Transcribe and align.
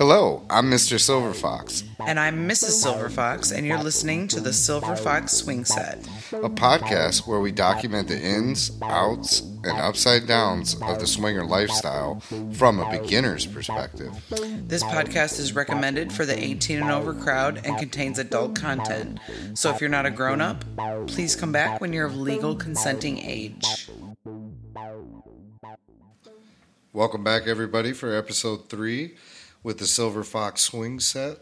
Hello, 0.00 0.42
I'm 0.48 0.70
Mr. 0.70 0.98
Silver 0.98 1.34
Fox, 1.34 1.84
And 2.06 2.18
I'm 2.18 2.48
Mrs. 2.48 2.70
Silver 2.70 3.10
Fox, 3.10 3.50
and 3.52 3.66
you're 3.66 3.82
listening 3.82 4.28
to 4.28 4.40
the 4.40 4.50
Silver 4.50 4.96
Fox 4.96 5.32
Swing 5.32 5.66
Set. 5.66 5.98
a 6.32 6.48
podcast 6.48 7.26
where 7.26 7.38
we 7.38 7.52
document 7.52 8.08
the 8.08 8.18
ins, 8.18 8.72
outs, 8.80 9.40
and 9.40 9.78
upside 9.78 10.26
downs 10.26 10.74
of 10.80 11.00
the 11.00 11.06
swinger 11.06 11.44
lifestyle 11.44 12.20
from 12.54 12.78
a 12.78 12.90
beginner's 12.90 13.44
perspective. 13.44 14.10
This 14.66 14.82
podcast 14.82 15.38
is 15.38 15.54
recommended 15.54 16.14
for 16.14 16.24
the 16.24 16.42
18 16.42 16.80
and 16.80 16.90
over 16.90 17.12
crowd 17.12 17.60
and 17.66 17.76
contains 17.76 18.18
adult 18.18 18.54
content. 18.54 19.20
So 19.52 19.68
if 19.68 19.82
you're 19.82 19.90
not 19.90 20.06
a 20.06 20.10
grown 20.10 20.40
up, 20.40 20.64
please 21.08 21.36
come 21.36 21.52
back 21.52 21.82
when 21.82 21.92
you're 21.92 22.06
of 22.06 22.16
legal 22.16 22.56
consenting 22.56 23.18
age. 23.18 23.90
Welcome 26.94 27.22
back, 27.22 27.46
everybody, 27.46 27.92
for 27.92 28.16
episode 28.16 28.70
three 28.70 29.16
with 29.62 29.78
the 29.78 29.86
Silver 29.86 30.24
Fox 30.24 30.62
swing 30.62 31.00
set 31.00 31.38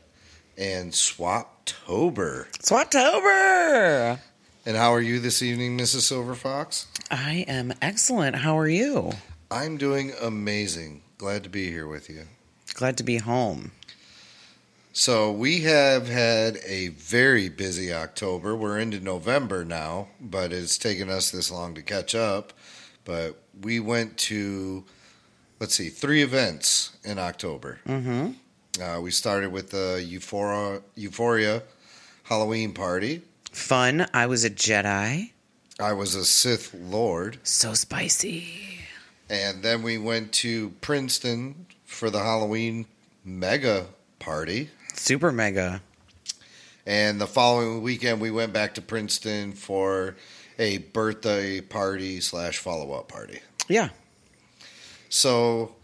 and 0.57 0.93
Swaptober. 0.93 2.51
Swatober! 2.59 4.19
And 4.67 4.77
how 4.77 4.93
are 4.93 5.01
you 5.01 5.19
this 5.19 5.43
evening, 5.43 5.79
Mrs. 5.79 6.01
Silver 6.03 6.35
Fox? 6.35 6.87
I 7.11 7.45
am 7.49 7.73
excellent. 7.81 8.37
How 8.37 8.59
are 8.59 8.69
you? 8.69 9.13
I'm 9.51 9.79
doing 9.79 10.13
amazing. 10.21 11.03
Glad 11.17 11.45
to 11.45 11.49
be 11.49 11.71
here 11.71 11.87
with 11.87 12.11
you. 12.11 12.25
Glad 12.75 12.97
to 12.99 13.03
be 13.03 13.19
home. 13.19 13.73
So 14.93 15.31
we 15.31 15.61
have 15.61 16.09
had 16.09 16.59
a 16.67 16.89
very 16.89 17.49
busy 17.49 17.93
October. 17.93 18.57
We're 18.57 18.79
into 18.79 19.01
November 19.01 19.65
now, 19.65 20.09
but 20.21 20.53
it's 20.53 20.77
taken 20.77 21.09
us 21.09 21.31
this 21.31 21.51
long 21.53 21.75
to 21.77 21.83
catch 21.83 22.15
up. 22.15 22.53
But 23.05 23.41
we 23.63 23.81
went 23.81 24.19
to, 24.19 24.85
let's 25.61 25.75
see, 25.75 25.89
three 25.89 26.23
events 26.23 26.97
in 27.05 27.19
October. 27.19 27.81
Mm-hmm. 27.87 28.83
Uh, 28.83 29.01
we 29.01 29.11
started 29.11 29.51
with 29.51 29.71
the 29.71 30.05
Euphoria, 30.07 30.83
Euphoria 30.95 31.63
Halloween 32.25 32.73
party. 32.73 33.23
Fun. 33.51 34.07
I 34.15 34.27
was 34.27 34.45
a 34.45 34.51
Jedi. 34.51 35.33
I 35.81 35.93
was 35.93 36.15
a 36.15 36.25
Sith 36.25 36.75
Lord. 36.75 37.39
So 37.43 37.75
spicy. 37.75 38.81
And 39.31 39.63
then 39.63 39.83
we 39.83 39.99
went 39.99 40.33
to 40.35 40.71
Princeton 40.81 41.67
for 41.85 42.11
the 42.11 42.19
Halloween 42.19 42.87
mega 43.25 43.87
party. 44.19 44.71
Super 44.95 45.33
mega. 45.33 45.81
And 46.87 47.21
the 47.21 47.27
following 47.27 47.83
weekend, 47.83 48.21
we 48.21 48.31
went 48.31 48.53
back 48.53 48.75
to 48.75 48.83
Princeton 48.83 49.53
for 49.53 50.17
a 50.59 50.79
birthday 50.79 51.61
party 51.61 52.21
slash 52.21 52.59
follow 52.59 52.93
up 52.93 53.09
party. 53.09 53.41
Yeah. 53.69 53.91
So 55.09 55.75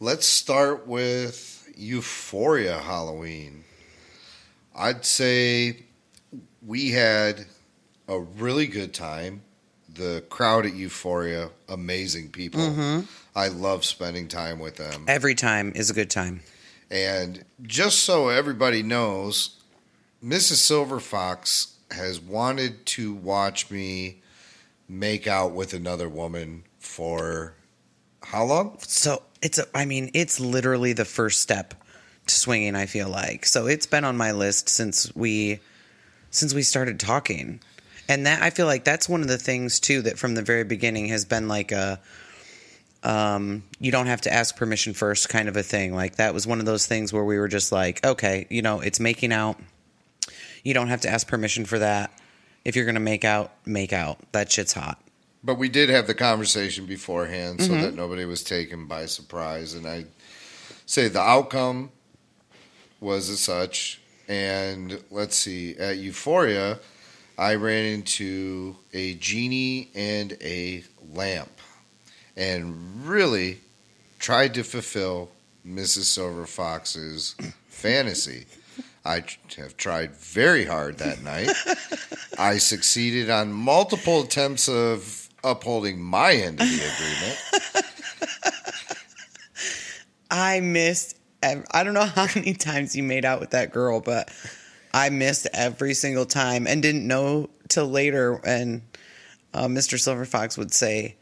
let's 0.00 0.26
start 0.26 0.86
with 0.86 1.68
Euphoria 1.76 2.78
Halloween. 2.78 3.64
I'd 4.74 5.04
say 5.04 5.84
we 6.66 6.90
had 6.90 7.46
a 8.08 8.18
really 8.18 8.66
good 8.66 8.92
time. 8.92 9.42
The 9.92 10.24
crowd 10.28 10.66
at 10.66 10.74
Euphoria, 10.74 11.50
amazing 11.68 12.30
people. 12.30 12.60
Mm-hmm. 12.60 13.06
I 13.36 13.48
love 13.48 13.84
spending 13.84 14.26
time 14.26 14.58
with 14.58 14.76
them. 14.76 15.04
Every 15.06 15.36
time 15.36 15.72
is 15.76 15.90
a 15.90 15.94
good 15.94 16.10
time. 16.10 16.40
And 16.90 17.44
just 17.62 18.00
so 18.00 18.28
everybody 18.28 18.82
knows, 18.82 19.60
Mrs. 20.22 20.56
Silver 20.56 20.98
Fox 20.98 21.74
has 21.90 22.20
wanted 22.20 22.84
to 22.86 23.14
watch 23.14 23.70
me 23.70 24.20
make 24.88 25.26
out 25.26 25.52
with 25.52 25.72
another 25.72 26.08
woman 26.08 26.64
for 26.78 27.54
how 28.24 28.44
long? 28.44 28.78
So 28.80 29.22
it's 29.42 29.58
a, 29.58 29.66
I 29.74 29.84
mean, 29.84 30.10
it's 30.14 30.40
literally 30.40 30.92
the 30.92 31.04
first 31.04 31.40
step 31.40 31.74
to 32.26 32.34
swinging. 32.34 32.74
I 32.74 32.86
feel 32.86 33.08
like 33.08 33.46
so 33.46 33.66
it's 33.66 33.86
been 33.86 34.04
on 34.04 34.16
my 34.16 34.32
list 34.32 34.68
since 34.68 35.14
we 35.14 35.60
since 36.30 36.54
we 36.54 36.62
started 36.62 36.98
talking, 36.98 37.60
and 38.08 38.26
that 38.26 38.42
I 38.42 38.50
feel 38.50 38.66
like 38.66 38.84
that's 38.84 39.08
one 39.08 39.20
of 39.20 39.28
the 39.28 39.38
things 39.38 39.80
too 39.80 40.02
that 40.02 40.18
from 40.18 40.34
the 40.34 40.42
very 40.42 40.64
beginning 40.64 41.08
has 41.08 41.24
been 41.24 41.48
like 41.48 41.72
a 41.72 42.00
um 43.02 43.62
you 43.78 43.92
don't 43.92 44.06
have 44.06 44.22
to 44.22 44.32
ask 44.32 44.56
permission 44.56 44.94
first 44.94 45.28
kind 45.28 45.48
of 45.48 45.56
a 45.56 45.62
thing. 45.62 45.94
Like 45.94 46.16
that 46.16 46.32
was 46.32 46.46
one 46.46 46.60
of 46.60 46.66
those 46.66 46.86
things 46.86 47.12
where 47.12 47.24
we 47.24 47.38
were 47.38 47.48
just 47.48 47.72
like, 47.72 48.04
okay, 48.04 48.46
you 48.50 48.62
know, 48.62 48.80
it's 48.80 49.00
making 49.00 49.32
out. 49.32 49.58
You 50.62 50.72
don't 50.72 50.88
have 50.88 51.02
to 51.02 51.10
ask 51.10 51.26
permission 51.28 51.66
for 51.66 51.78
that. 51.78 52.10
If 52.64 52.74
you're 52.76 52.86
gonna 52.86 53.00
make 53.00 53.24
out, 53.26 53.52
make 53.66 53.92
out. 53.92 54.18
That 54.32 54.50
shit's 54.50 54.72
hot. 54.72 54.98
But 55.44 55.58
we 55.58 55.68
did 55.68 55.90
have 55.90 56.06
the 56.06 56.14
conversation 56.14 56.86
beforehand 56.86 57.60
so 57.60 57.72
mm-hmm. 57.72 57.82
that 57.82 57.94
nobody 57.94 58.24
was 58.24 58.42
taken 58.42 58.86
by 58.86 59.04
surprise. 59.04 59.74
And 59.74 59.86
I 59.86 60.06
say 60.86 61.08
the 61.08 61.20
outcome 61.20 61.90
was 62.98 63.28
as 63.28 63.40
such. 63.40 64.00
And 64.26 65.02
let's 65.10 65.36
see, 65.36 65.76
at 65.76 65.98
Euphoria, 65.98 66.78
I 67.36 67.56
ran 67.56 67.84
into 67.84 68.76
a 68.94 69.14
genie 69.14 69.90
and 69.94 70.34
a 70.40 70.82
lamp 71.12 71.50
and 72.36 73.06
really 73.06 73.58
tried 74.18 74.54
to 74.54 74.64
fulfill 74.64 75.30
Mrs. 75.66 76.04
Silver 76.04 76.46
Fox's 76.46 77.34
fantasy. 77.68 78.46
I 79.04 79.24
have 79.58 79.76
tried 79.76 80.16
very 80.16 80.64
hard 80.64 80.96
that 80.98 81.22
night. 81.22 81.50
I 82.38 82.56
succeeded 82.56 83.28
on 83.28 83.52
multiple 83.52 84.22
attempts 84.22 84.66
of 84.66 85.23
upholding 85.44 86.00
my 86.00 86.32
end 86.32 86.60
of 86.60 86.66
the 86.66 86.92
agreement. 86.94 87.38
I 90.30 90.60
missed. 90.60 91.18
I 91.42 91.84
don't 91.84 91.94
know 91.94 92.06
how 92.06 92.26
many 92.34 92.54
times 92.54 92.96
you 92.96 93.02
made 93.02 93.24
out 93.24 93.38
with 93.38 93.50
that 93.50 93.72
girl, 93.72 94.00
but 94.00 94.32
I 94.94 95.10
missed 95.10 95.46
every 95.52 95.92
single 95.92 96.24
time 96.24 96.66
and 96.66 96.82
didn't 96.82 97.06
know 97.06 97.50
till 97.68 97.86
later. 97.86 98.40
And 98.44 98.82
uh, 99.52 99.66
Mr. 99.66 100.00
Silver 100.00 100.24
Fox 100.24 100.56
would 100.56 100.72
say, 100.72 101.16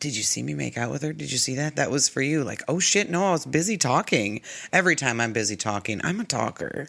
"Did 0.00 0.16
you 0.16 0.22
see 0.22 0.42
me 0.42 0.54
make 0.54 0.76
out 0.76 0.90
with 0.90 1.02
her? 1.02 1.12
Did 1.12 1.30
you 1.30 1.38
see 1.38 1.54
that? 1.54 1.76
That 1.76 1.90
was 1.90 2.08
for 2.08 2.22
you." 2.22 2.42
Like, 2.42 2.62
oh 2.66 2.80
shit, 2.80 3.08
no, 3.08 3.26
I 3.26 3.30
was 3.32 3.46
busy 3.46 3.78
talking. 3.78 4.42
Every 4.72 4.96
time 4.96 5.20
I'm 5.20 5.32
busy 5.32 5.56
talking, 5.56 6.00
I'm 6.02 6.20
a 6.20 6.24
talker. 6.24 6.88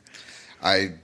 I 0.62 0.96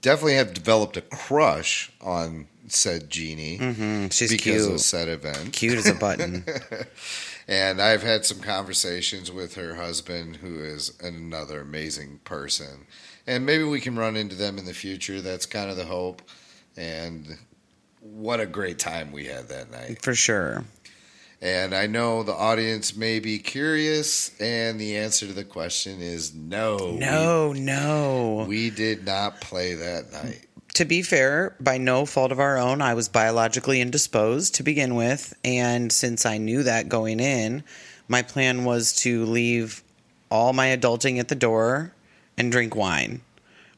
definitely 0.00 0.34
have 0.34 0.54
developed 0.54 0.96
a 0.96 1.02
crush 1.02 1.92
on 2.00 2.46
said 2.72 3.10
genie 3.10 3.58
Mm, 3.58 4.12
she's 4.12 4.30
because 4.30 4.64
cute, 4.66 4.74
of 4.74 4.80
said 4.80 5.08
event. 5.08 5.52
cute 5.52 5.78
as 5.78 5.86
a 5.88 5.94
button. 5.94 6.44
And 7.48 7.82
I've 7.82 8.04
had 8.04 8.24
some 8.24 8.38
conversations 8.38 9.32
with 9.32 9.54
her 9.56 9.74
husband, 9.74 10.36
who 10.36 10.62
is 10.62 10.92
another 11.02 11.60
amazing 11.62 12.20
person. 12.22 12.86
And 13.26 13.44
maybe 13.44 13.64
we 13.64 13.80
can 13.80 13.96
run 13.96 14.14
into 14.16 14.36
them 14.36 14.56
in 14.56 14.66
the 14.66 14.74
future. 14.74 15.20
That's 15.20 15.46
kind 15.46 15.68
of 15.68 15.76
the 15.76 15.86
hope. 15.86 16.22
And 16.76 17.38
what 18.00 18.38
a 18.38 18.46
great 18.46 18.78
time 18.78 19.10
we 19.10 19.24
had 19.26 19.48
that 19.48 19.68
night. 19.68 20.00
for 20.00 20.14
sure. 20.14 20.64
And 21.42 21.74
I 21.74 21.88
know 21.88 22.22
the 22.22 22.34
audience 22.34 22.94
may 22.94 23.18
be 23.18 23.38
curious, 23.40 24.30
and 24.40 24.78
the 24.78 24.98
answer 24.98 25.26
to 25.26 25.32
the 25.32 25.42
question 25.42 26.00
is 26.00 26.32
no. 26.34 26.76
No, 27.00 27.52
no. 27.52 28.44
We, 28.46 28.64
we 28.66 28.70
did 28.70 29.04
not 29.06 29.40
play 29.40 29.74
that 29.74 30.12
night. 30.12 30.46
To 30.80 30.86
be 30.86 31.02
fair, 31.02 31.54
by 31.60 31.76
no 31.76 32.06
fault 32.06 32.32
of 32.32 32.40
our 32.40 32.56
own, 32.56 32.80
I 32.80 32.94
was 32.94 33.06
biologically 33.06 33.82
indisposed 33.82 34.54
to 34.54 34.62
begin 34.62 34.94
with. 34.94 35.34
And 35.44 35.92
since 35.92 36.24
I 36.24 36.38
knew 36.38 36.62
that 36.62 36.88
going 36.88 37.20
in, 37.20 37.64
my 38.08 38.22
plan 38.22 38.64
was 38.64 38.94
to 39.00 39.26
leave 39.26 39.82
all 40.30 40.54
my 40.54 40.68
adulting 40.68 41.18
at 41.18 41.28
the 41.28 41.34
door 41.34 41.92
and 42.38 42.50
drink 42.50 42.74
wine, 42.74 43.20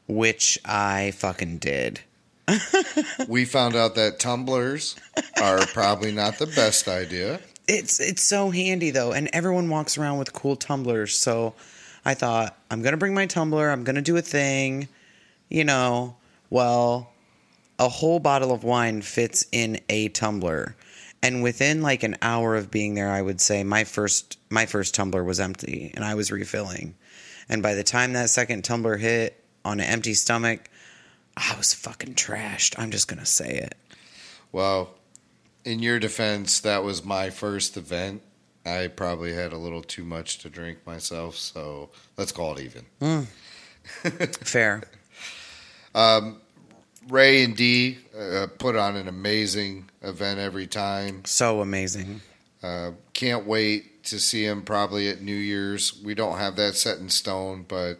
which 0.07 0.57
I 0.63 1.11
fucking 1.11 1.57
did. 1.57 1.99
We 3.27 3.43
found 3.43 3.75
out 3.75 3.95
that 3.95 4.19
tumblers 4.19 4.95
are 5.41 5.65
probably 5.67 6.13
not 6.13 6.39
the 6.39 6.47
best 6.47 6.87
idea. 6.87 7.41
It's 7.67 7.99
it's 7.99 8.23
so 8.23 8.49
handy 8.49 8.91
though, 8.91 9.11
and 9.11 9.29
everyone 9.33 9.69
walks 9.69 9.97
around 9.97 10.19
with 10.19 10.31
cool 10.31 10.55
tumblers. 10.55 11.17
So 11.17 11.53
I 12.05 12.13
thought 12.13 12.57
I'm 12.71 12.81
gonna 12.81 12.97
bring 12.97 13.13
my 13.13 13.25
tumbler. 13.25 13.69
I'm 13.69 13.83
gonna 13.83 14.01
do 14.01 14.15
a 14.15 14.21
thing, 14.21 14.87
you 15.49 15.65
know. 15.65 16.15
Well, 16.53 17.11
a 17.79 17.89
whole 17.89 18.19
bottle 18.19 18.51
of 18.51 18.63
wine 18.63 19.01
fits 19.01 19.43
in 19.51 19.79
a 19.89 20.09
tumbler, 20.09 20.75
and 21.23 21.41
within 21.41 21.81
like 21.81 22.03
an 22.03 22.15
hour 22.21 22.55
of 22.55 22.69
being 22.69 22.93
there, 22.93 23.09
I 23.09 23.23
would 23.23 23.41
say 23.41 23.63
my 23.63 23.85
first 23.85 24.37
my 24.51 24.67
first 24.67 24.93
tumbler 24.93 25.23
was 25.23 25.39
empty, 25.39 25.91
and 25.95 26.05
I 26.05 26.13
was 26.13 26.31
refilling. 26.31 26.93
And 27.49 27.63
by 27.63 27.73
the 27.73 27.83
time 27.83 28.13
that 28.13 28.29
second 28.29 28.63
tumbler 28.63 28.97
hit 28.97 29.43
on 29.65 29.79
an 29.79 29.87
empty 29.87 30.13
stomach, 30.13 30.69
I 31.35 31.55
was 31.57 31.73
fucking 31.73 32.13
trashed. 32.13 32.77
I'm 32.77 32.91
just 32.91 33.07
gonna 33.07 33.25
say 33.25 33.57
it. 33.57 33.73
Well, 34.51 34.93
in 35.65 35.79
your 35.79 35.97
defense, 35.97 36.59
that 36.59 36.83
was 36.83 37.03
my 37.03 37.31
first 37.31 37.77
event. 37.77 38.21
I 38.63 38.89
probably 38.89 39.33
had 39.33 39.53
a 39.53 39.57
little 39.57 39.81
too 39.81 40.03
much 40.03 40.37
to 40.43 40.51
drink 40.51 40.85
myself, 40.85 41.35
so 41.35 41.89
let's 42.15 42.31
call 42.31 42.55
it 42.57 42.61
even. 42.61 42.85
Mm. 43.01 44.37
Fair. 44.45 44.83
Um, 45.95 46.41
Ray 47.09 47.43
and 47.43 47.55
Dee 47.55 47.97
uh, 48.17 48.47
put 48.57 48.75
on 48.75 48.95
an 48.95 49.07
amazing 49.07 49.89
event 50.01 50.39
every 50.39 50.67
time. 50.67 51.23
So 51.25 51.61
amazing. 51.61 52.21
Uh, 52.61 52.91
can't 53.13 53.45
wait 53.45 54.03
to 54.05 54.19
see 54.19 54.45
him 54.45 54.63
probably 54.63 55.09
at 55.09 55.21
New 55.21 55.35
Year's. 55.35 56.01
We 56.03 56.13
don't 56.13 56.37
have 56.37 56.55
that 56.57 56.75
set 56.75 56.97
in 56.97 57.09
stone, 57.09 57.65
but 57.67 57.99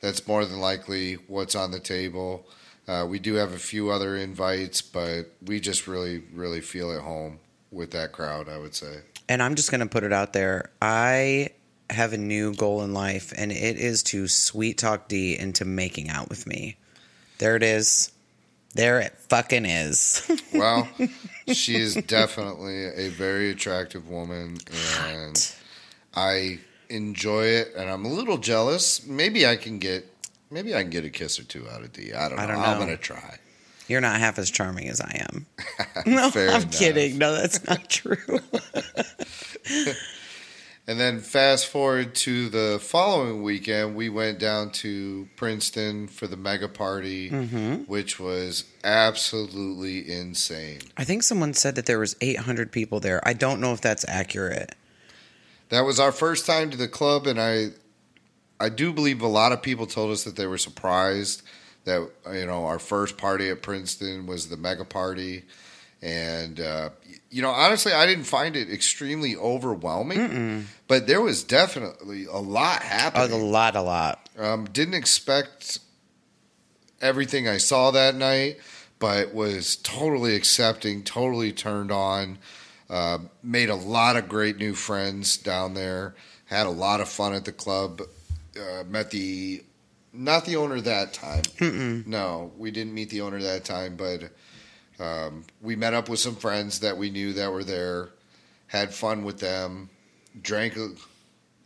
that's 0.00 0.26
more 0.26 0.44
than 0.44 0.60
likely 0.60 1.14
what's 1.14 1.54
on 1.54 1.70
the 1.70 1.80
table. 1.80 2.46
Uh, 2.86 3.06
we 3.08 3.18
do 3.18 3.34
have 3.34 3.52
a 3.52 3.58
few 3.58 3.90
other 3.90 4.16
invites, 4.16 4.82
but 4.82 5.32
we 5.44 5.58
just 5.58 5.86
really, 5.86 6.22
really 6.32 6.60
feel 6.60 6.92
at 6.92 7.00
home 7.00 7.38
with 7.70 7.90
that 7.92 8.12
crowd, 8.12 8.48
I 8.48 8.58
would 8.58 8.74
say. 8.74 8.98
And 9.28 9.42
I'm 9.42 9.54
just 9.54 9.70
going 9.70 9.80
to 9.80 9.86
put 9.86 10.04
it 10.04 10.12
out 10.12 10.32
there. 10.32 10.70
I 10.82 11.48
have 11.90 12.12
a 12.12 12.18
new 12.18 12.54
goal 12.54 12.82
in 12.82 12.92
life, 12.92 13.32
and 13.36 13.50
it 13.50 13.78
is 13.78 14.02
to 14.04 14.28
sweet 14.28 14.78
talk 14.78 15.08
D 15.08 15.38
into 15.38 15.64
making 15.64 16.10
out 16.10 16.28
with 16.28 16.46
me. 16.46 16.76
There 17.38 17.56
it 17.56 17.62
is. 17.62 18.12
There 18.74 19.00
it 19.00 19.14
fucking 19.28 19.64
is. 19.66 20.30
Well, 20.54 20.88
she 21.52 21.76
is 21.76 21.94
definitely 21.96 22.84
a 22.86 23.08
very 23.08 23.50
attractive 23.50 24.08
woman, 24.08 24.58
and 25.08 25.54
I 26.14 26.60
enjoy 26.88 27.46
it. 27.46 27.72
And 27.76 27.90
I'm 27.90 28.04
a 28.04 28.08
little 28.08 28.38
jealous. 28.38 29.04
Maybe 29.04 29.44
I 29.44 29.56
can 29.56 29.80
get, 29.80 30.06
maybe 30.52 30.74
I 30.76 30.82
can 30.82 30.90
get 30.90 31.04
a 31.04 31.10
kiss 31.10 31.40
or 31.40 31.42
two 31.44 31.68
out 31.68 31.82
of 31.82 31.92
D. 31.92 32.12
I 32.12 32.28
don't 32.28 32.36
know. 32.36 32.42
I 32.44 32.46
don't 32.46 32.60
I'm 32.60 32.78
gonna 32.78 32.96
try. 32.96 33.38
You're 33.88 34.00
not 34.00 34.20
half 34.20 34.38
as 34.38 34.48
charming 34.50 34.88
as 34.88 35.00
I 35.00 35.26
am. 35.30 35.46
No, 36.06 36.30
Fair 36.30 36.50
I'm 36.50 36.62
enough. 36.62 36.72
kidding. 36.78 37.18
No, 37.18 37.34
that's 37.34 37.66
not 37.68 37.88
true. 37.90 38.16
And 40.86 41.00
then 41.00 41.20
fast 41.20 41.66
forward 41.68 42.14
to 42.16 42.50
the 42.50 42.78
following 42.78 43.42
weekend, 43.42 43.94
we 43.94 44.10
went 44.10 44.38
down 44.38 44.70
to 44.72 45.26
Princeton 45.34 46.08
for 46.08 46.26
the 46.26 46.36
mega 46.36 46.68
party, 46.68 47.30
Mm-hmm. 47.30 47.74
which 47.84 48.20
was 48.20 48.64
absolutely 48.84 50.10
insane. 50.12 50.80
I 50.98 51.04
think 51.04 51.22
someone 51.22 51.54
said 51.54 51.74
that 51.76 51.86
there 51.86 51.98
was 51.98 52.16
800 52.20 52.70
people 52.70 53.00
there. 53.00 53.26
I 53.26 53.32
don't 53.32 53.60
know 53.60 53.72
if 53.72 53.80
that's 53.80 54.04
accurate. 54.08 54.74
That 55.70 55.82
was 55.82 55.98
our 55.98 56.12
first 56.12 56.44
time 56.44 56.68
to 56.70 56.76
the 56.76 56.88
club, 56.88 57.26
and 57.26 57.40
I, 57.40 57.68
I 58.60 58.68
do 58.68 58.92
believe 58.92 59.22
a 59.22 59.26
lot 59.26 59.52
of 59.52 59.62
people 59.62 59.86
told 59.86 60.10
us 60.12 60.24
that 60.24 60.36
they 60.36 60.46
were 60.46 60.58
surprised 60.58 61.42
that 61.84 62.08
you 62.32 62.46
know 62.46 62.66
our 62.66 62.78
first 62.78 63.16
party 63.16 63.48
at 63.48 63.62
Princeton 63.62 64.26
was 64.26 64.48
the 64.48 64.56
mega 64.58 64.84
party, 64.84 65.44
and 66.02 66.60
uh, 66.60 66.90
you 67.34 67.42
know 67.42 67.50
honestly 67.50 67.92
I 67.92 68.06
didn't 68.06 68.24
find 68.24 68.54
it 68.54 68.70
extremely 68.70 69.34
overwhelming, 69.34 70.68
but 70.86 71.08
there 71.08 71.20
was 71.20 71.42
definitely 71.42 72.26
a 72.26 72.38
lot 72.38 72.82
happening. 72.82 73.32
A 73.32 73.44
lot, 73.44 73.74
a 73.74 73.82
lot. 73.82 74.28
Um, 74.38 74.66
didn't 74.66 74.94
expect 74.94 75.80
everything 77.00 77.48
I 77.48 77.58
saw 77.58 77.90
that 77.90 78.14
night, 78.14 78.58
but 79.00 79.34
was 79.34 79.74
totally 79.74 80.36
accepting, 80.36 81.02
totally 81.02 81.52
turned 81.52 81.90
on. 81.90 82.38
Uh, 82.88 83.18
made 83.42 83.68
a 83.68 83.74
lot 83.74 84.16
of 84.16 84.28
great 84.28 84.56
new 84.58 84.74
friends 84.74 85.36
down 85.36 85.74
there. 85.74 86.14
Had 86.44 86.68
a 86.68 86.70
lot 86.70 87.00
of 87.00 87.08
fun 87.08 87.34
at 87.34 87.44
the 87.44 87.52
club. 87.52 88.00
Uh, 88.56 88.84
met 88.84 89.10
the 89.10 89.64
not 90.12 90.44
the 90.44 90.54
owner 90.54 90.80
that 90.80 91.12
time. 91.12 91.42
Mm-mm. 91.58 92.06
No, 92.06 92.52
we 92.56 92.70
didn't 92.70 92.94
meet 92.94 93.10
the 93.10 93.22
owner 93.22 93.42
that 93.42 93.64
time, 93.64 93.96
but 93.96 94.30
um, 94.98 95.44
we 95.60 95.76
met 95.76 95.94
up 95.94 96.08
with 96.08 96.20
some 96.20 96.36
friends 96.36 96.80
that 96.80 96.96
we 96.96 97.10
knew 97.10 97.32
that 97.34 97.50
were 97.50 97.64
there. 97.64 98.10
Had 98.66 98.92
fun 98.92 99.24
with 99.24 99.40
them. 99.40 99.90
Drank 100.40 100.76
a 100.76 100.90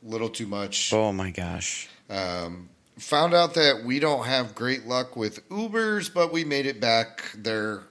little 0.02 0.28
too 0.28 0.46
much. 0.46 0.92
Oh 0.92 1.12
my 1.12 1.30
gosh. 1.30 1.88
Um, 2.10 2.68
found 2.98 3.34
out 3.34 3.54
that 3.54 3.84
we 3.84 4.00
don't 4.00 4.26
have 4.26 4.54
great 4.54 4.86
luck 4.86 5.16
with 5.16 5.48
Ubers, 5.48 6.12
but 6.12 6.32
we 6.32 6.44
made 6.44 6.66
it 6.66 6.80
back 6.80 7.32
there 7.34 7.82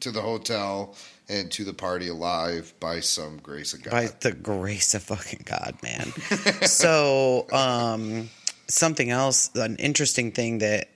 to 0.00 0.10
the 0.10 0.20
hotel 0.20 0.94
and 1.28 1.50
to 1.52 1.64
the 1.64 1.74
party 1.74 2.08
alive 2.08 2.74
by 2.80 3.00
some 3.00 3.38
grace 3.38 3.72
of 3.72 3.82
God. 3.82 3.90
By 3.90 4.08
the 4.20 4.32
grace 4.32 4.94
of 4.94 5.02
fucking 5.02 5.42
God, 5.44 5.76
man. 5.82 6.12
so, 6.62 7.46
um, 7.52 8.30
something 8.66 9.10
else, 9.10 9.50
an 9.54 9.76
interesting 9.76 10.32
thing 10.32 10.58
that 10.58 10.88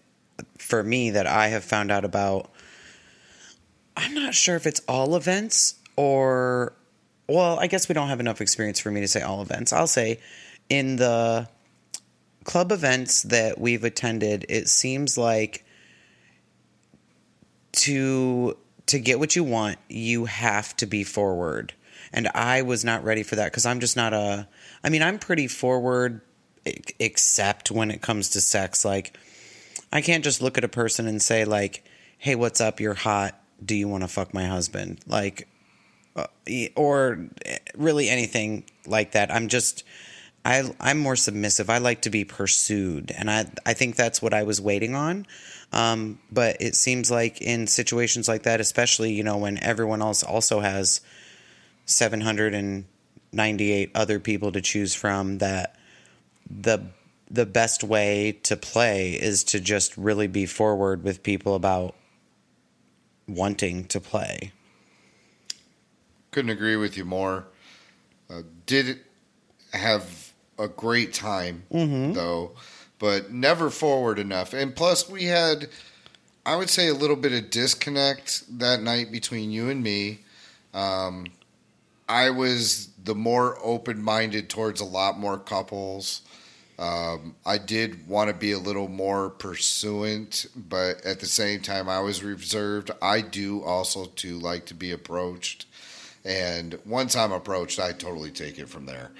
for 0.58 0.82
me 0.82 1.11
that 1.11 1.26
I 1.26 1.49
have 1.49 1.64
found 1.64 1.93
out 1.93 2.05
about, 2.05 2.50
I'm 3.96 4.14
not 4.14 4.35
sure 4.35 4.56
if 4.56 4.67
it's 4.67 4.81
all 4.88 5.17
events 5.17 5.76
or, 5.96 6.75
well, 7.29 7.58
I 7.58 7.67
guess 7.67 7.88
we 7.88 7.94
don't 7.94 8.08
have 8.08 8.20
enough 8.20 8.41
experience 8.41 8.81
for 8.81 8.91
me 8.91 9.00
to 9.00 9.08
say 9.08 9.23
all 9.23 9.41
events. 9.43 9.73
I'll 9.73 9.87
say 9.87 10.20
in 10.69 10.96
the 10.96 11.49
club 12.44 12.73
events 12.73 13.23
that 13.23 13.58
we've 13.58 13.85
attended, 13.85 14.46
it 14.49 14.69
seems 14.69 15.17
like 15.17 15.64
to 17.73 18.56
to 18.87 18.99
get 18.99 19.19
what 19.19 19.35
you 19.35 19.43
want, 19.44 19.79
you 19.88 20.26
have 20.26 20.76
to 20.76 20.87
be 20.87 21.05
forward. 21.05 21.73
And 22.12 22.29
I 22.35 22.62
was 22.62 22.85
not 22.85 23.02
ready 23.02 23.23
for 23.23 23.37
that 23.37 23.46
because 23.46 23.67
I'm 23.67 23.81
just 23.81 23.96
not 23.96 24.12
a. 24.12 24.46
I 24.82 24.88
mean, 24.91 25.02
I'm 25.02 25.19
pretty 25.19 25.49
forward, 25.49 26.20
except 26.99 27.70
when 27.70 27.91
it 27.91 28.02
comes 28.02 28.31
to 28.31 28.41
sex. 28.41 28.85
Like, 28.85 29.19
I 29.91 30.00
can't 30.00 30.23
just 30.23 30.43
look 30.43 30.58
at 30.58 30.64
a 30.64 30.69
person 30.69 31.06
and 31.06 31.20
say 31.20 31.44
like, 31.44 31.85
"Hey, 32.19 32.35
what's 32.35 32.61
up? 32.61 32.79
You're 32.79 32.94
hot. 32.94 33.41
Do 33.64 33.75
you 33.75 33.88
want 33.88 34.02
to 34.02 34.08
fuck 34.08 34.34
my 34.34 34.46
husband?" 34.46 35.00
Like, 35.06 35.49
uh, 36.16 36.26
or 36.76 37.26
really 37.76 38.08
anything 38.08 38.64
like 38.87 39.12
that. 39.12 39.32
I'm 39.32 39.49
just. 39.49 39.84
I, 40.46 40.75
I'm 40.78 40.99
more 40.99 41.16
submissive. 41.16 41.70
I 41.70 41.78
like 41.78 42.02
to 42.02 42.11
be 42.11 42.25
pursued, 42.25 43.11
and 43.16 43.31
I 43.31 43.46
I 43.64 43.72
think 43.72 43.96
that's 43.96 44.20
what 44.20 44.34
I 44.34 44.43
was 44.43 44.61
waiting 44.61 44.94
on. 44.94 45.26
Um, 45.72 46.19
but 46.31 46.58
it 46.61 46.76
seems 46.76 47.11
like 47.11 47.40
in 47.40 47.66
situations 47.66 48.28
like 48.28 48.43
that, 48.44 48.61
especially 48.61 49.12
you 49.12 49.25
know 49.25 49.38
when 49.38 49.58
everyone 49.58 50.02
else 50.02 50.22
also 50.22 50.60
has 50.60 51.00
798 51.87 53.90
other 53.94 54.20
people 54.20 54.52
to 54.52 54.60
choose 54.60 54.94
from, 54.94 55.38
that 55.38 55.76
the 56.49 56.87
the 57.31 57.46
best 57.46 57.82
way 57.82 58.32
to 58.43 58.56
play 58.56 59.12
is 59.12 59.44
to 59.44 59.58
just 59.58 59.96
really 59.96 60.26
be 60.26 60.46
forward 60.46 61.02
with 61.02 61.22
people 61.22 61.55
about 61.55 61.94
wanting 63.26 63.84
to 63.86 64.00
play. 64.00 64.52
Couldn't 66.30 66.50
agree 66.50 66.76
with 66.76 66.96
you 66.96 67.04
more. 67.04 67.46
Uh, 68.28 68.42
did 68.66 69.00
have 69.72 70.32
a 70.58 70.68
great 70.68 71.12
time 71.12 71.64
though, 72.14 72.52
but 72.98 73.32
never 73.32 73.70
forward 73.70 74.18
enough. 74.18 74.52
And 74.52 74.74
plus, 74.74 75.08
we 75.08 75.24
had, 75.24 75.68
I 76.46 76.56
would 76.56 76.70
say, 76.70 76.88
a 76.88 76.94
little 76.94 77.16
bit 77.16 77.32
of 77.32 77.50
disconnect 77.50 78.58
that 78.58 78.82
night 78.82 79.12
between 79.12 79.50
you 79.50 79.68
and 79.68 79.82
me. 79.82 80.20
Um, 80.72 81.26
I 82.08 82.30
was 82.30 82.88
the 83.02 83.14
more 83.14 83.58
open 83.64 84.02
minded 84.02 84.48
towards 84.48 84.80
a 84.80 84.84
lot 84.84 85.18
more 85.18 85.38
couples. 85.38 86.22
Um, 86.78 87.36
I 87.46 87.58
did 87.58 88.08
want 88.08 88.30
to 88.30 88.34
be 88.34 88.52
a 88.52 88.58
little 88.58 88.88
more 88.88 89.30
pursuant, 89.30 90.46
but 90.56 91.04
at 91.04 91.20
the 91.20 91.26
same 91.26 91.60
time, 91.60 91.88
I 91.88 92.00
was 92.00 92.22
reserved. 92.24 92.90
I 93.00 93.20
do 93.20 93.62
also 93.62 94.06
to 94.06 94.38
like 94.38 94.66
to 94.66 94.74
be 94.74 94.90
approached, 94.90 95.66
and 96.24 96.78
once 96.84 97.14
I'm 97.14 97.32
approached, 97.32 97.78
I 97.78 97.93
totally 97.93 98.31
take 98.31 98.58
it 98.58 98.69
from 98.69 98.86
there. 98.86 99.10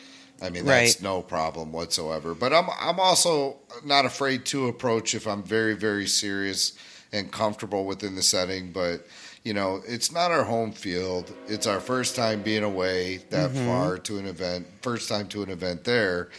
I 0.42 0.50
mean, 0.50 0.64
that's 0.64 0.96
Right. 0.96 1.02
no 1.02 1.23
problem 1.23 1.70
whatsoever. 1.73 2.34
But 2.34 2.52
I'm 2.52 2.68
I'm 2.80 2.99
also 2.99 3.58
not 3.84 4.04
afraid 4.04 4.44
to 4.46 4.66
approach 4.66 5.14
if 5.14 5.26
I'm 5.28 5.42
very 5.44 5.75
very 5.75 6.08
serious 6.08 6.73
and 7.12 7.30
comfortable 7.30 7.84
within 7.84 8.16
the 8.16 8.23
setting. 8.23 8.73
But 8.73 9.06
you 9.44 9.54
know, 9.54 9.80
it's 9.87 10.11
not 10.11 10.32
our 10.32 10.42
home 10.42 10.73
field. 10.73 11.32
It's 11.46 11.66
our 11.68 11.78
first 11.78 12.16
time 12.16 12.42
being 12.42 12.64
away 12.64 13.18
that 13.30 13.52
far 13.52 13.99
to 13.99 14.18
an 14.18 14.26
event. 14.26 14.66
First 14.82 15.08
time 15.08 15.28
to 15.28 15.42
an 15.42 15.50
event 15.50 15.84
there, 15.84 16.30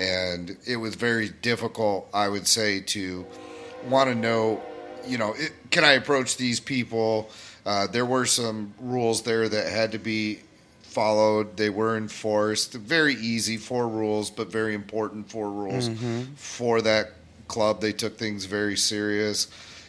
and 0.00 0.56
it 0.66 0.76
was 0.76 0.94
very 0.94 1.28
difficult. 1.28 2.08
I 2.14 2.28
would 2.28 2.46
say 2.46 2.80
to 2.80 3.26
want 3.86 4.08
to 4.08 4.14
know, 4.14 4.62
you 5.06 5.18
know, 5.18 5.34
it, 5.36 5.52
can 5.70 5.84
I 5.84 5.92
approach 5.92 6.38
these 6.38 6.58
people? 6.58 7.30
Uh, 7.66 7.86
there 7.86 8.06
were 8.06 8.24
some 8.24 8.72
rules 8.80 9.22
there 9.22 9.46
that 9.48 9.70
had 9.70 9.92
to 9.92 9.98
be 9.98 10.40
followed. 10.82 11.58
They 11.58 11.68
were 11.68 11.96
enforced. 11.98 12.72
Very 12.72 13.14
easy, 13.14 13.58
four 13.58 13.86
rules, 13.86 14.30
but 14.30 14.50
very 14.50 14.74
important 14.74 15.30
four 15.30 15.50
rules 15.50 15.90
for 16.36 16.80
that 16.82 17.12
club. 17.46 17.82
They 17.82 17.92
took 17.92 18.16
things 18.16 18.46
very 18.46 18.76
serious. 18.78 19.48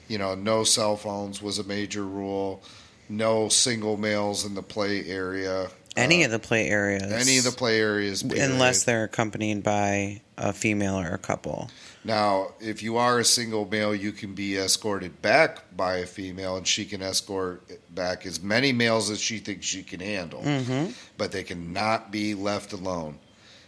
You 0.10 0.18
know, 0.18 0.36
no 0.36 0.66
cell 0.66 0.98
phones 0.98 1.42
was 1.42 1.58
a 1.58 1.64
major 1.64 2.04
rule. 2.04 2.62
No 3.08 3.48
single 3.48 3.96
males 3.96 4.46
in 4.46 4.56
the 4.56 4.62
play 4.62 5.06
area. 5.08 5.70
Any 5.98 6.24
Uh, 6.24 6.26
of 6.28 6.32
the 6.32 6.40
play 6.40 6.70
areas. 6.70 7.04
any 7.12 7.38
of 7.38 7.44
the 7.44 7.52
play 7.52 7.80
areas, 7.80 8.22
unless 8.24 8.84
they're 8.84 9.04
accompanied 9.04 9.62
by 9.64 10.22
a 10.38 10.54
female 10.54 10.98
or 11.00 11.10
a 11.14 11.18
couple. 11.18 11.70
Now, 12.04 12.54
if 12.60 12.82
you 12.82 12.98
are 12.98 13.20
a 13.20 13.26
single 13.26 13.68
male, 13.70 13.94
you 13.94 14.12
can 14.12 14.34
be 14.34 14.58
escorted 14.58 15.22
back 15.22 15.60
by 15.76 15.98
a 15.98 16.06
female, 16.08 16.56
and 16.58 16.66
she 16.68 16.86
can 16.86 17.02
escort 17.02 17.62
back 17.94 18.26
as 18.26 18.42
many 18.42 18.72
males 18.72 19.10
as 19.12 19.20
she 19.20 19.38
thinks 19.38 19.66
she 19.68 19.84
can 19.84 20.00
handle. 20.00 20.42
Mm-hmm. 20.42 20.92
But 21.18 21.32
they 21.32 21.44
cannot 21.44 22.10
be 22.12 22.34
left 22.34 22.74
alone. 22.74 23.20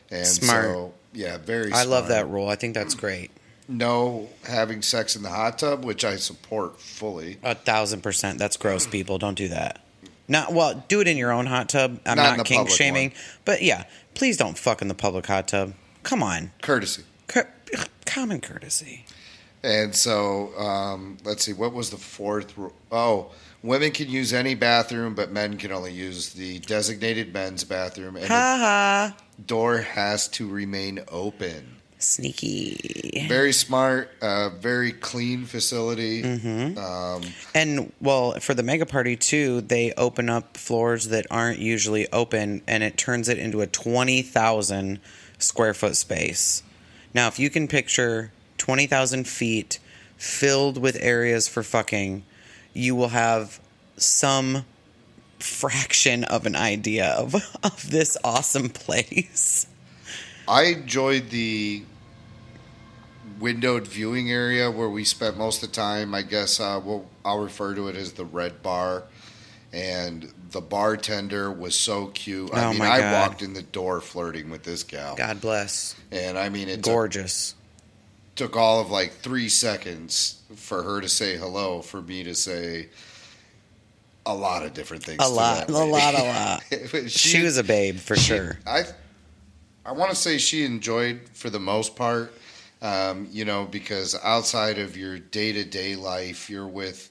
And 0.09 0.25
Smart. 0.25 0.63
so, 0.65 0.93
yeah, 1.13 1.37
very. 1.37 1.71
I 1.73 1.83
love 1.83 2.07
that 2.07 2.27
rule. 2.29 2.47
I 2.49 2.55
think 2.55 2.73
that's 2.73 2.95
great. 2.95 3.29
No 3.67 4.29
having 4.47 4.81
sex 4.81 5.15
in 5.15 5.23
the 5.23 5.29
hot 5.29 5.59
tub, 5.59 5.85
which 5.85 6.03
I 6.03 6.15
support 6.15 6.79
fully. 6.81 7.37
A 7.43 7.53
thousand 7.55 8.01
percent. 8.01 8.39
That's 8.39 8.57
gross, 8.57 8.87
people. 8.87 9.17
Don't 9.19 9.37
do 9.37 9.47
that. 9.49 9.79
Not 10.27 10.53
well. 10.53 10.83
Do 10.87 11.01
it 11.01 11.07
in 11.07 11.17
your 11.17 11.31
own 11.31 11.45
hot 11.47 11.69
tub. 11.69 11.99
I'm 12.05 12.15
Not 12.17 12.31
in 12.31 12.37
not, 12.37 12.37
the 12.39 12.43
kink 12.45 12.59
public 12.61 12.75
shaming, 12.77 13.09
one. 13.09 13.17
but 13.45 13.61
yeah, 13.61 13.85
Please 14.15 14.37
don't 14.37 14.57
fuck 14.57 14.81
in 14.83 14.87
the 14.89 14.93
public 14.93 15.25
hot 15.25 15.47
tub. 15.47 15.73
Come 16.03 16.21
on. 16.21 16.51
Courtesy. 16.61 17.03
Cur- 17.27 17.49
common 18.05 18.41
courtesy. 18.41 19.05
And 19.63 19.95
so, 19.95 20.55
um, 20.59 21.17
let's 21.23 21.43
see, 21.43 21.53
what 21.53 21.73
was 21.73 21.89
the 21.89 21.97
fourth? 21.97 22.55
ru- 22.57 22.73
Oh, 22.91 23.31
women 23.63 23.91
can 23.91 24.09
use 24.09 24.31
any 24.33 24.53
bathroom, 24.55 25.15
but 25.15 25.31
men 25.31 25.57
can 25.57 25.71
only 25.71 25.93
use 25.93 26.29
the 26.33 26.59
designated 26.59 27.33
men's 27.33 27.63
bathroom, 27.63 28.17
and 28.17 28.27
Ha 28.27 28.57
ha. 28.59 29.15
the 29.37 29.41
door 29.43 29.77
has 29.79 30.27
to 30.29 30.47
remain 30.47 30.99
open. 31.07 31.72
Sneaky. 32.03 33.25
Very 33.27 33.53
smart, 33.53 34.11
uh, 34.21 34.49
very 34.49 34.91
clean 34.91 35.45
facility. 35.45 36.21
Mm-hmm. 36.21 36.77
Um, 36.77 37.21
And 37.55 37.91
well, 38.01 38.33
for 38.39 38.53
the 38.53 38.63
mega 38.63 38.85
party 38.85 39.15
too, 39.15 39.61
they 39.61 39.93
open 39.93 40.29
up 40.29 40.57
floors 40.57 41.07
that 41.07 41.25
aren't 41.31 41.59
usually 41.59 42.11
open, 42.11 42.61
and 42.67 42.83
it 42.83 42.97
turns 42.97 43.29
it 43.29 43.37
into 43.37 43.61
a 43.61 43.67
twenty 43.67 44.21
thousand 44.21 44.99
square 45.37 45.73
foot 45.73 45.95
space. 45.95 46.61
Now, 47.13 47.27
if 47.27 47.39
you 47.39 47.49
can 47.49 47.67
picture 47.67 48.31
twenty 48.57 48.85
thousand 48.85 49.27
feet 49.27 49.79
filled 50.17 50.77
with 50.77 50.97
areas 50.99 51.47
for 51.47 51.63
fucking, 51.63 52.23
you 52.73 52.95
will 52.95 53.09
have 53.09 53.59
some 53.97 54.65
fraction 55.39 56.23
of 56.23 56.45
an 56.45 56.55
idea 56.55 57.11
of 57.11 57.35
of 57.63 57.89
this 57.89 58.17
awesome 58.23 58.69
place. 58.69 59.67
I 60.47 60.63
enjoyed 60.63 61.29
the 61.29 61.83
windowed 63.47 63.85
viewing 63.85 64.31
area 64.31 64.71
where 64.71 64.87
we 64.89 65.03
spent 65.03 65.37
most 65.37 65.61
of 65.61 65.69
the 65.69 65.75
time. 65.75 66.15
I 66.15 66.21
guess 66.21 66.59
uh, 66.61 66.79
we'll, 66.83 67.05
I'll 67.25 67.39
refer 67.43 67.75
to 67.75 67.89
it 67.89 67.95
as 67.97 68.13
the 68.13 68.23
red 68.25 68.63
bar. 68.63 69.03
And 69.73 70.31
the 70.51 70.61
bartender 70.61 71.51
was 71.51 71.75
so 71.75 72.07
cute. 72.07 72.53
I 72.53 72.65
Oh 72.65 72.69
mean, 72.69 72.79
my 72.79 73.01
I 73.01 73.11
walked 73.27 73.41
in 73.41 73.53
the 73.53 73.63
door 73.63 73.99
flirting 74.01 74.49
with 74.49 74.63
this 74.63 74.83
gal. 74.83 75.15
God 75.15 75.41
bless. 75.41 75.95
And 76.11 76.37
I 76.37 76.47
mean, 76.49 76.69
it's 76.69 76.87
Gorgeous. 76.87 77.55
took 78.35 78.55
all 78.55 78.79
of 78.79 78.89
like 78.91 79.11
three 79.11 79.49
seconds 79.49 80.41
for 80.55 80.83
her 80.83 81.01
to 81.01 81.09
say 81.09 81.35
hello, 81.37 81.81
for 81.81 82.01
me 82.01 82.23
to 82.23 82.35
say 82.35 82.89
a 84.25 84.33
lot 84.33 84.63
of 84.63 84.73
different 84.73 85.03
things. 85.03 85.17
A 85.21 85.25
to 85.27 85.29
lot, 85.33 85.69
a 85.69 85.73
lot, 85.73 86.13
a 86.13 86.23
lot. 86.23 86.63
she, 86.91 87.09
She 87.09 87.43
was 87.43 87.57
a 87.57 87.63
babe 87.63 87.97
for 87.97 88.15
she- 88.15 88.21
sure. 88.35 88.59
I 88.65 88.83
I 89.85 89.91
want 89.91 90.11
to 90.11 90.15
say 90.15 90.37
she 90.37 90.63
enjoyed 90.63 91.19
for 91.33 91.49
the 91.49 91.59
most 91.59 91.95
part, 91.97 92.31
um, 92.83 93.27
you 93.31 93.45
know, 93.45 93.65
because 93.65 94.15
outside 94.23 94.77
of 94.77 94.95
your 94.95 95.17
day 95.17 95.51
to 95.53 95.63
day 95.63 95.95
life, 95.95 96.49
you're 96.49 96.67
with 96.67 97.09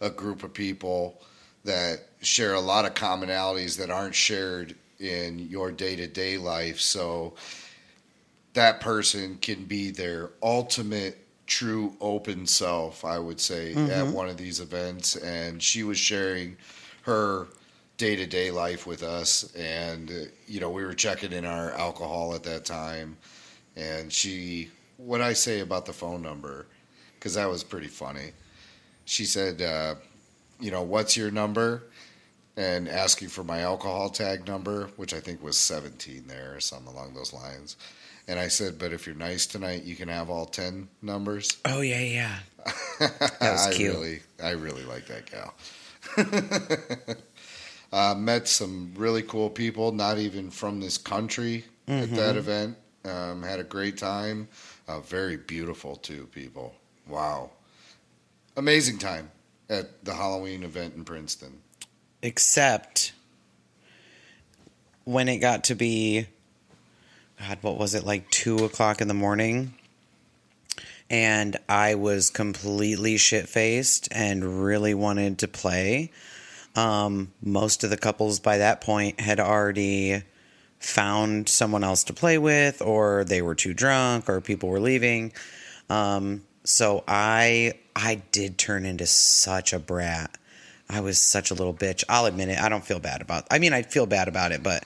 a 0.00 0.10
group 0.10 0.42
of 0.42 0.52
people 0.52 1.20
that 1.64 2.00
share 2.22 2.54
a 2.54 2.60
lot 2.60 2.86
of 2.86 2.94
commonalities 2.94 3.76
that 3.78 3.90
aren't 3.90 4.14
shared 4.14 4.74
in 4.98 5.38
your 5.38 5.70
day 5.70 5.94
to 5.94 6.06
day 6.06 6.38
life. 6.38 6.80
So 6.80 7.34
that 8.54 8.80
person 8.80 9.38
can 9.40 9.64
be 9.66 9.90
their 9.90 10.30
ultimate 10.42 11.18
true 11.46 11.96
open 12.00 12.46
self, 12.46 13.04
I 13.04 13.18
would 13.18 13.40
say, 13.40 13.74
at 13.74 14.06
one 14.06 14.28
of 14.28 14.36
these 14.36 14.60
events. 14.60 15.16
And 15.16 15.62
she 15.62 15.82
was 15.82 15.98
sharing 15.98 16.56
her 17.02 17.48
day 17.98 18.16
to 18.16 18.26
day 18.26 18.50
life 18.50 18.86
with 18.86 19.02
us. 19.02 19.54
And, 19.54 20.10
uh, 20.10 20.14
you 20.46 20.60
know, 20.60 20.70
we 20.70 20.84
were 20.84 20.94
checking 20.94 21.32
in 21.32 21.44
our 21.44 21.72
alcohol 21.72 22.34
at 22.34 22.42
that 22.44 22.64
time. 22.64 23.16
And 23.76 24.12
she, 24.12 24.70
what 25.04 25.20
I 25.20 25.32
say 25.32 25.60
about 25.60 25.86
the 25.86 25.92
phone 25.92 26.22
number, 26.22 26.66
because 27.14 27.34
that 27.34 27.48
was 27.48 27.62
pretty 27.64 27.88
funny. 27.88 28.32
She 29.04 29.24
said, 29.24 29.60
uh, 29.62 29.94
you 30.60 30.70
know, 30.70 30.82
what's 30.82 31.16
your 31.16 31.30
number? 31.30 31.84
And 32.56 32.88
asking 32.88 33.28
for 33.28 33.42
my 33.44 33.60
alcohol 33.60 34.10
tag 34.10 34.46
number, 34.46 34.88
which 34.96 35.14
I 35.14 35.20
think 35.20 35.42
was 35.42 35.56
17 35.56 36.24
there 36.26 36.54
or 36.54 36.60
something 36.60 36.92
along 36.92 37.14
those 37.14 37.32
lines. 37.32 37.76
And 38.28 38.38
I 38.38 38.48
said, 38.48 38.78
but 38.78 38.92
if 38.92 39.06
you're 39.06 39.16
nice 39.16 39.46
tonight, 39.46 39.82
you 39.84 39.96
can 39.96 40.08
have 40.08 40.28
all 40.30 40.46
10 40.46 40.88
numbers. 41.02 41.56
Oh 41.64 41.80
yeah, 41.80 42.00
yeah. 42.00 42.38
That 43.40 43.52
was 43.52 43.66
I 43.68 43.72
cute. 43.72 43.94
really, 43.94 44.20
I 44.42 44.50
really 44.50 44.84
like 44.84 45.06
that 45.06 45.26
gal. 45.30 45.54
uh, 47.92 48.14
met 48.14 48.46
some 48.48 48.92
really 48.96 49.22
cool 49.22 49.48
people, 49.50 49.92
not 49.92 50.18
even 50.18 50.50
from 50.50 50.80
this 50.80 50.98
country 50.98 51.64
at 51.88 51.94
Mm-hmm. 52.04 52.14
that 52.16 52.36
event. 52.36 52.76
Um, 53.04 53.42
had 53.42 53.58
a 53.58 53.64
great 53.64 53.96
time. 53.96 54.46
Uh, 54.90 54.98
very 54.98 55.36
beautiful 55.36 55.94
too, 55.94 56.26
people. 56.32 56.74
Wow, 57.06 57.50
amazing 58.56 58.98
time 58.98 59.30
at 59.68 60.04
the 60.04 60.12
Halloween 60.14 60.64
event 60.64 60.94
in 60.96 61.04
Princeton. 61.04 61.60
except 62.22 63.12
when 65.04 65.28
it 65.28 65.38
got 65.38 65.64
to 65.64 65.74
be 65.74 66.26
god 67.38 67.58
what 67.62 67.78
was 67.78 67.94
it 67.94 68.04
like 68.04 68.28
two 68.30 68.56
o'clock 68.64 69.00
in 69.00 69.08
the 69.08 69.14
morning 69.14 69.72
and 71.08 71.56
i 71.68 71.94
was 71.94 72.28
completely 72.28 73.16
shit-faced 73.16 74.08
and 74.12 74.62
really 74.62 74.92
wanted 74.92 75.38
to 75.38 75.48
play 75.48 76.10
um, 76.76 77.32
most 77.42 77.82
of 77.82 77.90
the 77.90 77.96
couples 77.96 78.38
by 78.38 78.58
that 78.58 78.80
point 78.82 79.18
had 79.20 79.40
already 79.40 80.22
found 80.80 81.48
someone 81.48 81.84
else 81.84 82.04
to 82.04 82.12
play 82.12 82.38
with 82.38 82.82
or 82.82 83.24
they 83.24 83.40
were 83.40 83.54
too 83.54 83.72
drunk 83.72 84.28
or 84.28 84.40
people 84.40 84.68
were 84.68 84.80
leaving 84.80 85.32
um, 85.88 86.42
so 86.64 87.04
i 87.06 87.72
i 87.94 88.20
did 88.32 88.58
turn 88.58 88.84
into 88.84 89.06
such 89.06 89.72
a 89.72 89.78
brat 89.78 90.36
I 90.90 91.00
was 91.00 91.20
such 91.20 91.50
a 91.52 91.54
little 91.54 91.72
bitch. 91.72 92.02
I'll 92.08 92.26
admit 92.26 92.48
it. 92.48 92.58
I 92.58 92.68
don't 92.68 92.84
feel 92.84 92.98
bad 92.98 93.22
about. 93.22 93.46
I 93.50 93.60
mean, 93.60 93.72
I 93.72 93.82
feel 93.82 94.06
bad 94.06 94.26
about 94.26 94.50
it, 94.50 94.62
but 94.62 94.84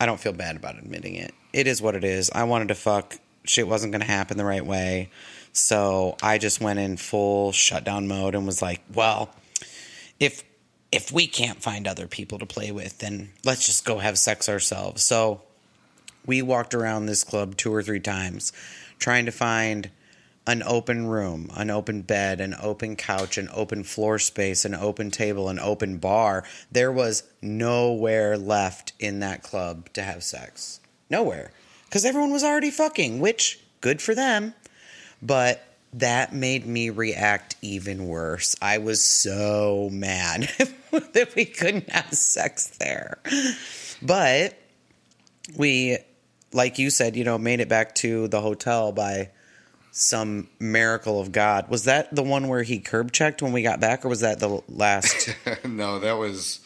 I 0.00 0.06
don't 0.06 0.18
feel 0.18 0.32
bad 0.32 0.56
about 0.56 0.76
admitting 0.76 1.14
it. 1.14 1.32
It 1.52 1.68
is 1.68 1.80
what 1.80 1.94
it 1.94 2.02
is. 2.02 2.30
I 2.34 2.44
wanted 2.44 2.68
to 2.68 2.74
fuck. 2.74 3.16
Shit 3.44 3.68
wasn't 3.68 3.92
going 3.92 4.00
to 4.00 4.06
happen 4.06 4.36
the 4.36 4.44
right 4.44 4.64
way. 4.64 5.10
So 5.52 6.16
I 6.22 6.38
just 6.38 6.60
went 6.60 6.80
in 6.80 6.96
full 6.96 7.52
shutdown 7.52 8.08
mode 8.08 8.34
and 8.34 8.46
was 8.46 8.60
like, 8.60 8.82
well, 8.92 9.30
if 10.18 10.42
if 10.90 11.12
we 11.12 11.26
can't 11.26 11.62
find 11.62 11.86
other 11.86 12.06
people 12.06 12.38
to 12.38 12.46
play 12.46 12.72
with, 12.72 12.98
then 12.98 13.30
let's 13.44 13.66
just 13.66 13.84
go 13.84 13.98
have 13.98 14.18
sex 14.18 14.48
ourselves. 14.48 15.02
So 15.02 15.42
we 16.26 16.42
walked 16.42 16.74
around 16.74 17.06
this 17.06 17.24
club 17.24 17.56
two 17.56 17.74
or 17.74 17.82
three 17.82 18.00
times 18.00 18.52
trying 18.98 19.26
to 19.26 19.32
find 19.32 19.90
an 20.46 20.62
open 20.62 21.06
room, 21.06 21.50
an 21.54 21.70
open 21.70 22.00
bed, 22.00 22.40
an 22.40 22.54
open 22.60 22.96
couch, 22.96 23.36
an 23.36 23.50
open 23.52 23.84
floor 23.84 24.18
space, 24.18 24.64
an 24.64 24.74
open 24.74 25.10
table, 25.10 25.50
an 25.50 25.58
open 25.58 25.98
bar. 25.98 26.42
There 26.72 26.90
was 26.90 27.22
nowhere 27.42 28.38
left 28.38 28.94
in 28.98 29.20
that 29.20 29.42
club 29.42 29.92
to 29.92 30.02
have 30.02 30.24
sex. 30.24 30.80
Nowhere. 31.10 31.52
Because 31.84 32.06
everyone 32.06 32.32
was 32.32 32.44
already 32.44 32.70
fucking, 32.70 33.20
which, 33.20 33.60
good 33.82 34.00
for 34.00 34.14
them. 34.14 34.54
But 35.20 35.62
that 35.94 36.32
made 36.34 36.66
me 36.66 36.90
react 36.90 37.56
even 37.62 38.06
worse. 38.06 38.54
I 38.60 38.78
was 38.78 39.02
so 39.02 39.88
mad 39.92 40.42
that 40.90 41.32
we 41.34 41.44
couldn't 41.44 41.88
have 41.90 42.12
sex 42.12 42.68
there. 42.78 43.18
But 44.02 44.58
we, 45.56 45.98
like 46.52 46.78
you 46.78 46.90
said, 46.90 47.16
you 47.16 47.24
know, 47.24 47.38
made 47.38 47.60
it 47.60 47.68
back 47.68 47.94
to 47.96 48.28
the 48.28 48.40
hotel 48.40 48.92
by 48.92 49.30
some 49.90 50.48
miracle 50.60 51.20
of 51.20 51.32
God. 51.32 51.68
Was 51.68 51.84
that 51.84 52.14
the 52.14 52.22
one 52.22 52.48
where 52.48 52.62
he 52.62 52.78
curb 52.78 53.10
checked 53.12 53.42
when 53.42 53.52
we 53.52 53.62
got 53.62 53.80
back, 53.80 54.04
or 54.04 54.08
was 54.08 54.20
that 54.20 54.38
the 54.38 54.62
last? 54.68 55.34
no, 55.64 55.98
that 56.00 56.12
was, 56.18 56.60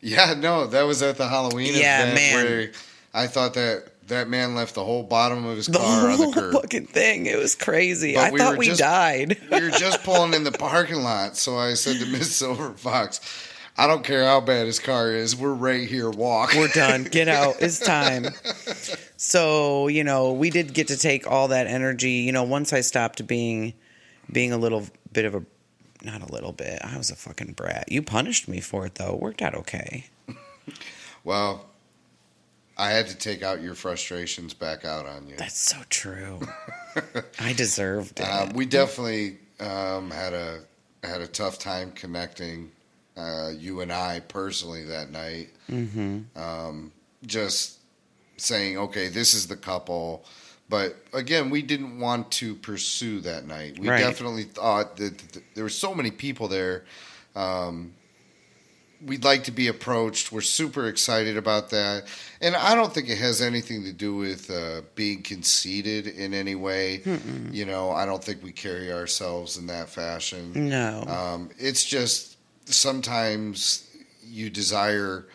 yeah, 0.00 0.34
no, 0.36 0.66
that 0.66 0.82
was 0.82 1.02
at 1.02 1.16
the 1.16 1.28
Halloween 1.28 1.74
Yeah, 1.74 2.02
event 2.02 2.14
man. 2.16 2.34
where 2.34 2.70
I 3.14 3.26
thought 3.28 3.54
that 3.54 3.86
that 4.10 4.28
man 4.28 4.54
left 4.54 4.74
the 4.74 4.84
whole 4.84 5.02
bottom 5.02 5.44
of 5.44 5.56
his 5.56 5.66
the 5.66 5.78
car 5.78 6.04
on 6.10 6.10
the 6.10 6.16
whole 6.16 6.32
curb. 6.32 6.52
fucking 6.52 6.86
thing. 6.86 7.26
It 7.26 7.38
was 7.38 7.54
crazy. 7.56 8.14
But 8.14 8.24
I 8.26 8.30
we 8.30 8.38
thought 8.38 8.56
we 8.58 8.66
just- 8.66 8.78
died. 8.80 9.38
we 9.50 9.60
were 9.62 9.70
just 9.70 10.04
pulling 10.04 10.34
in 10.34 10.44
the 10.44 10.52
parking 10.52 11.02
lot, 11.02 11.36
so 11.36 11.56
I 11.58 11.74
said 11.74 11.96
to 11.98 12.06
Miss 12.06 12.34
Silver 12.36 12.72
Fox, 12.74 13.20
"I 13.76 13.86
don't 13.86 14.04
care 14.04 14.24
how 14.24 14.40
bad 14.40 14.66
his 14.66 14.78
car 14.78 15.10
is. 15.10 15.34
We're 15.34 15.52
right 15.54 15.88
here. 15.88 16.10
Walk. 16.10 16.52
We're 16.54 16.68
done. 16.68 17.04
Get 17.04 17.26
out. 17.40 17.56
It's 17.60 17.78
time. 17.78 18.26
So, 19.16 19.88
you 19.88 20.04
know, 20.04 20.32
we 20.32 20.50
did 20.50 20.72
get 20.74 20.88
to 20.88 20.96
take 20.96 21.26
all 21.30 21.48
that 21.48 21.66
energy. 21.66 22.12
You 22.12 22.32
know, 22.32 22.42
once 22.44 22.72
I 22.72 22.80
stopped 22.82 23.26
being 23.26 23.74
being 24.32 24.52
a 24.52 24.56
little 24.58 24.86
bit 25.12 25.24
of 25.24 25.34
a 25.34 25.44
not 26.02 26.22
a 26.22 26.32
little 26.32 26.52
bit. 26.52 26.78
I 26.82 26.96
was 26.96 27.10
a 27.10 27.16
fucking 27.16 27.52
brat. 27.52 27.90
You 27.92 28.00
punished 28.02 28.48
me 28.48 28.60
for 28.60 28.86
it 28.86 28.94
though. 28.94 29.14
It 29.14 29.20
worked 29.20 29.42
out 29.42 29.54
okay. 29.54 30.06
Well, 31.24 31.66
I 32.80 32.90
had 32.90 33.08
to 33.08 33.16
take 33.16 33.42
out 33.42 33.60
your 33.60 33.74
frustrations 33.74 34.54
back 34.54 34.86
out 34.86 35.04
on 35.04 35.28
you. 35.28 35.36
That's 35.36 35.58
so 35.58 35.76
true. 35.90 36.40
I 37.38 37.52
deserved 37.52 38.20
it. 38.20 38.22
Um, 38.22 38.54
we 38.54 38.64
definitely 38.64 39.36
um, 39.60 40.10
had 40.10 40.32
a 40.32 40.60
had 41.04 41.20
a 41.20 41.26
tough 41.26 41.58
time 41.58 41.92
connecting. 41.92 42.70
Uh, 43.16 43.50
you 43.54 43.82
and 43.82 43.92
I 43.92 44.20
personally 44.20 44.84
that 44.84 45.10
night. 45.10 45.50
mm-hmm. 45.70 46.20
um, 46.40 46.90
just 47.26 47.78
saying, 48.38 48.78
okay, 48.78 49.08
this 49.08 49.34
is 49.34 49.46
the 49.46 49.56
couple. 49.56 50.24
But 50.70 50.96
again, 51.12 51.50
we 51.50 51.60
didn't 51.60 51.98
want 52.00 52.30
to 52.32 52.54
pursue 52.54 53.20
that 53.22 53.46
night. 53.46 53.78
We 53.78 53.88
Right. 53.90 53.98
definitely 53.98 54.44
thought 54.44 54.96
that 54.96 55.18
th- 55.18 55.44
there 55.54 55.64
were 55.64 55.68
so 55.70 55.94
many 55.94 56.10
people 56.10 56.48
there. 56.48 56.84
Um, 57.36 57.92
we'd 59.04 59.24
like 59.24 59.44
to 59.44 59.52
be 59.52 59.68
approached. 59.68 60.32
We're 60.32 60.40
super 60.40 60.88
excited 60.88 61.36
about 61.36 61.70
that, 61.70 62.04
and 62.40 62.56
I 62.56 62.74
don't 62.74 62.92
think 62.92 63.08
it 63.08 63.18
has 63.18 63.40
anything 63.40 63.84
to 63.84 63.92
do 63.92 64.14
with 64.16 64.50
uh, 64.50 64.82
being 64.94 65.22
conceited 65.22 66.06
in 66.06 66.34
any 66.34 66.54
way. 66.54 67.02
Mm-mm. 67.04 67.52
You 67.52 67.66
know, 67.66 67.90
I 67.90 68.06
don't 68.06 68.22
think 68.22 68.42
we 68.42 68.52
carry 68.52 68.92
ourselves 68.92 69.56
in 69.56 69.66
that 69.68 69.88
fashion. 69.88 70.68
No, 70.68 71.04
um, 71.06 71.50
it's 71.58 71.84
just 71.84 72.36
sometimes 72.66 73.86
you 74.24 74.50
desire 74.50 75.26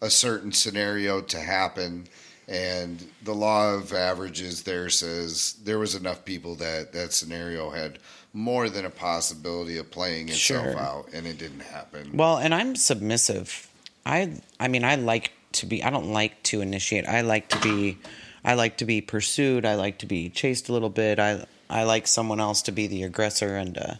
a 0.00 0.10
certain 0.10 0.52
scenario 0.52 1.20
to 1.20 1.38
happen 1.38 2.06
and 2.48 3.06
the 3.22 3.34
law 3.34 3.72
of 3.72 3.92
averages 3.92 4.64
there 4.64 4.90
says 4.90 5.54
there 5.64 5.78
was 5.78 5.94
enough 5.94 6.24
people 6.24 6.54
that 6.56 6.92
that 6.92 7.12
scenario 7.12 7.70
had 7.70 7.98
more 8.32 8.68
than 8.68 8.84
a 8.84 8.90
possibility 8.90 9.78
of 9.78 9.90
playing 9.90 10.28
itself 10.28 10.64
sure. 10.64 10.78
out 10.78 11.08
and 11.12 11.26
it 11.26 11.38
didn't 11.38 11.60
happen. 11.60 12.10
Well 12.14 12.38
and 12.38 12.54
i'm 12.54 12.76
submissive. 12.76 13.68
I 14.04 14.40
i 14.58 14.68
mean 14.68 14.84
i 14.84 14.94
like 14.94 15.32
to 15.52 15.66
be 15.66 15.84
i 15.84 15.90
don't 15.90 16.12
like 16.12 16.42
to 16.44 16.60
initiate. 16.60 17.06
I 17.06 17.20
like 17.20 17.48
to 17.50 17.60
be 17.60 17.98
i 18.44 18.54
like 18.54 18.78
to 18.78 18.84
be 18.84 19.00
pursued. 19.00 19.64
I 19.64 19.74
like 19.74 19.98
to 19.98 20.06
be 20.06 20.28
chased 20.30 20.68
a 20.68 20.72
little 20.72 20.90
bit. 20.90 21.18
I 21.18 21.44
i 21.68 21.84
like 21.84 22.06
someone 22.06 22.40
else 22.40 22.62
to 22.62 22.72
be 22.72 22.86
the 22.86 23.02
aggressor 23.02 23.56
and 23.56 23.76
uh 23.76 23.94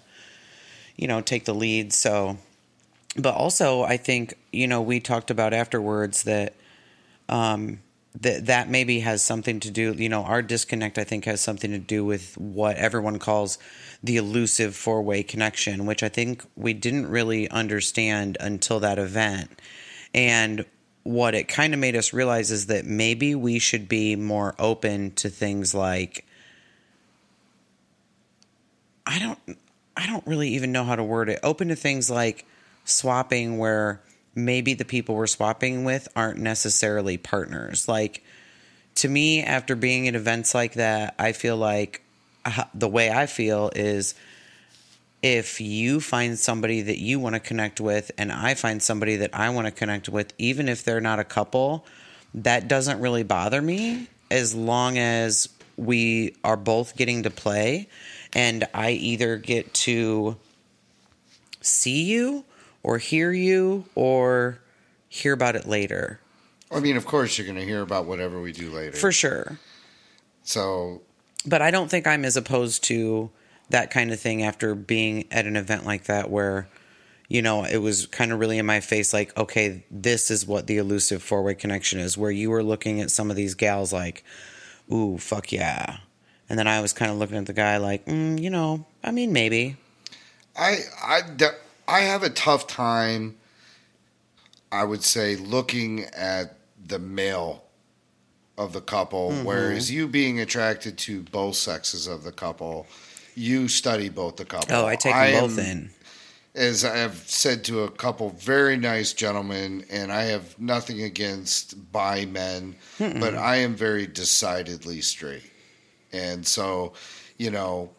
you 0.96 1.08
know 1.08 1.20
take 1.20 1.44
the 1.44 1.54
lead. 1.54 1.92
So 1.92 2.38
but 3.16 3.34
also 3.34 3.82
i 3.82 3.96
think 3.96 4.34
you 4.52 4.66
know 4.66 4.80
we 4.80 5.00
talked 5.00 5.30
about 5.30 5.52
afterwards 5.52 6.22
that 6.24 6.54
um 7.28 7.80
that 8.20 8.46
that 8.46 8.68
maybe 8.68 9.00
has 9.00 9.22
something 9.22 9.60
to 9.60 9.70
do 9.70 9.92
you 9.92 10.08
know 10.08 10.22
our 10.22 10.42
disconnect 10.42 10.98
i 10.98 11.04
think 11.04 11.24
has 11.24 11.40
something 11.40 11.70
to 11.70 11.78
do 11.78 12.04
with 12.04 12.36
what 12.38 12.76
everyone 12.76 13.18
calls 13.18 13.58
the 14.02 14.16
elusive 14.16 14.74
four-way 14.74 15.22
connection 15.22 15.86
which 15.86 16.02
i 16.02 16.08
think 16.08 16.44
we 16.56 16.72
didn't 16.72 17.08
really 17.08 17.48
understand 17.50 18.36
until 18.40 18.80
that 18.80 18.98
event 18.98 19.50
and 20.14 20.64
what 21.04 21.34
it 21.34 21.48
kind 21.48 21.74
of 21.74 21.80
made 21.80 21.96
us 21.96 22.12
realize 22.12 22.50
is 22.50 22.66
that 22.66 22.84
maybe 22.84 23.34
we 23.34 23.58
should 23.58 23.88
be 23.88 24.14
more 24.14 24.54
open 24.58 25.10
to 25.12 25.28
things 25.28 25.74
like 25.74 26.24
i 29.06 29.18
don't 29.18 29.38
i 29.96 30.06
don't 30.06 30.26
really 30.26 30.50
even 30.50 30.72
know 30.72 30.84
how 30.84 30.96
to 30.96 31.04
word 31.04 31.28
it 31.28 31.40
open 31.42 31.68
to 31.68 31.76
things 31.76 32.10
like 32.10 32.46
swapping 32.84 33.58
where 33.58 34.00
maybe 34.34 34.74
the 34.74 34.84
people 34.84 35.14
we're 35.14 35.26
swapping 35.26 35.84
with 35.84 36.08
aren't 36.16 36.38
necessarily 36.38 37.16
partners. 37.16 37.88
Like 37.88 38.24
to 38.96 39.08
me, 39.08 39.42
after 39.42 39.76
being 39.76 40.08
at 40.08 40.14
events 40.14 40.54
like 40.54 40.74
that, 40.74 41.14
I 41.18 41.32
feel 41.32 41.56
like 41.56 42.02
the 42.74 42.88
way 42.88 43.10
I 43.10 43.26
feel 43.26 43.70
is 43.74 44.14
if 45.22 45.60
you 45.60 46.00
find 46.00 46.38
somebody 46.38 46.82
that 46.82 46.98
you 46.98 47.20
want 47.20 47.34
to 47.34 47.40
connect 47.40 47.80
with 47.80 48.10
and 48.18 48.32
I 48.32 48.54
find 48.54 48.82
somebody 48.82 49.16
that 49.16 49.30
I 49.32 49.50
want 49.50 49.66
to 49.66 49.70
connect 49.70 50.08
with, 50.08 50.32
even 50.38 50.68
if 50.68 50.84
they're 50.84 51.00
not 51.00 51.20
a 51.20 51.24
couple, 51.24 51.86
that 52.34 52.66
doesn't 52.66 53.00
really 53.00 53.22
bother 53.22 53.62
me 53.62 54.08
as 54.30 54.54
long 54.54 54.98
as 54.98 55.48
we 55.76 56.34
are 56.42 56.56
both 56.56 56.96
getting 56.96 57.22
to 57.22 57.30
play 57.30 57.88
and 58.32 58.66
I 58.74 58.92
either 58.92 59.36
get 59.36 59.72
to 59.74 60.36
see 61.60 62.04
you 62.04 62.44
or 62.82 62.98
hear 62.98 63.30
you 63.30 63.84
or 63.94 64.58
hear 65.08 65.32
about 65.32 65.54
it 65.54 65.66
later. 65.66 66.18
I 66.70 66.80
mean, 66.80 66.96
of 66.96 67.06
course, 67.06 67.36
you're 67.36 67.46
going 67.46 67.58
to 67.58 67.64
hear 67.64 67.82
about 67.82 68.06
whatever 68.06 68.40
we 68.40 68.52
do 68.52 68.70
later. 68.70 68.96
For 68.96 69.12
sure. 69.12 69.58
So. 70.42 71.02
But 71.46 71.62
I 71.62 71.70
don't 71.70 71.90
think 71.90 72.06
I'm 72.06 72.24
as 72.24 72.36
opposed 72.36 72.84
to 72.84 73.30
that 73.70 73.90
kind 73.90 74.12
of 74.12 74.20
thing 74.20 74.42
after 74.42 74.74
being 74.74 75.26
at 75.30 75.46
an 75.46 75.56
event 75.56 75.84
like 75.84 76.04
that 76.04 76.30
where, 76.30 76.68
you 77.28 77.42
know, 77.42 77.64
it 77.64 77.78
was 77.78 78.06
kind 78.06 78.32
of 78.32 78.38
really 78.38 78.58
in 78.58 78.66
my 78.66 78.80
face 78.80 79.12
like, 79.12 79.36
okay, 79.36 79.84
this 79.90 80.30
is 80.30 80.46
what 80.46 80.66
the 80.66 80.76
elusive 80.76 81.22
four 81.22 81.42
way 81.42 81.54
connection 81.54 81.98
is, 81.98 82.16
where 82.16 82.30
you 82.30 82.50
were 82.50 82.62
looking 82.62 83.00
at 83.00 83.10
some 83.10 83.30
of 83.30 83.36
these 83.36 83.54
gals 83.54 83.92
like, 83.92 84.24
ooh, 84.92 85.18
fuck 85.18 85.50
yeah. 85.52 85.98
And 86.48 86.58
then 86.58 86.68
I 86.68 86.80
was 86.80 86.92
kind 86.92 87.10
of 87.10 87.16
looking 87.16 87.38
at 87.38 87.46
the 87.46 87.52
guy 87.52 87.78
like, 87.78 88.04
mm, 88.04 88.40
you 88.40 88.50
know, 88.50 88.84
I 89.02 89.10
mean, 89.10 89.32
maybe. 89.32 89.76
I, 90.54 90.76
I, 91.02 91.20
I 91.88 92.00
have 92.00 92.22
a 92.22 92.30
tough 92.30 92.66
time, 92.66 93.38
I 94.70 94.84
would 94.84 95.02
say, 95.02 95.36
looking 95.36 96.04
at 96.04 96.58
the 96.84 96.98
male 96.98 97.64
of 98.58 98.72
the 98.72 98.80
couple, 98.80 99.30
mm-hmm. 99.30 99.44
whereas 99.44 99.90
you 99.90 100.06
being 100.06 100.40
attracted 100.40 100.98
to 100.98 101.22
both 101.22 101.56
sexes 101.56 102.06
of 102.06 102.24
the 102.24 102.32
couple, 102.32 102.86
you 103.34 103.68
study 103.68 104.08
both 104.08 104.36
the 104.36 104.44
couple. 104.44 104.74
Oh, 104.74 104.86
I 104.86 104.96
take 104.96 105.14
them 105.14 105.22
I 105.22 105.40
both 105.40 105.58
am, 105.58 105.64
in. 105.64 105.90
As 106.54 106.84
I 106.84 106.98
have 106.98 107.16
said 107.28 107.64
to 107.64 107.82
a 107.84 107.90
couple 107.90 108.30
very 108.30 108.76
nice 108.76 109.14
gentlemen, 109.14 109.86
and 109.90 110.12
I 110.12 110.24
have 110.24 110.58
nothing 110.58 111.02
against 111.02 111.92
bi 111.92 112.26
men, 112.26 112.76
Mm-mm. 112.98 113.20
but 113.20 113.34
I 113.34 113.56
am 113.56 113.74
very 113.74 114.06
decidedly 114.06 115.00
straight. 115.00 115.50
And 116.12 116.46
so, 116.46 116.92
you 117.38 117.50
know, 117.50 117.90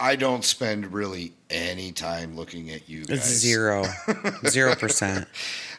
I 0.00 0.16
don't 0.16 0.44
spend 0.44 0.92
really 0.92 1.32
any 1.48 1.92
time 1.92 2.34
looking 2.34 2.70
at 2.70 2.88
you 2.88 3.04
guys. 3.04 3.24
Zero, 3.24 3.84
zero 4.48 4.74
percent. 4.74 5.28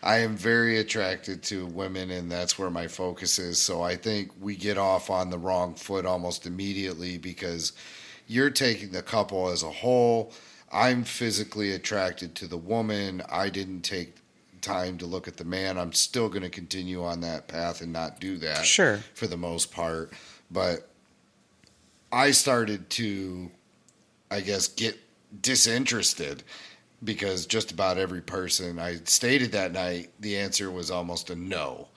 I 0.04 0.18
am 0.18 0.36
very 0.36 0.80
attracted 0.80 1.42
to 1.44 1.66
women, 1.66 2.12
and 2.12 2.32
that's 2.32 2.60
where 2.60 2.70
my 2.70 2.88
focus 2.88 3.40
is. 3.40 3.62
So 3.62 3.82
I 3.82 3.96
think 3.96 4.32
we 4.40 4.56
get 4.56 4.78
off 4.78 5.10
on 5.10 5.30
the 5.30 5.38
wrong 5.38 5.76
foot 5.76 6.06
almost 6.06 6.46
immediately 6.46 7.18
because 7.18 7.72
you're 8.28 8.50
taking 8.50 8.92
the 8.92 9.02
couple 9.02 9.50
as 9.50 9.64
a 9.64 9.72
whole. 9.72 10.34
I'm 10.72 11.04
physically 11.04 11.72
attracted 11.72 12.36
to 12.36 12.48
the 12.48 12.58
woman. 12.58 13.22
I 13.30 13.50
didn't 13.50 13.82
take 13.82 14.18
time 14.62 14.98
to 14.98 15.06
look 15.06 15.28
at 15.28 15.38
the 15.38 15.46
man. 15.46 15.78
I'm 15.78 15.94
still 15.94 16.30
going 16.30 16.44
to 16.44 16.50
continue 16.50 17.04
on 17.04 17.22
that 17.22 17.48
path 17.48 17.82
and 17.82 17.94
not 17.94 18.20
do 18.20 18.38
that. 18.38 18.66
Sure. 18.66 18.98
For 19.14 19.28
the 19.28 19.38
most 19.38 19.72
part. 19.72 20.12
But 20.52 20.90
I 22.12 22.32
started 22.32 22.90
to 22.92 23.52
I 24.34 24.42
guess, 24.42 24.68
get 24.68 24.98
disinterested 25.42 26.44
because 27.04 27.46
just 27.46 27.72
about 27.72 27.98
every 27.98 28.22
person 28.22 28.80
I 28.80 28.98
stated 29.06 29.52
that 29.52 29.72
night, 29.72 30.12
the 30.20 30.38
answer 30.38 30.72
was 30.72 30.92
almost 30.92 31.30
a 31.30 31.36
no. 31.36 31.88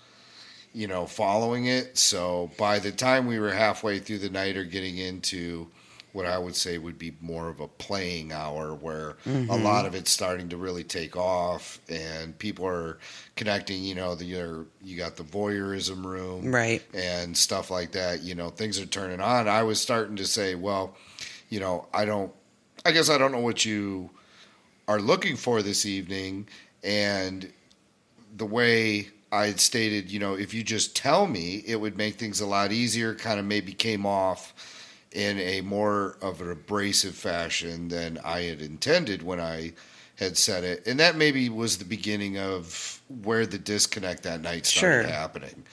You 0.73 0.89
know, 0.89 1.07
following 1.07 1.67
it. 1.67 1.97
So 1.97 2.51
by 2.59 2.79
the 2.79 2.93
time 2.93 3.27
we 3.27 3.39
were 3.39 3.53
halfway 3.53 3.99
through 3.99 4.19
the 4.19 4.29
night 4.29 4.59
or 4.59 4.65
getting 4.65 4.99
into 4.99 5.69
what 6.17 6.27
I 6.27 6.39
would 6.39 6.57
say 6.57 6.79
would 6.79 6.99
be 6.99 7.15
more 7.21 7.51
of 7.51 7.61
a 7.61 7.69
playing 7.69 8.33
hour 8.33 8.75
where 8.75 9.17
mm-hmm. 9.27 9.51
a 9.51 9.57
lot 9.57 9.85
of 9.85 9.95
it's 9.95 10.11
starting 10.11 10.49
to 10.49 10.57
really 10.57 10.83
take 10.83 11.15
off 11.15 11.79
and 11.91 12.37
people 12.39 12.67
are 12.67 12.99
connecting, 13.37 13.85
you 13.85 13.95
know, 13.95 14.15
the 14.15 14.25
you 14.25 14.97
got 14.97 15.17
the 15.17 15.23
voyeurism 15.23 16.05
room 16.05 16.51
right 16.51 16.83
and 16.95 17.37
stuff 17.37 17.71
like 17.71 17.93
that, 17.93 18.23
you 18.23 18.35
know, 18.35 18.49
things 18.49 18.81
are 18.81 18.87
turning 18.87 19.21
on. 19.21 19.47
I 19.47 19.63
was 19.63 19.79
starting 19.79 20.17
to 20.17 20.25
say, 20.25 20.55
well, 20.55 20.97
you 21.51 21.61
know, 21.61 21.87
I 21.93 22.07
don't, 22.07 22.33
I 22.87 22.93
guess 22.93 23.11
I 23.11 23.19
don't 23.19 23.33
know 23.33 23.41
what 23.41 23.67
you 23.67 24.09
are 24.89 25.01
looking 25.01 25.37
for 25.37 25.63
this 25.63 25.87
evening. 25.87 26.49
And 26.83 27.53
the 28.37 28.47
way 28.47 29.09
I 29.33 29.47
had 29.47 29.61
stated, 29.61 30.11
you 30.11 30.19
know, 30.19 30.35
if 30.35 30.55
you 30.55 30.63
just 30.63 30.95
tell 30.95 31.27
me, 31.27 31.63
it 31.67 31.77
would 31.77 31.97
make 31.97 32.17
things 32.17 32.41
a 32.41 32.47
lot 32.47 32.73
easier, 32.73 33.15
kind 33.15 33.41
of 33.41 33.47
maybe 33.47 33.73
came 33.73 34.07
off 34.07 34.55
in 35.13 35.39
a 35.39 35.61
more 35.63 36.19
of 36.21 36.41
an 36.41 36.51
abrasive 36.51 37.15
fashion 37.15 37.89
than 37.89 38.19
I 38.25 38.43
had 38.43 38.61
intended 38.61 39.23
when 39.23 39.41
I 39.41 39.73
had 40.17 40.37
said 40.37 40.65
it. 40.65 40.87
And 40.87 41.01
that 41.01 41.17
maybe 41.17 41.49
was 41.49 41.79
the 41.79 41.85
beginning 41.85 42.39
of 42.39 43.01
where 43.23 43.47
the 43.47 43.59
disconnect 43.59 44.23
that 44.25 44.43
night 44.43 44.67
started 44.67 45.05
sure. 45.05 45.13
happening. 45.13 45.65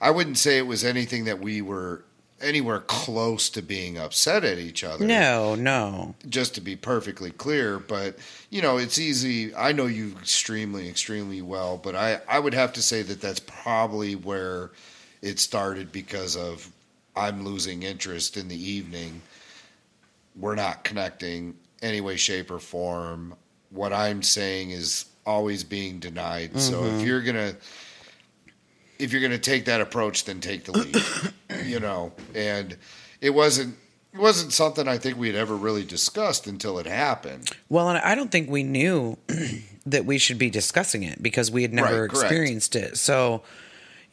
I 0.00 0.10
wouldn't 0.10 0.38
say 0.38 0.58
it 0.58 0.66
was 0.66 0.84
anything 0.84 1.24
that 1.24 1.40
we 1.40 1.62
were 1.62 2.04
anywhere 2.42 2.80
close 2.80 3.48
to 3.50 3.62
being 3.62 3.98
upset 3.98 4.44
at 4.44 4.58
each 4.58 4.84
other. 4.84 5.04
No, 5.06 5.54
no. 5.54 6.14
Just 6.28 6.54
to 6.56 6.60
be 6.60 6.76
perfectly 6.76 7.30
clear, 7.30 7.78
but 7.78 8.18
you 8.50 8.62
know, 8.62 8.76
it's 8.76 8.98
easy. 8.98 9.54
I 9.54 9.72
know 9.72 9.86
you 9.86 10.16
extremely, 10.20 10.88
extremely 10.88 11.42
well, 11.42 11.78
but 11.78 11.94
I, 11.94 12.20
I 12.28 12.38
would 12.38 12.54
have 12.54 12.72
to 12.74 12.82
say 12.82 13.02
that 13.02 13.20
that's 13.20 13.40
probably 13.40 14.14
where 14.14 14.70
it 15.22 15.38
started 15.38 15.92
because 15.92 16.36
of 16.36 16.70
I'm 17.14 17.44
losing 17.44 17.82
interest 17.82 18.36
in 18.36 18.48
the 18.48 18.70
evening. 18.70 19.22
We're 20.36 20.54
not 20.54 20.84
connecting 20.84 21.56
any 21.82 22.00
way, 22.00 22.16
shape, 22.16 22.50
or 22.50 22.58
form. 22.58 23.34
What 23.70 23.92
I'm 23.92 24.22
saying 24.22 24.70
is 24.70 25.06
always 25.26 25.64
being 25.64 25.98
denied. 25.98 26.50
Mm-hmm. 26.50 26.58
So 26.58 26.84
if 26.84 26.92
mm-hmm. 26.92 27.06
you're 27.06 27.22
gonna 27.22 27.54
if 29.02 29.12
you're 29.12 29.20
going 29.20 29.32
to 29.32 29.38
take 29.38 29.64
that 29.66 29.80
approach, 29.80 30.24
then 30.24 30.40
take 30.40 30.64
the 30.64 30.72
lead. 30.72 31.64
you 31.64 31.80
know, 31.80 32.12
and 32.34 32.76
it 33.20 33.30
wasn't 33.30 33.76
it 34.12 34.18
wasn't 34.18 34.52
something 34.52 34.86
I 34.86 34.98
think 34.98 35.16
we 35.16 35.26
had 35.28 35.36
ever 35.36 35.56
really 35.56 35.84
discussed 35.84 36.46
until 36.46 36.78
it 36.78 36.86
happened. 36.86 37.50
Well, 37.68 37.88
and 37.88 37.98
I 37.98 38.14
don't 38.14 38.30
think 38.30 38.50
we 38.50 38.62
knew 38.62 39.16
that 39.86 40.04
we 40.04 40.18
should 40.18 40.38
be 40.38 40.50
discussing 40.50 41.02
it 41.02 41.22
because 41.22 41.50
we 41.50 41.62
had 41.62 41.72
never 41.72 42.02
right, 42.02 42.10
experienced 42.10 42.76
it. 42.76 42.98
So, 42.98 43.42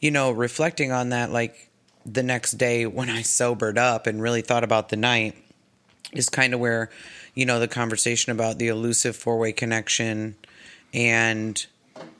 you 0.00 0.10
know, 0.10 0.30
reflecting 0.30 0.90
on 0.90 1.10
that, 1.10 1.30
like 1.30 1.70
the 2.06 2.22
next 2.22 2.52
day 2.52 2.86
when 2.86 3.10
I 3.10 3.22
sobered 3.22 3.76
up 3.76 4.06
and 4.06 4.22
really 4.22 4.40
thought 4.40 4.64
about 4.64 4.88
the 4.88 4.96
night, 4.96 5.36
is 6.12 6.30
kind 6.30 6.54
of 6.54 6.60
where, 6.60 6.90
you 7.34 7.44
know, 7.44 7.60
the 7.60 7.68
conversation 7.68 8.32
about 8.32 8.58
the 8.58 8.68
elusive 8.68 9.14
four 9.14 9.38
way 9.38 9.52
connection 9.52 10.34
and 10.94 11.64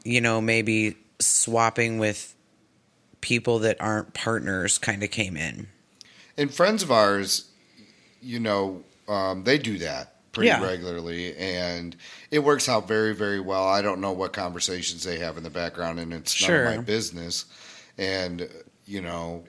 you 0.04 0.20
know, 0.20 0.40
maybe 0.40 0.96
swapping 1.18 1.98
with 1.98 2.34
people 3.20 3.58
that 3.60 3.80
aren't 3.80 4.14
partners 4.14 4.78
kind 4.78 5.02
of 5.02 5.10
came 5.10 5.36
in. 5.36 5.68
And 6.36 6.52
friends 6.52 6.82
of 6.82 6.90
ours, 6.90 7.50
you 8.22 8.40
know, 8.40 8.82
um, 9.08 9.44
they 9.44 9.58
do 9.58 9.78
that 9.78 10.14
pretty 10.32 10.48
Yeah. 10.48 10.62
regularly, 10.64 11.36
and 11.36 11.96
it 12.30 12.38
works 12.40 12.68
out 12.68 12.86
very, 12.86 13.14
very 13.14 13.40
well. 13.40 13.66
I 13.66 13.82
don't 13.82 14.00
know 14.00 14.12
what 14.12 14.32
conversations 14.32 15.02
they 15.04 15.18
have 15.18 15.36
in 15.36 15.42
the 15.42 15.50
background, 15.50 15.98
and 15.98 16.14
it's 16.14 16.40
none 16.40 16.50
of 16.66 16.76
my 16.76 16.82
business. 16.82 17.44
And 17.98 18.48
you 18.86 19.00
know, 19.00 19.44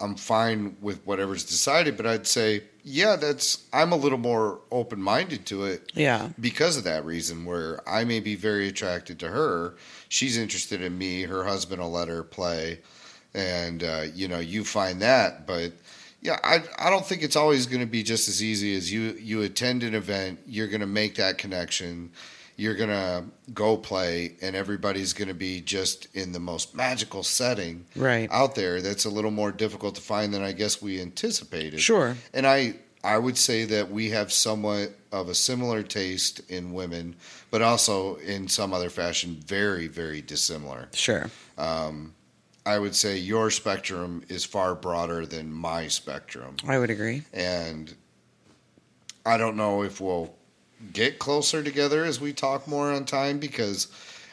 I'm 0.00 0.14
fine 0.16 0.76
with 0.80 1.00
whatever's 1.04 1.44
decided, 1.44 1.96
but 1.96 2.06
I'd 2.06 2.26
say, 2.26 2.62
yeah, 2.82 3.16
that's. 3.16 3.58
I'm 3.72 3.92
a 3.92 3.96
little 3.96 4.18
more 4.18 4.60
open 4.70 5.02
minded 5.02 5.44
to 5.46 5.64
it 5.64 5.92
Yeah. 5.94 6.30
because 6.40 6.76
of 6.78 6.84
that 6.84 7.04
reason 7.04 7.44
where 7.44 7.86
I 7.88 8.04
may 8.04 8.20
be 8.20 8.34
very 8.36 8.66
attracted 8.68 9.18
to 9.20 9.28
her. 9.28 9.74
She's 10.08 10.38
interested 10.38 10.80
in 10.80 10.96
me. 10.96 11.22
Her 11.22 11.44
husband 11.44 11.82
will 11.82 11.90
let 11.90 12.08
her 12.08 12.22
play. 12.22 12.80
And, 13.34 13.82
uh, 13.84 14.04
you 14.14 14.28
know, 14.28 14.40
you 14.40 14.64
find 14.64 15.02
that. 15.02 15.46
But, 15.46 15.72
yeah, 16.20 16.38
I, 16.42 16.62
I 16.78 16.90
don't 16.90 17.06
think 17.06 17.22
it's 17.22 17.36
always 17.36 17.66
going 17.66 17.80
to 17.80 17.86
be 17.86 18.02
just 18.02 18.28
as 18.28 18.42
easy 18.42 18.76
as 18.76 18.92
you, 18.92 19.12
you 19.20 19.42
attend 19.42 19.82
an 19.82 19.94
event, 19.94 20.40
you're 20.46 20.66
going 20.68 20.80
to 20.80 20.86
make 20.86 21.14
that 21.16 21.38
connection, 21.38 22.10
you're 22.56 22.74
going 22.74 22.90
to 22.90 23.24
go 23.54 23.76
play, 23.76 24.34
and 24.42 24.54
everybody's 24.54 25.12
going 25.14 25.28
to 25.28 25.34
be 25.34 25.60
just 25.62 26.08
in 26.14 26.32
the 26.32 26.40
most 26.40 26.74
magical 26.74 27.22
setting 27.22 27.86
Right. 27.96 28.28
out 28.30 28.54
there. 28.54 28.82
That's 28.82 29.06
a 29.06 29.10
little 29.10 29.30
more 29.30 29.50
difficult 29.52 29.94
to 29.94 30.00
find 30.02 30.34
than 30.34 30.42
I 30.42 30.52
guess 30.52 30.82
we 30.82 31.00
anticipated. 31.00 31.80
Sure. 31.80 32.16
And 32.34 32.46
I 32.46 32.74
I 33.02 33.16
would 33.16 33.38
say 33.38 33.64
that 33.64 33.90
we 33.90 34.10
have 34.10 34.30
somewhat 34.30 34.90
of 35.10 35.30
a 35.30 35.34
similar 35.34 35.82
taste 35.82 36.42
in 36.50 36.74
women, 36.74 37.16
but 37.50 37.62
also 37.62 38.16
in 38.16 38.46
some 38.48 38.74
other 38.74 38.90
fashion 38.90 39.40
very 39.46 39.86
very 39.86 40.20
dissimilar. 40.20 40.88
Sure. 40.92 41.30
I 42.70 42.78
would 42.78 42.94
say 42.94 43.18
your 43.18 43.50
spectrum 43.50 44.22
is 44.28 44.44
far 44.44 44.76
broader 44.76 45.26
than 45.26 45.52
my 45.52 45.88
spectrum, 45.88 46.56
I 46.68 46.78
would 46.78 46.90
agree. 46.90 47.24
and 47.32 47.92
I 49.26 49.36
don't 49.38 49.56
know 49.56 49.82
if 49.82 50.00
we'll 50.00 50.32
get 50.92 51.18
closer 51.18 51.64
together 51.64 52.04
as 52.04 52.20
we 52.20 52.32
talk 52.32 52.68
more 52.68 52.92
on 52.92 53.04
time 53.04 53.38
because 53.38 53.88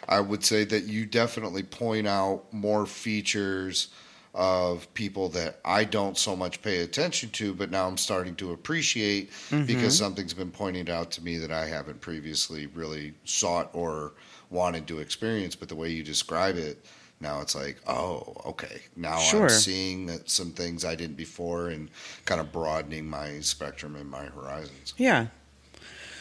I 0.08 0.20
would 0.20 0.46
say 0.46 0.64
that 0.66 0.84
you 0.84 1.08
definitely 1.08 1.64
point 1.64 2.08
out 2.08 2.54
more 2.54 2.86
features 2.86 3.90
of 4.36 4.94
people 4.94 5.30
that 5.30 5.60
I 5.66 5.84
don't 5.84 6.16
so 6.16 6.36
much 6.36 6.62
pay 6.62 6.82
attention 6.82 7.32
to, 7.32 7.56
but 7.56 7.72
now 7.72 7.88
I'm 7.88 7.98
starting 7.98 8.36
to 8.36 8.52
appreciate 8.52 9.32
mm-hmm. 9.50 9.66
because 9.66 9.98
something's 9.98 10.36
been 10.36 10.52
pointed 10.52 10.92
out 10.92 11.10
to 11.14 11.24
me 11.24 11.40
that 11.40 11.52
I 11.52 11.66
haven't 11.66 12.02
previously 12.02 12.68
really 12.68 13.16
sought 13.24 13.72
or 13.74 14.14
wanted 14.52 14.86
to 14.90 15.00
experience. 15.00 15.56
But 15.56 15.70
the 15.70 15.76
way 15.76 15.90
you 15.90 16.04
describe 16.04 16.56
it, 16.56 16.86
now 17.20 17.42
it's 17.42 17.56
like, 17.56 17.78
oh, 17.88 18.36
okay. 18.46 18.82
Now 18.96 19.18
Sure. 19.18 19.44
I'm 19.44 19.50
seeing 19.50 20.06
that 20.08 20.30
some 20.30 20.52
things 20.52 20.86
I 20.86 20.96
didn't 20.96 21.18
before 21.18 21.70
and 21.70 21.90
kind 22.26 22.40
of 22.40 22.52
broadening 22.52 23.08
my 23.10 23.40
spectrum 23.40 23.96
and 23.96 24.10
my 24.10 24.26
horizons. 24.26 24.94
Yeah. 24.98 25.28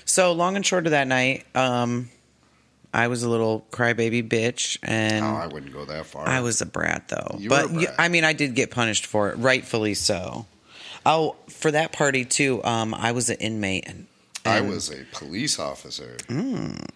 So 0.05 0.33
long 0.33 0.57
and 0.57 0.65
short 0.65 0.87
of 0.87 0.93
that 0.93 1.07
night, 1.09 1.45
um, 1.57 2.11
I 2.95 3.09
was 3.09 3.23
a 3.25 3.29
little 3.29 3.67
crybaby 3.73 4.27
bitch, 4.27 4.79
and 4.83 5.21
No, 5.25 5.35
I 5.37 5.47
wouldn't 5.49 5.73
go 5.73 5.85
that 5.85 6.07
far. 6.07 6.27
I 6.27 6.41
was 6.41 6.61
a 6.63 6.67
brat 6.67 7.09
though. 7.09 7.37
You 7.39 7.49
but 7.51 7.67
were 7.71 7.73
a 7.73 7.79
y- 7.81 7.85
brat. 7.87 7.95
I 7.99 8.09
mean, 8.09 8.25
I 8.25 8.33
did 8.33 8.55
get 8.55 8.71
punished 8.71 9.05
for 9.05 9.29
it, 9.31 9.37
rightfully 9.37 9.93
so. 9.95 10.47
Oh, 11.05 11.37
for 11.51 11.71
that 11.73 11.93
party 11.93 12.25
too. 12.25 12.65
Um, 12.65 12.95
I 12.95 13.13
was 13.13 13.29
an 13.29 13.37
inmate, 13.37 13.87
and, 13.87 14.07
I 14.47 14.61
was 14.61 14.91
a 14.91 15.05
police 15.13 15.59
officer. 15.59 16.17
Mm. 16.29 16.87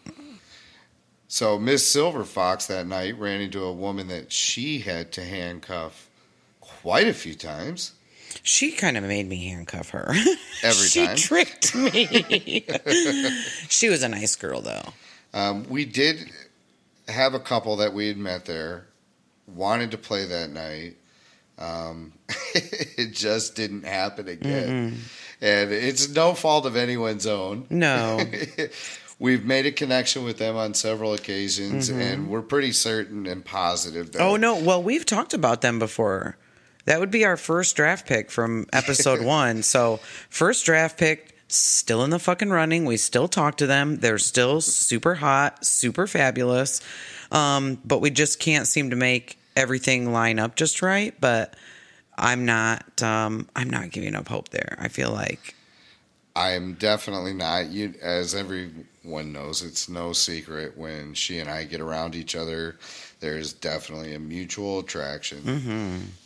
So 1.32 1.60
Miss 1.60 1.86
Silver 1.86 2.24
Fox 2.24 2.66
that 2.66 2.88
night 2.88 3.16
ran 3.16 3.40
into 3.40 3.62
a 3.62 3.72
woman 3.72 4.08
that 4.08 4.32
she 4.32 4.80
had 4.80 5.12
to 5.12 5.24
handcuff 5.24 6.10
quite 6.60 7.06
a 7.06 7.14
few 7.14 7.36
times. 7.36 7.92
She 8.42 8.72
kind 8.72 8.96
of 8.96 9.04
made 9.04 9.28
me 9.28 9.46
handcuff 9.46 9.90
her. 9.90 10.08
Every 10.64 10.88
she 10.88 11.06
time. 11.06 11.16
tricked 11.16 11.72
me. 11.76 12.66
she 13.68 13.88
was 13.88 14.02
a 14.02 14.08
nice 14.08 14.34
girl 14.34 14.60
though. 14.60 14.82
Um, 15.32 15.66
we 15.68 15.84
did 15.84 16.18
have 17.06 17.34
a 17.34 17.40
couple 17.40 17.76
that 17.76 17.94
we 17.94 18.08
had 18.08 18.18
met 18.18 18.44
there, 18.46 18.88
wanted 19.46 19.92
to 19.92 19.98
play 19.98 20.24
that 20.24 20.50
night. 20.50 20.96
Um, 21.58 22.12
it 22.56 23.12
just 23.12 23.54
didn't 23.54 23.84
happen 23.84 24.26
again. 24.26 24.98
And 25.40 25.70
it's 25.70 26.08
no 26.08 26.34
fault 26.34 26.66
of 26.66 26.74
anyone's 26.74 27.26
own. 27.28 27.66
No. 27.70 28.20
We've 29.20 29.44
made 29.44 29.66
a 29.66 29.72
connection 29.72 30.24
with 30.24 30.38
them 30.38 30.56
on 30.56 30.72
several 30.72 31.12
occasions, 31.12 31.90
and 31.90 32.30
we're 32.30 32.40
pretty 32.40 32.72
certain 32.72 33.26
and 33.26 33.44
positive 33.44 34.12
that 34.12 34.18
Mm-hmm. 34.18 34.26
Oh 34.26 34.36
no, 34.36 34.58
well 34.58 34.82
we've 34.82 35.04
talked 35.04 35.34
about 35.34 35.60
them 35.60 35.78
before. 35.78 36.38
That 36.86 37.00
would 37.00 37.10
be 37.10 37.26
our 37.26 37.36
first 37.36 37.76
draft 37.76 38.08
pick 38.08 38.30
from 38.30 38.66
episode 38.72 39.22
one. 39.24 39.62
So 39.62 39.98
first 40.30 40.64
draft 40.64 40.98
pick, 40.98 41.36
still 41.48 42.02
in 42.02 42.08
the 42.08 42.18
fucking 42.18 42.48
running. 42.48 42.86
We 42.86 42.96
still 42.96 43.28
talk 43.28 43.58
to 43.58 43.66
them. 43.66 43.96
They're 43.96 44.16
still 44.16 44.62
super 44.62 45.16
hot, 45.16 45.66
super 45.66 46.06
fabulous. 46.06 46.80
Um, 47.30 47.78
but 47.84 48.00
we 48.00 48.10
just 48.10 48.40
can't 48.40 48.66
seem 48.66 48.88
to 48.88 48.96
make 48.96 49.38
everything 49.54 50.12
line 50.12 50.38
up 50.38 50.56
just 50.56 50.80
right. 50.80 51.14
But 51.20 51.54
I'm 52.16 52.46
not 52.46 53.02
um, 53.02 53.48
I'm 53.54 53.68
not 53.68 53.90
giving 53.90 54.14
up 54.14 54.28
hope 54.28 54.48
there. 54.48 54.78
I 54.80 54.88
feel 54.88 55.10
like 55.10 55.54
I 56.34 56.52
am 56.52 56.74
definitely 56.74 57.34
not. 57.34 57.68
You, 57.68 57.94
as 58.00 58.34
everyone 59.02 59.32
knows, 59.32 59.62
it's 59.62 59.88
no 59.88 60.12
secret 60.12 60.76
when 60.76 61.14
she 61.14 61.38
and 61.38 61.50
I 61.50 61.64
get 61.64 61.80
around 61.80 62.14
each 62.14 62.36
other. 62.36 62.76
There's 63.20 63.52
definitely 63.52 64.14
a 64.14 64.18
mutual 64.18 64.80
attraction, 64.80 65.38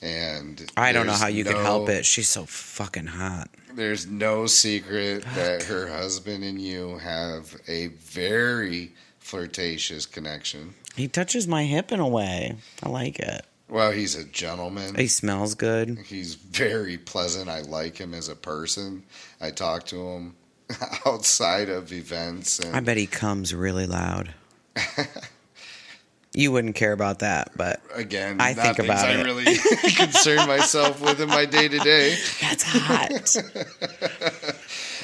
and 0.03 0.57
Mm-hmm. 0.57 0.79
I 0.79 0.93
don't 0.93 1.07
know 1.07 1.13
how 1.13 1.29
you 1.29 1.45
can 1.45 1.57
help 1.57 1.89
it. 1.89 2.05
She's 2.05 2.29
so 2.29 2.47
fucking 2.47 3.07
hot. 3.07 3.49
There's 3.75 4.07
no 4.07 4.47
secret 4.47 5.25
that 5.35 5.65
her 5.65 5.89
husband 5.89 6.45
and 6.45 6.61
you 6.61 6.99
have 6.99 7.57
a 7.67 7.89
very 7.89 8.93
flirtatious 9.19 10.07
connection. 10.07 10.75
He 10.95 11.09
touches 11.09 11.49
my 11.49 11.65
hip 11.65 11.91
in 11.91 11.99
a 11.99 12.07
way. 12.09 12.55
I 12.83 12.89
like 12.89 13.19
it. 13.19 13.45
Well, 13.69 13.91
he's 13.91 14.15
a 14.15 14.25
gentleman. 14.25 14.95
He 14.95 15.09
smells 15.09 15.55
good. 15.55 15.99
He's 16.07 16.35
very 16.35 16.99
pleasant. 16.99 17.49
I 17.49 17.63
like 17.63 17.97
him 17.97 18.15
as 18.15 18.29
a 18.29 18.37
person. 18.37 19.03
I 19.41 19.51
talk 19.51 19.87
to 19.87 20.01
him 20.09 20.37
outside 21.07 21.69
of 21.69 21.93
events, 21.93 22.59
and 22.59 22.75
I 22.75 22.81
bet 22.81 22.97
he 22.97 23.07
comes 23.07 23.55
really 23.55 23.87
loud. 23.87 24.35
you 26.35 26.51
wouldn't 26.51 26.75
care 26.75 26.93
about 26.93 27.21
that, 27.21 27.51
but 27.57 27.81
again, 27.95 28.39
I 28.41 28.55
not 28.55 28.63
think 28.65 28.79
about 28.81 29.05
I 29.05 29.13
it. 29.13 29.25
really 29.25 29.45
concern 29.97 30.49
myself 30.49 31.01
with 31.01 31.21
in 31.21 31.29
my 31.29 31.45
day 31.45 31.69
to 31.69 31.79
day. 31.79 32.17
that's 32.41 32.63
hot. 32.65 33.37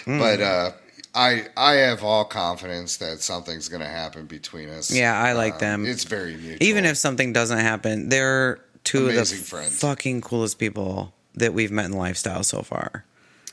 But 0.06 0.40
uh, 0.40 0.72
I 1.14 1.46
I 1.56 1.72
have 1.74 2.02
all 2.02 2.24
confidence 2.24 2.96
that 2.96 3.20
something's 3.20 3.68
going 3.68 3.82
to 3.82 3.88
happen 3.88 4.26
between 4.26 4.68
us. 4.70 4.90
Yeah, 4.90 5.16
I 5.20 5.32
like 5.34 5.54
Um, 5.54 5.58
them. 5.60 5.86
It's 5.86 6.04
very 6.04 6.36
mutual. 6.36 6.66
Even 6.66 6.84
if 6.84 6.96
something 6.96 7.32
doesn't 7.32 7.58
happen, 7.58 8.08
they're 8.08 8.60
two 8.82 9.08
Amazing 9.10 9.20
of 9.20 9.28
the 9.44 9.48
friends. 9.50 9.80
fucking 9.80 10.20
coolest 10.22 10.58
people 10.58 11.12
that 11.34 11.52
we've 11.54 11.70
met 11.70 11.84
in 11.86 11.92
lifestyle 11.92 12.42
so 12.42 12.62
far. 12.62 13.04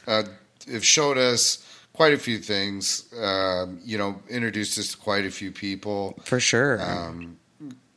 uh, 0.07 0.23
have 0.71 0.85
showed 0.85 1.17
us 1.17 1.63
quite 1.97 2.13
a 2.13 2.17
few 2.17 2.37
things. 2.37 3.11
Um, 3.19 3.79
you 3.83 3.97
know, 3.97 4.21
introduced 4.29 4.77
us 4.77 4.91
to 4.91 4.97
quite 4.97 5.25
a 5.25 5.31
few 5.31 5.51
people. 5.51 6.17
For 6.23 6.39
sure. 6.39 6.79
Um, 6.81 7.37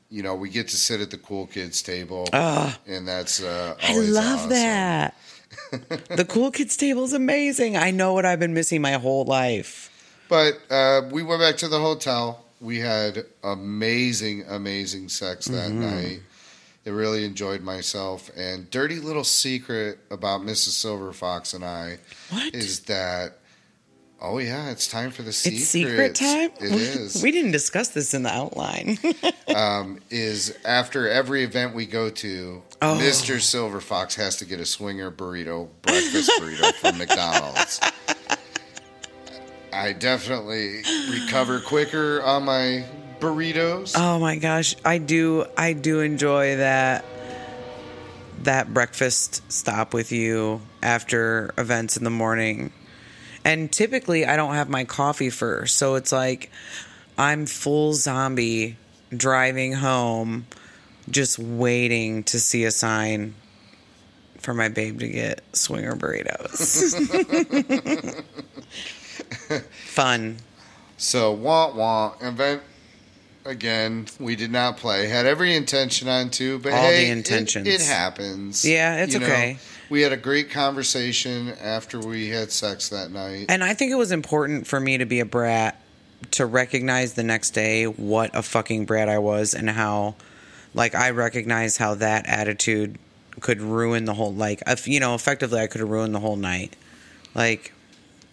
you 0.09 0.23
know, 0.25 0.35
we 0.35 0.49
get 0.49 0.67
to 0.69 0.77
sit 0.77 1.01
at 1.01 1.11
the 1.11 1.19
cool 1.19 1.47
kids 1.47 1.83
table, 1.83 2.27
Ugh. 2.33 2.75
and 2.89 3.07
that's 3.07 3.41
uh, 3.43 3.77
I 3.81 3.97
love 3.99 4.39
awesome. 4.39 4.51
that. 4.51 5.15
the 6.17 6.25
cool 6.29 6.51
kids 6.51 6.77
table 6.77 7.05
is 7.05 7.13
amazing. 7.13 7.77
I 7.77 7.91
know 7.93 8.13
what 8.15 8.25
I've 8.27 8.41
been 8.41 8.55
missing 8.55 8.81
my 8.83 8.93
whole 8.95 9.25
life. 9.25 9.89
But 10.29 10.59
uh, 10.71 11.03
we 11.13 11.23
went 11.23 11.41
back 11.41 11.59
to 11.59 11.69
the 11.69 11.79
hotel. 11.79 12.45
We 12.61 12.79
had 12.81 13.25
amazing, 13.45 14.45
amazing 14.49 15.09
sex 15.11 15.47
that 15.47 15.71
Mm-hmm. 15.71 15.81
night. 15.81 16.21
I 16.87 16.91
really 16.91 17.25
enjoyed 17.25 17.61
myself. 17.63 18.31
And 18.37 18.69
dirty 18.71 18.99
little 19.01 19.23
secret 19.25 19.99
about 20.11 20.41
Mrs. 20.41 20.71
Silver 20.75 21.13
Fox 21.13 21.53
and 21.55 21.65
I 21.65 21.99
What? 22.31 22.55
is 22.55 22.81
that, 22.81 23.39
oh 24.21 24.39
yeah, 24.39 24.71
it's 24.71 24.87
time 24.87 25.11
for 25.11 25.23
the 25.23 25.33
secret. 25.33 25.59
it's 25.61 25.69
secret 25.69 26.15
time? 26.15 26.51
It 26.61 26.73
is. 26.73 27.23
We 27.23 27.31
didn't 27.31 27.53
discuss 27.53 27.89
this 27.89 28.15
in 28.15 28.23
the 28.23 28.31
outline. 28.31 28.99
um, 29.55 29.99
is 30.11 30.57
after 30.65 31.09
every 31.09 31.45
event 31.45 31.75
we 31.75 31.87
go 31.87 32.11
to, 32.11 32.63
Oh. 32.83 32.99
Mr. 33.01 33.41
Silver 33.41 33.81
Fox 33.81 34.15
has 34.15 34.37
to 34.37 34.45
get 34.47 34.59
a 34.61 34.65
swinger 34.67 35.11
burrito, 35.11 35.69
breakfast 35.83 36.31
burrito 36.41 36.73
from 36.75 36.97
McDonald's. 36.99 37.81
I 39.73 39.93
definitely 39.93 40.83
recover 41.11 41.61
quicker 41.61 42.23
on 42.23 42.45
my 42.45 42.85
burritos. 43.21 43.95
Oh 43.97 44.19
my 44.19 44.37
gosh, 44.37 44.75
I 44.85 44.99
do 44.99 45.45
I 45.57 45.75
do 45.75 46.01
enjoy 46.01 46.57
that 46.57 47.05
that 48.43 48.73
breakfast 48.73 49.43
stop 49.53 49.93
with 49.93 50.11
you 50.13 50.61
after 50.83 51.53
events 51.59 51.97
in 51.97 52.05
the 52.05 52.11
morning. 52.11 52.73
And 53.45 53.71
typically 53.73 54.27
I 54.27 54.37
don't 54.37 54.55
have 54.55 54.69
my 54.69 54.85
coffee 54.85 55.31
first, 55.31 55.77
so 55.77 55.95
it's 55.95 56.13
like 56.13 56.51
I'm 57.17 57.47
full 57.47 57.95
zombie 57.95 58.77
driving 59.17 59.73
home, 59.73 60.47
just 61.11 61.39
waiting 61.39 62.23
to 62.25 62.39
see 62.41 62.65
a 62.65 62.71
sign 62.71 63.35
for 64.39 64.55
my 64.55 64.69
babe 64.69 65.01
to 65.01 65.09
get 65.09 65.43
swinger 65.55 65.95
burritos. 65.97 66.95
Fun. 69.71 70.37
So 70.97 71.33
wah 71.33 71.75
wah 71.75 72.15
event 72.21 72.63
again. 73.45 74.07
We 74.19 74.37
did 74.37 74.51
not 74.51 74.77
play. 74.77 75.09
Had 75.09 75.27
every 75.27 75.55
intention 75.57 76.09
on 76.09 76.31
to, 76.31 76.59
but 76.59 76.73
All 76.73 76.83
hey, 76.83 77.05
the 77.07 77.11
it- 77.11 77.17
intentions. 77.19 77.67
It, 77.69 77.81
happens. 77.81 78.65
Yeah, 78.65 79.03
it's 79.03 79.15
You 79.15 79.21
know, 79.21 79.27
okay. 79.27 79.59
We 79.91 80.03
had 80.03 80.13
a 80.13 80.17
great 80.17 80.51
conversation 80.51 81.53
after 81.61 81.99
we 81.99 82.29
had 82.29 82.51
sex 82.51 82.89
that 82.89 83.11
night. 83.11 83.47
And 83.49 83.63
I 83.63 83.75
think 83.75 83.91
it 83.91 83.97
was 83.97 84.13
important 84.13 84.67
for 84.67 84.81
me 84.81 84.97
to 84.99 85.05
be 85.05 85.21
a 85.21 85.25
brat 85.25 85.81
to 86.33 86.47
recognize 86.47 87.15
the 87.15 87.25
next 87.25 87.51
day 87.51 87.85
what 87.85 88.31
a 88.35 88.43
fucking 88.43 88.85
brat 88.87 89.09
I 89.09 89.19
was 89.19 89.53
and 89.53 89.69
how, 89.69 90.15
like, 90.75 90.95
I 90.95 91.11
recognize 91.11 91.77
how 91.77 91.97
that 91.97 92.27
attitude 92.27 92.99
could 93.41 93.61
ruin 93.61 94.05
the 94.05 94.15
whole, 94.15 94.33
like, 94.33 94.63
if, 94.67 94.87
you 94.87 95.01
know, 95.01 95.15
effectively 95.15 95.61
I 95.61 95.67
could 95.67 95.81
have 95.81 95.91
ruined 95.91 96.15
the 96.15 96.21
whole 96.21 96.37
night. 96.37 96.77
Like, 97.35 97.73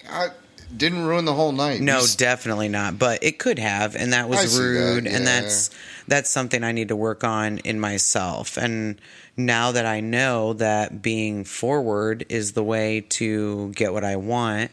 I 0.07 0.29
didn't 0.75 1.05
ruin 1.05 1.25
the 1.25 1.33
whole 1.33 1.51
night. 1.51 1.81
no, 1.81 2.05
definitely 2.17 2.69
not. 2.69 2.99
But 2.99 3.23
it 3.23 3.39
could 3.39 3.59
have, 3.59 3.95
and 3.95 4.13
that 4.13 4.25
I 4.25 4.27
was 4.27 4.53
see 4.53 4.57
that, 4.57 4.63
rude, 4.63 5.07
and 5.07 5.25
that's 5.25 5.69
that's 6.07 6.29
something 6.29 6.63
I 6.63 6.71
need 6.71 6.89
to 6.89 6.95
work 6.95 7.23
on 7.23 7.59
in 7.59 7.79
myself. 7.79 8.57
And 8.57 8.99
now 9.35 9.71
that 9.71 9.85
I 9.85 9.99
know 9.99 10.53
that 10.53 11.01
being 11.01 11.43
forward 11.43 12.25
is 12.29 12.53
the 12.53 12.63
way 12.63 13.01
to 13.01 13.71
get 13.73 13.93
what 13.93 14.03
I 14.03 14.15
want, 14.15 14.71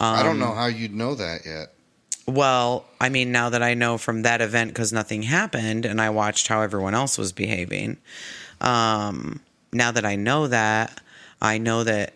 I 0.00 0.20
um, 0.20 0.26
don't 0.26 0.38
know 0.38 0.54
how 0.54 0.66
you'd 0.66 0.94
know 0.94 1.14
that 1.14 1.44
yet. 1.44 1.72
Well, 2.26 2.84
I 3.00 3.08
mean, 3.08 3.32
now 3.32 3.48
that 3.50 3.62
I 3.62 3.74
know 3.74 3.96
from 3.96 4.22
that 4.22 4.42
event 4.42 4.70
because 4.70 4.92
nothing 4.92 5.22
happened 5.22 5.86
and 5.86 6.00
I 6.00 6.10
watched 6.10 6.48
how 6.48 6.60
everyone 6.60 6.94
else 6.94 7.16
was 7.16 7.32
behaving, 7.32 7.96
um, 8.60 9.40
now 9.72 9.92
that 9.92 10.04
I 10.04 10.16
know 10.16 10.46
that, 10.46 11.00
I 11.40 11.58
know 11.58 11.84
that 11.84 12.14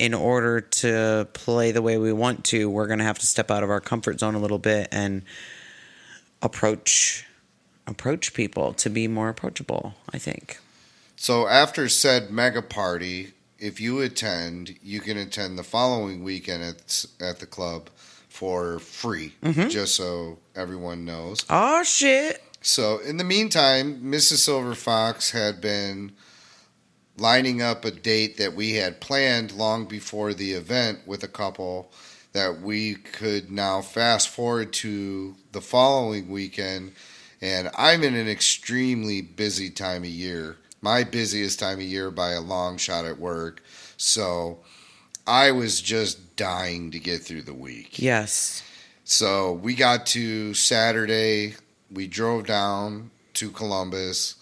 in 0.00 0.14
order 0.14 0.62
to 0.62 1.28
play 1.34 1.72
the 1.72 1.82
way 1.82 1.98
we 1.98 2.10
want 2.12 2.44
to, 2.46 2.70
we're 2.70 2.86
going 2.86 3.00
to 3.00 3.04
have 3.04 3.18
to 3.18 3.26
step 3.26 3.50
out 3.50 3.62
of 3.62 3.68
our 3.68 3.80
comfort 3.80 4.18
zone 4.18 4.34
a 4.34 4.38
little 4.38 4.58
bit 4.58 4.88
and 4.90 5.22
approach 6.42 7.26
approach 7.86 8.34
people 8.34 8.72
to 8.74 8.88
be 8.88 9.08
more 9.08 9.28
approachable, 9.28 9.94
I 10.12 10.18
think. 10.18 10.58
So 11.16 11.46
after 11.48 11.88
said 11.88 12.30
mega 12.30 12.62
party, 12.62 13.32
if 13.58 13.80
you 13.80 14.00
attend, 14.00 14.76
you 14.82 15.00
can 15.00 15.16
attend 15.18 15.58
the 15.58 15.64
following 15.64 16.22
weekend 16.24 16.62
at 16.62 17.04
at 17.20 17.40
the 17.40 17.46
club 17.46 17.90
for 18.28 18.78
free, 18.78 19.34
Mm-hmm. 19.42 19.68
just 19.68 19.96
so 19.96 20.38
everyone 20.56 21.04
knows. 21.04 21.44
Oh 21.50 21.82
shit. 21.82 22.42
So 22.62 22.98
in 23.00 23.16
the 23.16 23.24
meantime, 23.24 24.00
Mrs. 24.02 24.38
Silver 24.38 24.74
Fox 24.74 25.32
had 25.32 25.60
been 25.60 26.12
lining 27.20 27.60
up 27.60 27.84
a 27.84 27.90
date 27.90 28.38
that 28.38 28.54
we 28.54 28.72
had 28.74 29.00
planned 29.00 29.52
long 29.52 29.84
before 29.84 30.32
the 30.32 30.52
event 30.52 30.98
with 31.06 31.22
a 31.22 31.28
couple 31.28 31.92
that 32.32 32.60
we 32.60 32.94
could 32.94 33.50
now 33.50 33.80
fast 33.80 34.28
forward 34.28 34.72
to 34.72 35.34
the 35.52 35.60
following 35.60 36.28
weekend. 36.30 36.92
And 37.42 37.70
I'm 37.76 38.02
in 38.02 38.14
an 38.14 38.28
extremely 38.28 39.20
busy 39.20 39.70
time 39.70 40.02
of 40.02 40.08
year, 40.08 40.56
my 40.80 41.04
busiest 41.04 41.58
time 41.58 41.78
of 41.78 41.84
year 41.84 42.10
by 42.10 42.32
a 42.32 42.40
long 42.40 42.76
shot 42.76 43.04
at 43.04 43.18
work. 43.18 43.62
So 43.96 44.60
I 45.26 45.52
was 45.52 45.80
just 45.80 46.36
dying 46.36 46.90
to 46.92 46.98
get 46.98 47.22
through 47.22 47.42
the 47.42 47.54
week. 47.54 47.98
Yes. 47.98 48.62
So 49.04 49.52
we 49.52 49.74
got 49.74 50.06
to 50.06 50.54
Saturday. 50.54 51.54
We 51.90 52.06
drove 52.06 52.46
down 52.46 53.10
to 53.34 53.50
Columbus, 53.50 54.36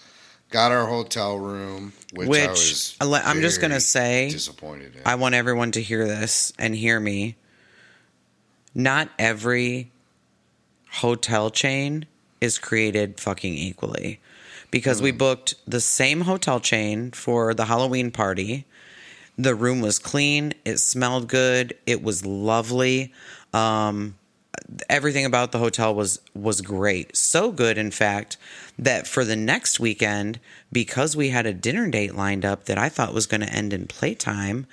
got 0.50 0.72
our 0.72 0.86
hotel 0.86 1.38
room, 1.38 1.92
which, 2.12 2.28
Which, 2.28 2.94
I. 3.00 3.04
I'll 3.04 3.10
let- 3.10 3.26
I'm 3.26 3.40
just 3.40 3.60
gonna 3.60 3.80
say, 3.80 4.30
disappointed 4.30 4.96
in. 4.96 5.02
I 5.04 5.14
want 5.16 5.34
everyone 5.34 5.72
to 5.72 5.82
hear 5.82 6.06
this 6.06 6.52
and 6.58 6.74
hear 6.74 6.98
me. 7.00 7.36
Not 8.74 9.10
every 9.18 9.90
hotel 10.90 11.50
chain 11.50 12.06
is 12.40 12.58
created 12.58 13.20
fucking 13.20 13.54
equally. 13.54 14.20
Because 14.70 15.00
we 15.00 15.12
booked 15.12 15.54
the 15.66 15.80
same 15.80 16.22
hotel 16.22 16.60
chain 16.60 17.10
for 17.12 17.54
the 17.54 17.64
Halloween 17.64 18.10
party. 18.10 18.66
The 19.38 19.54
room 19.54 19.80
was 19.80 19.98
clean, 19.98 20.52
it 20.64 20.78
smelled 20.78 21.28
good, 21.28 21.74
it 21.86 22.02
was 22.02 22.26
lovely. 22.26 23.12
Um, 23.54 24.16
everything 24.88 25.24
about 25.24 25.52
the 25.52 25.58
hotel 25.58 25.94
was 25.94 26.20
was 26.34 26.60
great. 26.60 27.16
So 27.16 27.52
good 27.52 27.78
in 27.78 27.90
fact 27.90 28.36
that 28.78 29.06
for 29.06 29.24
the 29.24 29.36
next 29.36 29.80
weekend 29.80 30.40
because 30.72 31.16
we 31.16 31.30
had 31.30 31.46
a 31.46 31.52
dinner 31.52 31.88
date 31.88 32.14
lined 32.14 32.44
up 32.44 32.64
that 32.64 32.78
I 32.78 32.88
thought 32.88 33.14
was 33.14 33.26
going 33.26 33.40
to 33.40 33.52
end 33.52 33.72
in 33.72 33.86
playtime, 33.86 34.66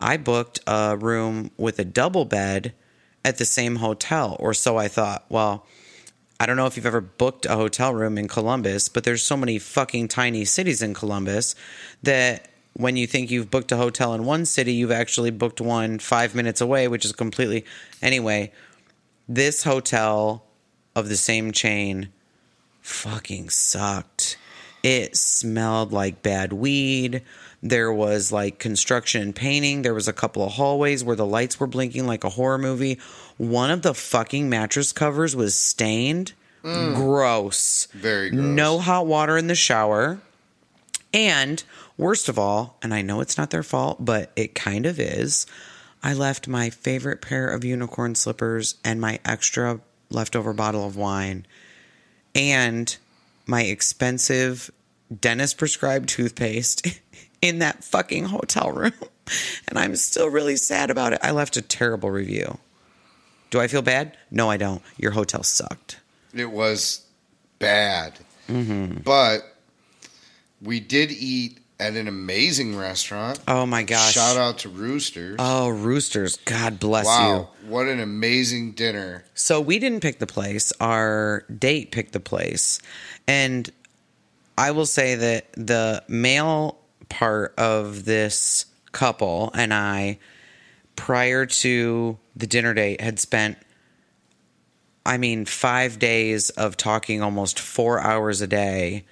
I 0.00 0.16
booked 0.16 0.60
a 0.66 0.96
room 0.96 1.50
with 1.56 1.78
a 1.78 1.84
double 1.84 2.24
bed 2.24 2.74
at 3.24 3.38
the 3.38 3.44
same 3.44 3.76
hotel 3.76 4.36
or 4.40 4.54
so 4.54 4.76
I 4.76 4.88
thought. 4.88 5.24
Well, 5.28 5.66
I 6.38 6.46
don't 6.46 6.56
know 6.56 6.66
if 6.66 6.76
you've 6.76 6.86
ever 6.86 7.02
booked 7.02 7.44
a 7.44 7.56
hotel 7.56 7.92
room 7.92 8.16
in 8.16 8.26
Columbus, 8.26 8.88
but 8.88 9.04
there's 9.04 9.22
so 9.22 9.36
many 9.36 9.58
fucking 9.58 10.08
tiny 10.08 10.46
cities 10.46 10.80
in 10.80 10.94
Columbus 10.94 11.54
that 12.02 12.48
when 12.72 12.96
you 12.96 13.06
think 13.06 13.30
you've 13.30 13.50
booked 13.50 13.72
a 13.72 13.76
hotel 13.76 14.14
in 14.14 14.24
one 14.24 14.46
city, 14.46 14.72
you've 14.72 14.90
actually 14.90 15.30
booked 15.30 15.60
one 15.60 15.98
five 15.98 16.34
minutes 16.34 16.60
away, 16.60 16.88
which 16.88 17.04
is 17.04 17.12
completely. 17.12 17.66
Anyway, 18.00 18.52
this 19.30 19.62
hotel 19.62 20.44
of 20.96 21.08
the 21.08 21.16
same 21.16 21.52
chain 21.52 22.08
fucking 22.80 23.48
sucked. 23.48 24.36
It 24.82 25.16
smelled 25.16 25.92
like 25.92 26.22
bad 26.22 26.52
weed. 26.52 27.22
There 27.62 27.92
was 27.92 28.32
like 28.32 28.58
construction 28.58 29.22
and 29.22 29.36
painting. 29.36 29.82
There 29.82 29.94
was 29.94 30.08
a 30.08 30.12
couple 30.12 30.42
of 30.42 30.52
hallways 30.52 31.04
where 31.04 31.14
the 31.14 31.26
lights 31.26 31.60
were 31.60 31.68
blinking 31.68 32.06
like 32.06 32.24
a 32.24 32.30
horror 32.30 32.58
movie. 32.58 32.98
One 33.36 33.70
of 33.70 33.82
the 33.82 33.94
fucking 33.94 34.48
mattress 34.48 34.90
covers 34.90 35.36
was 35.36 35.54
stained. 35.54 36.32
Mm. 36.64 36.96
Gross. 36.96 37.86
Very 37.92 38.30
gross. 38.30 38.42
No 38.42 38.80
hot 38.80 39.06
water 39.06 39.36
in 39.36 39.46
the 39.46 39.54
shower. 39.54 40.20
And 41.14 41.62
worst 41.96 42.28
of 42.28 42.38
all, 42.38 42.78
and 42.82 42.92
I 42.92 43.02
know 43.02 43.20
it's 43.20 43.38
not 43.38 43.50
their 43.50 43.62
fault, 43.62 44.04
but 44.04 44.32
it 44.34 44.54
kind 44.54 44.86
of 44.86 44.98
is. 44.98 45.46
I 46.02 46.14
left 46.14 46.48
my 46.48 46.70
favorite 46.70 47.20
pair 47.20 47.48
of 47.48 47.64
unicorn 47.64 48.14
slippers 48.14 48.76
and 48.84 49.00
my 49.00 49.20
extra 49.24 49.80
leftover 50.10 50.52
bottle 50.52 50.86
of 50.86 50.96
wine 50.96 51.46
and 52.34 52.96
my 53.46 53.62
expensive 53.62 54.70
dentist 55.20 55.58
prescribed 55.58 56.08
toothpaste 56.08 56.86
in 57.42 57.58
that 57.58 57.84
fucking 57.84 58.26
hotel 58.26 58.70
room. 58.72 58.92
And 59.68 59.78
I'm 59.78 59.94
still 59.94 60.28
really 60.28 60.56
sad 60.56 60.90
about 60.90 61.12
it. 61.12 61.20
I 61.22 61.30
left 61.30 61.56
a 61.56 61.62
terrible 61.62 62.10
review. 62.10 62.58
Do 63.50 63.60
I 63.60 63.68
feel 63.68 63.80
bad? 63.80 64.16
No, 64.28 64.50
I 64.50 64.56
don't. 64.56 64.82
Your 64.96 65.12
hotel 65.12 65.44
sucked. 65.44 66.00
It 66.34 66.50
was 66.50 67.06
bad. 67.60 68.18
Mm-hmm. 68.48 69.02
But 69.04 69.42
we 70.60 70.80
did 70.80 71.12
eat 71.12 71.59
at 71.80 71.94
an 71.94 72.06
amazing 72.06 72.76
restaurant. 72.76 73.40
Oh 73.48 73.66
my 73.66 73.82
gosh. 73.82 74.12
Shout 74.12 74.36
out 74.36 74.58
to 74.58 74.68
Roosters. 74.68 75.36
Oh, 75.38 75.68
Roosters. 75.70 76.36
God 76.44 76.78
bless 76.78 77.06
you. 77.06 77.10
wow. 77.10 77.48
What 77.66 77.86
an 77.88 78.00
amazing 78.00 78.72
dinner. 78.72 79.24
So 79.34 79.60
we 79.60 79.78
didn't 79.78 80.00
pick 80.00 80.18
the 80.18 80.26
place. 80.26 80.72
Our 80.80 81.44
date 81.58 81.90
picked 81.90 82.12
the 82.12 82.20
place. 82.20 82.80
And 83.26 83.70
I 84.58 84.72
will 84.72 84.86
say 84.86 85.14
that 85.14 85.52
the 85.54 86.04
male 86.06 86.78
part 87.08 87.54
of 87.58 88.04
this 88.04 88.66
couple 88.92 89.50
and 89.54 89.72
I, 89.72 90.18
prior 90.96 91.46
to 91.46 92.18
the 92.36 92.46
dinner 92.46 92.74
date, 92.74 93.00
had 93.00 93.18
spent, 93.18 93.56
I 95.06 95.16
mean, 95.16 95.46
five 95.46 95.98
days 95.98 96.50
of 96.50 96.76
talking 96.76 97.22
almost 97.22 97.58
four 97.58 98.00
hours 98.00 98.42
a 98.42 98.46
day, 98.46 99.06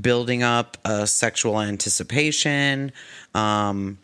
building 0.00 0.42
up 0.42 0.76
a 0.84 1.06
sexual 1.06 1.60
anticipation, 1.60 2.92
um, 3.34 3.98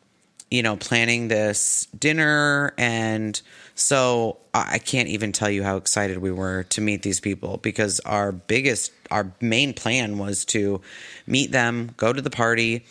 you 0.50 0.62
know, 0.62 0.76
planning 0.76 1.28
this 1.28 1.86
dinner. 1.98 2.74
And 2.76 3.40
so 3.74 4.38
I 4.54 4.78
can't 4.78 5.08
even 5.08 5.32
tell 5.32 5.50
you 5.50 5.62
how 5.62 5.76
excited 5.76 6.18
we 6.18 6.30
were 6.30 6.64
to 6.64 6.80
meet 6.80 7.02
these 7.02 7.20
people 7.20 7.56
because 7.58 8.00
our 8.00 8.32
biggest, 8.32 8.92
our 9.10 9.32
main 9.40 9.72
plan 9.72 10.18
was 10.18 10.44
to 10.46 10.80
meet 11.26 11.52
them, 11.52 11.94
go 11.96 12.12
to 12.12 12.20
the 12.20 12.30
party, 12.30 12.84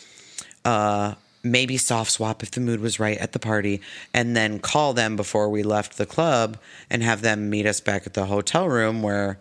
uh, 0.65 1.13
maybe 1.43 1.77
soft 1.77 2.12
swap 2.12 2.43
if 2.43 2.51
the 2.51 2.60
mood 2.60 2.80
was 2.80 2.99
right 2.99 3.17
at 3.17 3.32
the 3.32 3.39
party, 3.39 3.82
and 4.13 4.36
then 4.36 4.60
call 4.60 4.93
them 4.93 5.15
before 5.15 5.49
we 5.49 5.63
left 5.63 5.97
the 5.97 6.06
club 6.06 6.58
and 6.89 7.04
have 7.04 7.21
them 7.21 7.49
meet 7.49 7.65
us 7.65 7.80
back 7.80 8.06
at 8.06 8.13
the 8.13 8.25
hotel 8.25 8.67
room 8.67 9.01
where 9.01 9.39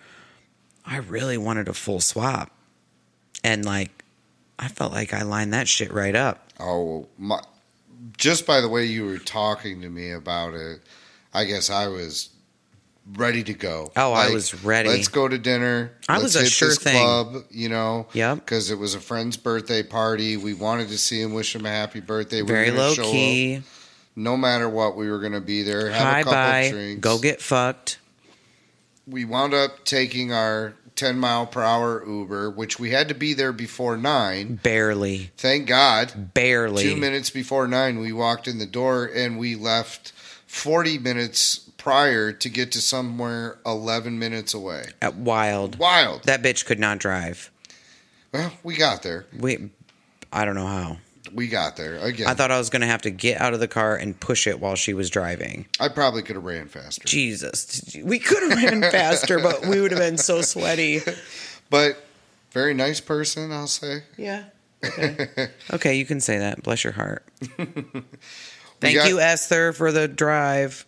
I 0.84 0.98
really 0.98 1.38
wanted 1.38 1.68
a 1.68 1.74
full 1.74 2.00
swap. 2.00 2.50
And 3.44 3.64
like, 3.64 4.04
I 4.58 4.68
felt 4.68 4.92
like 4.92 5.12
I 5.14 5.22
lined 5.22 5.52
that 5.54 5.68
shit 5.68 5.92
right 5.92 6.14
up. 6.14 6.46
Oh, 6.58 7.06
my. 7.18 7.40
Just 8.16 8.46
by 8.46 8.60
the 8.60 8.68
way 8.68 8.84
you 8.86 9.04
were 9.06 9.18
talking 9.18 9.82
to 9.82 9.88
me 9.88 10.10
about 10.12 10.54
it, 10.54 10.80
I 11.32 11.44
guess 11.44 11.70
I 11.70 11.88
was 11.88 12.30
ready 13.14 13.42
to 13.44 13.54
go. 13.54 13.92
Oh, 13.96 14.12
I 14.12 14.30
was 14.30 14.62
ready. 14.64 14.88
Let's 14.88 15.08
go 15.08 15.26
to 15.28 15.38
dinner. 15.38 15.92
I 16.08 16.14
Let's 16.14 16.34
was 16.34 16.36
a 16.36 16.46
sure 16.46 16.68
this 16.68 16.78
thing. 16.78 17.02
Club, 17.02 17.44
you 17.50 17.68
know. 17.68 18.06
Yep. 18.12 18.36
Because 18.36 18.70
it 18.70 18.78
was 18.78 18.94
a 18.94 19.00
friend's 19.00 19.36
birthday 19.36 19.82
party. 19.82 20.36
We 20.36 20.54
wanted 20.54 20.88
to 20.88 20.98
see 20.98 21.20
him, 21.20 21.32
wish 21.34 21.54
him 21.54 21.64
a 21.66 21.70
happy 21.70 22.00
birthday. 22.00 22.42
We 22.42 22.48
Very 22.48 22.70
low 22.70 22.92
show 22.94 23.04
up. 23.04 23.10
key. 23.10 23.62
No 24.16 24.36
matter 24.36 24.68
what, 24.68 24.96
we 24.96 25.10
were 25.10 25.18
going 25.20 25.32
to 25.32 25.40
be 25.40 25.62
there. 25.62 25.90
Have 25.90 26.02
Hi 26.02 26.20
a 26.20 26.24
couple 26.24 26.32
bye. 26.38 26.68
drinks. 26.70 27.00
Go 27.00 27.18
get 27.18 27.40
fucked. 27.40 27.98
we 29.06 29.24
wound 29.24 29.54
up 29.54 29.84
taking 29.84 30.32
our 30.32 30.74
10 31.00 31.18
mile 31.18 31.46
per 31.46 31.62
hour 31.62 32.04
Uber, 32.06 32.50
which 32.50 32.78
we 32.78 32.90
had 32.90 33.08
to 33.08 33.14
be 33.14 33.32
there 33.32 33.54
before 33.54 33.96
nine. 33.96 34.56
Barely. 34.62 35.30
Thank 35.38 35.66
God. 35.66 36.34
Barely. 36.34 36.82
Two 36.82 36.94
minutes 36.94 37.30
before 37.30 37.66
nine, 37.66 38.00
we 38.00 38.12
walked 38.12 38.46
in 38.46 38.58
the 38.58 38.66
door 38.66 39.06
and 39.06 39.38
we 39.38 39.56
left 39.56 40.12
40 40.46 40.98
minutes 40.98 41.56
prior 41.78 42.32
to 42.32 42.48
get 42.50 42.72
to 42.72 42.82
somewhere 42.82 43.56
11 43.64 44.18
minutes 44.18 44.52
away. 44.52 44.84
At 45.00 45.14
wild. 45.16 45.78
Wild. 45.78 46.24
That 46.24 46.42
bitch 46.42 46.66
could 46.66 46.78
not 46.78 46.98
drive. 46.98 47.50
Well, 48.30 48.52
we 48.62 48.76
got 48.76 49.02
there. 49.02 49.24
We 49.38 49.70
I 50.30 50.44
don't 50.44 50.54
know 50.54 50.66
how. 50.66 50.98
We 51.34 51.48
got 51.48 51.76
there. 51.76 51.96
Again, 51.98 52.26
I 52.28 52.34
thought 52.34 52.50
I 52.50 52.58
was 52.58 52.70
going 52.70 52.80
to 52.80 52.86
have 52.86 53.02
to 53.02 53.10
get 53.10 53.40
out 53.40 53.54
of 53.54 53.60
the 53.60 53.68
car 53.68 53.96
and 53.96 54.18
push 54.18 54.46
it 54.46 54.60
while 54.60 54.74
she 54.74 54.94
was 54.94 55.10
driving. 55.10 55.66
I 55.78 55.88
probably 55.88 56.22
could 56.22 56.36
have 56.36 56.44
ran 56.44 56.68
faster. 56.68 57.06
Jesus. 57.06 57.96
We 58.02 58.18
could 58.18 58.42
have 58.50 58.62
ran 58.62 58.82
faster, 58.90 59.38
but 59.38 59.66
we 59.66 59.80
would 59.80 59.90
have 59.90 60.00
been 60.00 60.18
so 60.18 60.42
sweaty. 60.42 61.00
But 61.68 62.02
very 62.50 62.74
nice 62.74 63.00
person, 63.00 63.52
I'll 63.52 63.66
say. 63.66 64.02
Yeah. 64.16 64.44
Okay. 64.84 65.28
okay, 65.72 65.94
you 65.96 66.06
can 66.06 66.20
say 66.20 66.38
that. 66.38 66.62
Bless 66.62 66.84
your 66.84 66.92
heart. 66.92 67.24
Thank 68.80 68.96
got- 68.96 69.08
you, 69.08 69.20
Esther, 69.20 69.72
for 69.72 69.92
the 69.92 70.08
drive. 70.08 70.86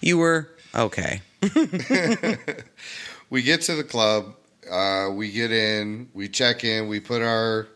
you 0.00 0.18
were 0.18 0.50
okay. 0.74 1.20
we 3.30 3.42
get 3.42 3.60
to 3.62 3.74
the 3.74 3.84
club 3.84 4.34
uh, 4.70 5.10
we 5.12 5.30
get 5.30 5.52
in 5.52 6.08
we 6.12 6.28
check 6.28 6.64
in 6.64 6.88
we 6.88 7.00
put 7.00 7.22
our 7.22 7.68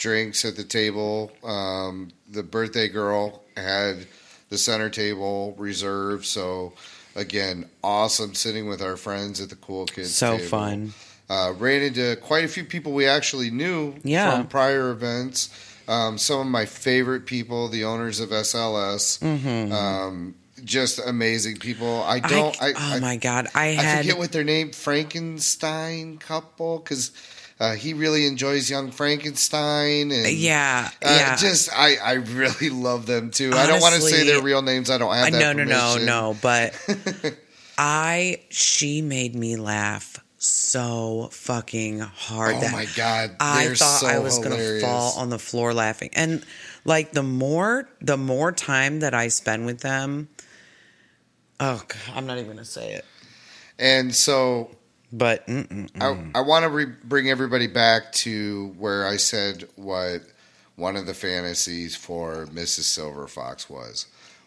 drinks 0.00 0.44
at 0.44 0.56
the 0.56 0.64
table 0.64 1.30
um, 1.44 2.10
the 2.28 2.42
birthday 2.42 2.88
girl 2.88 3.42
had 3.56 4.06
the 4.48 4.56
center 4.58 4.88
table 4.90 5.54
reserved 5.58 6.24
so 6.24 6.72
again 7.14 7.68
awesome 7.84 8.34
sitting 8.34 8.66
with 8.66 8.80
our 8.82 8.96
friends 8.96 9.40
at 9.40 9.48
the 9.50 9.56
cool 9.56 9.84
kids 9.86 10.14
So 10.14 10.36
table. 10.38 10.48
fun. 10.48 10.92
uh, 11.28 11.52
ran 11.58 11.82
into 11.82 12.16
quite 12.16 12.44
a 12.44 12.48
few 12.48 12.64
people 12.64 12.92
we 12.92 13.06
actually 13.06 13.50
knew 13.50 13.94
Yeah. 14.02 14.30
from 14.38 14.46
prior 14.48 14.90
events 14.90 15.50
um, 15.86 16.18
some 16.18 16.40
of 16.40 16.46
my 16.46 16.64
favorite 16.66 17.26
people 17.26 17.68
the 17.68 17.84
owners 17.84 18.20
of 18.20 18.30
sls 18.30 19.18
Mm-hmm. 19.20 19.72
um, 19.72 20.34
just 20.64 20.98
amazing 21.06 21.56
people 21.56 22.02
i 22.02 22.20
don't 22.20 22.56
I, 22.62 22.70
oh 22.72 22.96
I, 22.96 23.00
my 23.00 23.16
god, 23.16 23.48
I 23.54 23.68
I 23.68 23.72
had 23.72 23.98
forget 24.04 24.18
what 24.18 24.32
their 24.32 24.44
name, 24.44 24.72
Frankenstein 24.72 26.18
couple, 26.18 26.78
because 26.78 27.12
uh, 27.60 27.74
he 27.74 27.92
really 27.92 28.26
enjoys 28.26 28.70
Young 28.70 28.90
Frankenstein, 28.90 30.10
and 30.10 30.26
yeah, 30.32 30.88
uh, 31.04 31.14
yeah. 31.16 31.36
just 31.36 31.68
I 31.72 31.96
I 31.96 32.12
really 32.14 32.70
love 32.70 33.06
them 33.06 33.30
too. 33.30 33.52
I 33.54 33.66
don't 33.66 33.80
want 33.82 33.94
to 33.94 34.00
say 34.00 34.24
their 34.26 34.42
real 34.42 34.62
names. 34.62 34.90
I 34.90 34.96
don't 34.98 35.14
have 35.14 35.28
Uh, 35.28 35.30
that. 35.38 35.38
no, 35.38 35.52
no, 35.52 35.64
no, 35.64 36.04
no. 36.04 36.36
But 36.40 36.74
I, 37.78 38.40
she 38.48 39.02
made 39.02 39.34
me 39.34 39.56
laugh 39.56 40.18
so 40.38 41.28
fucking 41.32 41.98
hard. 42.00 42.56
Oh 42.56 42.60
that 42.60 42.72
my 42.72 42.86
god, 42.96 43.36
I 43.40 43.68
thought 43.68 44.00
so 44.00 44.06
I 44.06 44.18
was 44.20 44.38
gonna 44.38 44.80
fall 44.80 45.12
on 45.18 45.28
the 45.28 45.38
floor 45.38 45.74
laughing. 45.74 46.10
And 46.14 46.44
like 46.86 47.12
the 47.12 47.22
more, 47.22 47.88
the 48.00 48.16
more 48.16 48.52
time 48.52 49.00
that 49.00 49.12
I 49.12 49.28
spend 49.28 49.66
with 49.66 49.80
them, 49.80 50.30
oh, 51.58 51.82
God, 51.86 51.98
I'm 52.16 52.26
not 52.26 52.38
even 52.38 52.48
gonna 52.50 52.64
say 52.64 52.92
it. 52.94 53.04
And 53.78 54.14
so 54.14 54.70
But. 55.12 55.44
I, 55.48 56.30
I 56.34 56.40
want 56.40 56.64
to 56.64 56.68
re- 56.68 56.86
bring 57.04 57.30
everybody 57.30 57.66
back 57.66 58.12
to 58.12 58.74
where 58.78 59.06
I 59.06 59.16
said 59.16 59.68
what 59.76 60.22
one 60.76 60.96
of 60.96 61.06
the 61.06 61.14
fantasies 61.14 61.96
for 61.96 62.46
Mrs. 62.46 62.82
Silver 62.82 63.26
Fox 63.26 63.68
was 63.68 64.06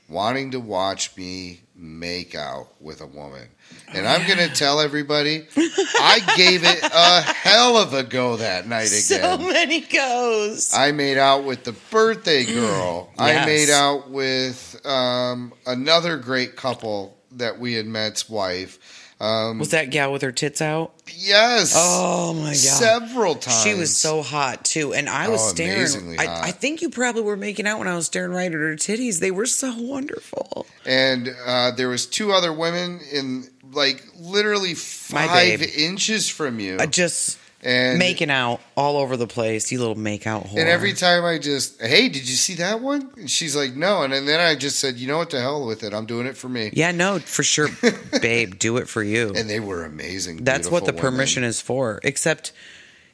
wanting 0.10 0.52
to 0.52 0.60
watch 0.60 1.15
me 1.17 1.62
make 1.76 2.36
out 2.36 2.67
with 2.80 3.02
a 3.02 3.06
woman. 3.06 3.47
And 3.93 4.08
I'm 4.08 4.26
going 4.28 4.39
to 4.49 4.54
tell 4.54 4.80
everybody, 4.80 5.47
I 5.58 6.19
gave 6.38 6.63
it 6.63 6.84
a 6.84 7.21
hell 7.21 7.78
of 7.78 7.93
a 7.93 8.04
go 8.04 8.38
that 8.38 8.67
night 8.67 8.88
again. 8.88 9.02
so 9.02 9.38
many 9.38 9.82
goes. 9.82 10.73
I 10.73 10.91
made 10.91 11.17
out 11.17 11.45
with 11.45 11.63
the 11.63 11.71
birthday 11.91 12.43
girl. 12.54 13.12
I 13.17 13.45
made 13.45 13.69
out 13.69 14.10
with 14.10 14.80
um, 14.86 15.54
another 15.65 16.17
great 16.17 16.56
couple 16.56 17.17
that 17.34 17.60
we 17.60 17.73
had 17.73 17.86
met's 17.88 18.30
wife. 18.30 19.02
Um, 19.23 19.59
was 19.59 19.69
that 19.69 19.89
gal 19.89 20.12
with 20.12 20.21
her 20.21 20.31
tits 20.31 20.62
out? 20.62 20.91
yes. 21.15 21.73
Oh 21.77 22.33
my 22.33 22.49
god. 22.49 22.55
Several 22.55 23.36
times. 23.36 23.63
She 23.63 23.73
was 23.73 23.95
so 23.95 24.21
hot 24.21 24.65
too, 24.65 24.93
and 24.93 25.07
I 25.07 25.29
was 25.29 25.41
Oh, 25.41 25.47
staring. 25.49 26.19
I. 26.19 26.47
I 26.47 26.51
think 26.51 26.81
you 26.81 26.89
probably 26.89 27.21
were 27.21 27.38
making 27.38 27.65
out 27.67 27.79
when 27.79 27.88
I 27.88 27.95
was 27.95 28.07
staring 28.07 28.31
right 28.31 28.47
at 28.47 28.51
her 28.53 28.75
titties. 28.75 29.19
They 29.19 29.31
were 29.31 29.45
so 29.45 29.73
wonderful. 29.77 30.65
and 30.86 31.33
uh, 31.45 31.71
there 31.71 31.88
was 31.89 32.05
two 32.05 32.31
other 32.33 32.51
women 32.51 32.99
in 33.12 33.45
like 33.71 34.03
literally 34.19 34.73
five 34.73 35.62
inches 35.62 36.27
from 36.29 36.59
you, 36.59 36.77
I 36.79 36.86
just 36.86 37.38
and 37.63 37.97
making 37.97 38.30
out 38.30 38.62
all 38.76 38.97
over 38.97 39.17
the 39.17 39.28
place. 39.28 39.71
You 39.71 39.80
little 39.80 39.95
make 39.95 40.28
out 40.28 40.45
whore. 40.45 40.60
And 40.60 40.69
every 40.69 40.93
time 40.93 41.26
I 41.26 41.38
just, 41.38 41.82
hey, 41.82 42.10
did 42.10 42.28
you 42.28 42.36
see 42.36 42.56
that 42.56 42.82
one? 42.82 43.12
And 43.17 43.30
she's 43.30 43.56
like, 43.56 43.76
no. 43.76 44.04
And, 44.04 44.13
then 44.13 44.39
I 44.39 44.56
just 44.56 44.80
said, 44.80 44.97
you 44.97 45.08
know 45.08 45.17
what, 45.17 45.30
the 45.30 45.41
hell 45.41 45.65
with 45.65 45.84
it. 45.84 45.93
I'm 45.93 46.06
doing 46.06 46.28
it 46.28 46.38
for 46.38 46.49
me. 46.49 46.69
yeah, 46.73 46.91
no, 46.91 47.19
for 47.19 47.43
sure, 47.43 47.69
babe. 48.21 48.60
Do 48.60 48.78
it 48.78 48.88
for 48.88 49.04
you. 49.04 49.34
And 49.36 49.49
they 49.49 49.60
were 49.60 49.84
amazing. 49.86 50.43
That's 50.43 50.69
what 50.69 50.86
the 50.86 50.91
women. 50.91 51.12
permission 51.12 51.43
is 51.43 51.62
for. 51.62 51.99
Except 52.04 52.52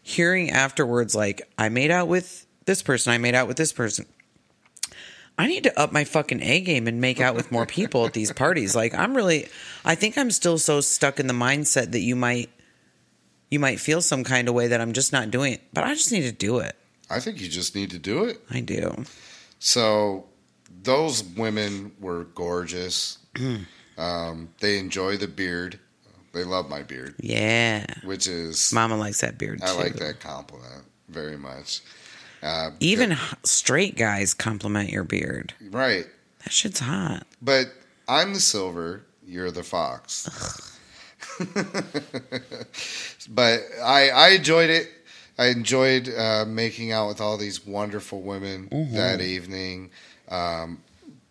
hearing 0.01 0.49
afterwards, 0.49 1.15
like 1.15 1.41
I 1.57 1.69
made 1.69 1.91
out 1.91 2.07
with 2.07 2.45
this 2.65 2.81
person. 2.81 3.13
I 3.13 3.17
made 3.17 3.35
out 3.35 3.47
with 3.47 3.57
this 3.57 3.73
person. 3.73 4.05
I 5.37 5.47
need 5.47 5.63
to 5.63 5.79
up 5.79 5.93
my 5.93 6.03
fucking 6.03 6.43
A 6.43 6.59
game 6.59 6.85
and 6.85 6.99
make 6.99 7.21
out 7.21 7.33
with 7.33 7.49
more 7.49 7.65
people 7.65 8.05
at 8.05 8.13
these 8.13 8.31
parties. 8.33 8.75
Like 8.75 8.93
I'm 8.93 9.15
really 9.15 9.47
I 9.85 9.95
think 9.95 10.17
I'm 10.17 10.31
still 10.31 10.57
so 10.57 10.81
stuck 10.81 11.19
in 11.19 11.27
the 11.27 11.33
mindset 11.33 11.91
that 11.91 12.01
you 12.01 12.15
might 12.15 12.49
you 13.49 13.59
might 13.59 13.79
feel 13.79 14.01
some 14.01 14.23
kind 14.23 14.47
of 14.47 14.53
way 14.53 14.67
that 14.67 14.79
I'm 14.81 14.93
just 14.93 15.11
not 15.11 15.31
doing 15.31 15.53
it. 15.53 15.61
But 15.73 15.83
I 15.83 15.93
just 15.93 16.11
need 16.11 16.21
to 16.23 16.31
do 16.31 16.59
it. 16.59 16.75
I 17.09 17.19
think 17.19 17.41
you 17.41 17.47
just 17.49 17.75
need 17.75 17.89
to 17.91 17.99
do 17.99 18.23
it. 18.25 18.39
I 18.51 18.59
do. 18.61 19.03
So 19.59 20.25
those 20.83 21.23
women 21.23 21.91
were 21.99 22.23
gorgeous. 22.25 23.17
Um, 23.97 24.47
they 24.61 24.77
enjoy 24.79 25.17
the 25.17 25.27
beard. 25.27 25.77
They 26.31 26.45
love 26.45 26.69
my 26.69 26.83
beard, 26.83 27.15
Yeah. 27.19 27.85
which 28.05 28.27
is, 28.27 28.71
Mama 28.71 28.95
likes 28.95 29.19
that 29.19 29.37
beard 29.37 29.59
too. 29.59 29.65
I 29.67 29.71
like 29.73 29.95
that 29.95 30.21
compliment 30.21 30.85
very 31.09 31.35
much. 31.35 31.81
Uh, 32.41 32.69
Even 32.79 33.11
h- 33.11 33.17
straight 33.43 33.97
guys 33.97 34.33
compliment 34.33 34.89
your 34.89 35.03
beard. 35.03 35.53
right. 35.69 36.05
That 36.45 36.53
shit's 36.53 36.79
hot. 36.79 37.27
But 37.41 37.73
I'm 38.07 38.33
the 38.33 38.39
silver, 38.39 39.05
you're 39.27 39.51
the 39.51 39.63
fox. 39.63 40.78
but 43.29 43.59
I, 43.83 44.09
I 44.09 44.29
enjoyed 44.29 44.69
it. 44.69 44.89
I 45.37 45.47
enjoyed 45.47 46.09
uh, 46.09 46.45
making 46.47 46.91
out 46.91 47.07
with 47.07 47.21
all 47.21 47.37
these 47.37 47.65
wonderful 47.65 48.21
women 48.21 48.67
Mm-hmm. 48.71 48.95
that 48.95 49.21
evening. 49.21 49.91
Um, 50.29 50.81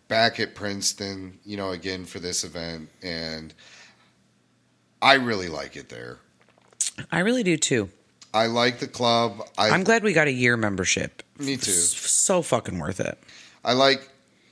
back 0.07 0.39
at 0.39 0.55
Princeton, 0.55 1.37
you 1.45 1.55
know, 1.57 1.71
again 1.71 2.05
for 2.05 2.19
this 2.19 2.43
event, 2.43 2.89
and 3.03 3.53
I 5.01 5.13
really 5.13 5.47
like 5.47 5.75
it 5.75 5.89
there. 5.89 6.17
I 7.11 7.19
really 7.19 7.43
do 7.43 7.55
too. 7.55 7.89
I 8.33 8.47
like 8.47 8.79
the 8.79 8.87
club. 8.87 9.41
I 9.57 9.69
I'm 9.69 9.83
glad 9.83 10.03
we 10.03 10.13
got 10.13 10.27
a 10.27 10.31
year 10.31 10.57
membership. 10.57 11.23
Me 11.37 11.55
too. 11.57 11.71
So 11.71 12.41
fucking 12.41 12.77
worth 12.79 12.99
it. 12.99 13.17
I 13.63 13.73
like 13.73 14.09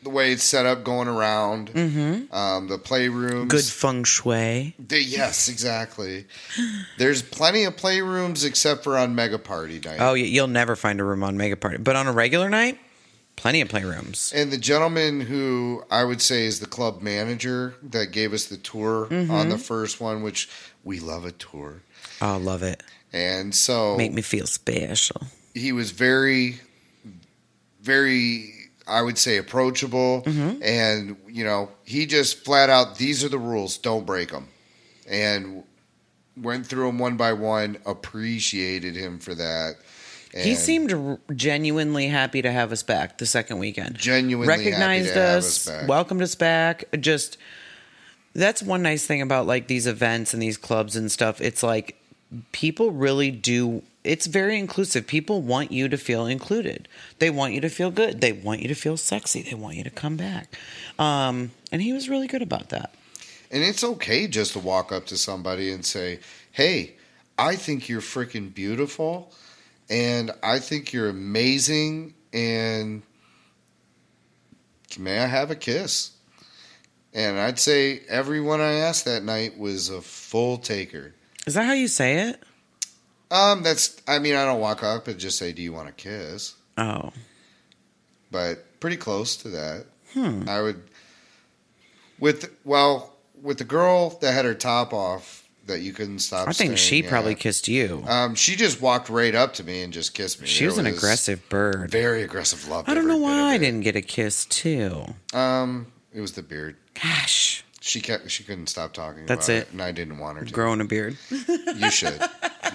the 0.07 0.13
way 0.13 0.31
it's 0.31 0.43
set 0.43 0.65
up 0.65 0.83
going 0.85 1.07
around. 1.09 1.69
Mm-hmm. 1.73 2.33
Um, 2.33 2.67
the 2.69 2.77
playrooms, 2.79 3.49
Good 3.49 3.65
feng 3.65 4.03
shui. 4.05 4.73
Yes, 4.89 5.49
exactly. 5.49 6.25
There's 6.97 7.21
plenty 7.21 7.65
of 7.65 7.75
playrooms 7.75 8.45
except 8.45 8.83
for 8.85 8.97
on 8.97 9.15
Mega 9.15 9.37
Party 9.37 9.79
night. 9.83 9.97
Oh, 9.99 10.13
you'll 10.13 10.47
never 10.47 10.75
find 10.77 10.99
a 11.01 11.03
room 11.03 11.23
on 11.23 11.35
Mega 11.35 11.57
Party, 11.57 11.77
but 11.77 11.95
on 11.97 12.07
a 12.07 12.13
regular 12.13 12.49
night, 12.49 12.79
plenty 13.35 13.59
of 13.61 13.67
playrooms. 13.67 14.33
And 14.33 14.49
the 14.51 14.57
gentleman 14.57 15.19
who 15.21 15.83
I 15.91 16.05
would 16.05 16.21
say 16.21 16.45
is 16.45 16.59
the 16.61 16.67
club 16.67 17.01
manager 17.01 17.75
that 17.83 18.11
gave 18.13 18.31
us 18.33 18.45
the 18.45 18.57
tour 18.57 19.07
Mm-hmm. 19.09 19.29
on 19.31 19.49
the 19.49 19.57
first 19.57 19.99
one, 19.99 20.23
which 20.23 20.49
we 20.85 20.99
love 21.01 21.25
a 21.25 21.31
tour. 21.33 21.81
Oh, 22.21 22.37
love 22.37 22.63
it. 22.63 22.81
And 23.11 23.53
so 23.53 23.97
Make 23.97 24.13
me 24.13 24.21
feel 24.21 24.47
special. 24.47 25.21
he 25.53 25.71
was 25.73 25.91
very, 25.91 26.59
very, 27.81 28.53
I 28.87 29.01
would 29.01 29.17
say, 29.17 29.37
approachable. 29.37 30.23
Mm-hmm. 30.23 30.63
And, 30.63 31.17
you 31.27 31.43
know, 31.43 31.71
he 31.83 32.05
just 32.05 32.45
flat 32.45 32.69
out, 32.69 32.97
these 32.97 33.23
are 33.23 33.29
the 33.29 33.39
rules, 33.39 33.77
don't 33.77 34.05
break 34.05 34.31
them. 34.31 34.47
And 35.09 35.63
went 36.35 36.67
through 36.67 36.85
them 36.87 36.99
one 36.99 37.17
by 37.17 37.33
one, 37.33 37.77
appreciated 37.85 38.95
him 38.95 39.19
for 39.19 39.35
that. 39.35 39.75
He 40.33 40.53
seemed 40.53 40.93
r- 40.93 41.19
genuinely 41.33 42.07
happy 42.07 42.41
to 42.43 42.51
have 42.51 42.71
us 42.71 42.83
back 42.83 43.17
the 43.17 43.25
second 43.25 43.57
weekend. 43.57 43.95
Genuinely 43.95 44.53
happy 44.53 44.65
to 44.65 44.69
recognized 44.69 45.15
have 45.15 45.37
us, 45.37 45.67
us 45.67 45.87
welcomed 45.87 46.21
us 46.21 46.35
back. 46.35 46.83
Just 46.99 47.37
That's 48.37 48.61
one 48.61 48.83
nice 48.83 49.03
thing 49.03 49.23
about 49.23 49.47
like 49.47 49.67
these 49.67 49.87
events 49.87 50.31
and 50.33 50.41
these 50.41 50.57
clubs 50.57 50.95
and 50.95 51.11
stuff. 51.11 51.41
It's 51.41 51.63
like 51.63 51.99
people 52.51 52.91
really 52.91 53.31
do 53.31 53.83
it's 54.07 54.25
very 54.25 54.57
inclusive. 54.57 55.05
People 55.05 55.41
want 55.41 55.71
you 55.71 55.89
to 55.89 55.97
feel 55.97 56.25
included. 56.25 56.87
They 57.19 57.29
want 57.29 57.53
you 57.53 57.61
to 57.61 57.69
feel 57.69 57.91
good. 57.91 58.21
They 58.21 58.31
want 58.31 58.61
you 58.61 58.69
to 58.69 58.73
feel 58.73 58.95
sexy. 58.95 59.41
They 59.41 59.53
want 59.53 59.75
you 59.75 59.83
to 59.83 59.89
come 59.89 60.15
back. 60.15 60.57
Um, 60.97 61.51
and 61.73 61.81
he 61.81 61.91
was 61.91 62.07
really 62.07 62.27
good 62.27 62.41
about 62.41 62.69
that. 62.69 62.95
And 63.51 63.63
it's 63.63 63.83
okay 63.83 64.27
just 64.27 64.53
to 64.53 64.59
walk 64.59 64.93
up 64.93 65.05
to 65.07 65.17
somebody 65.17 65.71
and 65.71 65.85
say, 65.85 66.19
"Hey, 66.51 66.95
I 67.37 67.55
think 67.55 67.89
you're 67.89 68.01
freaking 68.01 68.53
beautiful, 68.53 69.33
and 69.89 70.31
I 70.41 70.59
think 70.59 70.93
you're 70.93 71.09
amazing, 71.09 72.13
and 72.33 73.03
may 74.97 75.19
I 75.19 75.27
have 75.27 75.51
a 75.51 75.55
kiss?" 75.55 76.11
And 77.13 77.39
I'd 77.39 77.59
say 77.59 78.01
everyone 78.07 78.61
I 78.61 78.73
asked 78.73 79.05
that 79.05 79.23
night 79.23 79.57
was 79.57 79.89
a 79.89 80.01
full 80.01 80.57
taker. 80.57 81.13
Is 81.47 81.55
that 81.55 81.65
how 81.65 81.73
you 81.73 81.87
say 81.87 82.29
it? 82.29 82.43
Um, 83.31 83.63
that's. 83.63 83.99
I 84.07 84.19
mean, 84.19 84.35
I 84.35 84.45
don't 84.45 84.59
walk 84.59 84.83
up 84.83 85.07
and 85.07 85.19
just 85.19 85.39
say, 85.39 85.51
"Do 85.53 85.61
you 85.61 85.73
want 85.73 85.89
a 85.89 85.93
kiss?" 85.93 86.53
Oh, 86.77 87.11
But 88.29 88.79
pretty 88.79 88.97
close 88.97 89.35
to 89.37 89.49
that. 89.49 89.85
hmm. 90.13 90.43
I 90.47 90.61
would. 90.61 90.83
With 92.19 92.53
well, 92.63 93.13
with 93.41 93.57
the 93.57 93.63
girl 93.63 94.09
that 94.21 94.33
had 94.33 94.45
her 94.45 94.53
top 94.53 94.93
off, 94.93 95.47
that 95.67 95.81
you 95.81 95.93
couldn't 95.93 96.19
stop. 96.19 96.47
I 96.47 96.53
think 96.53 96.77
she 96.77 97.03
at, 97.03 97.09
probably 97.09 97.35
kissed 97.35 97.67
you. 97.67 98.03
Um, 98.07 98.35
she 98.35 98.55
just 98.55 98.81
walked 98.81 99.09
right 99.09 99.35
up 99.35 99.53
to 99.55 99.63
me 99.63 99.83
and 99.83 99.93
just 99.93 100.13
kissed 100.13 100.41
me. 100.41 100.47
she 100.47 100.65
It 100.65 100.67
was 100.67 100.77
an 100.77 100.87
aggressive 100.87 101.47
bird. 101.49 101.91
very 101.91 102.23
aggressive 102.23 102.67
love. 102.67 102.89
I 102.89 102.93
don't 102.93 103.07
know 103.07 103.17
why 103.17 103.53
I 103.53 103.57
didn't 103.57 103.81
get 103.81 103.95
a 103.95 104.01
kiss 104.01 104.45
too. 104.45 105.05
Um, 105.33 105.87
it 106.13 106.21
was 106.21 106.33
the 106.33 106.43
beard. 106.43 106.77
Gosh, 106.93 107.63
She 107.87 108.01
kept. 108.01 108.29
She 108.29 108.43
couldn't 108.43 108.67
stop 108.67 108.93
talking. 108.93 109.25
That's 109.25 109.47
about 109.49 109.61
it. 109.61 109.71
and 109.71 109.81
I 109.81 109.91
didn't 109.91 110.17
want 110.19 110.37
her 110.39 110.45
to. 110.45 110.51
growing 110.53 110.81
a 110.81 110.85
beard. 110.85 111.17
You 111.75 111.89
should 111.91 112.19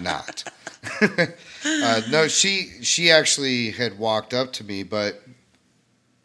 not. 0.00 0.44
uh, 1.64 2.00
no, 2.10 2.28
she 2.28 2.70
she 2.82 3.10
actually 3.10 3.70
had 3.72 3.98
walked 3.98 4.32
up 4.34 4.52
to 4.54 4.64
me, 4.64 4.82
but 4.82 5.20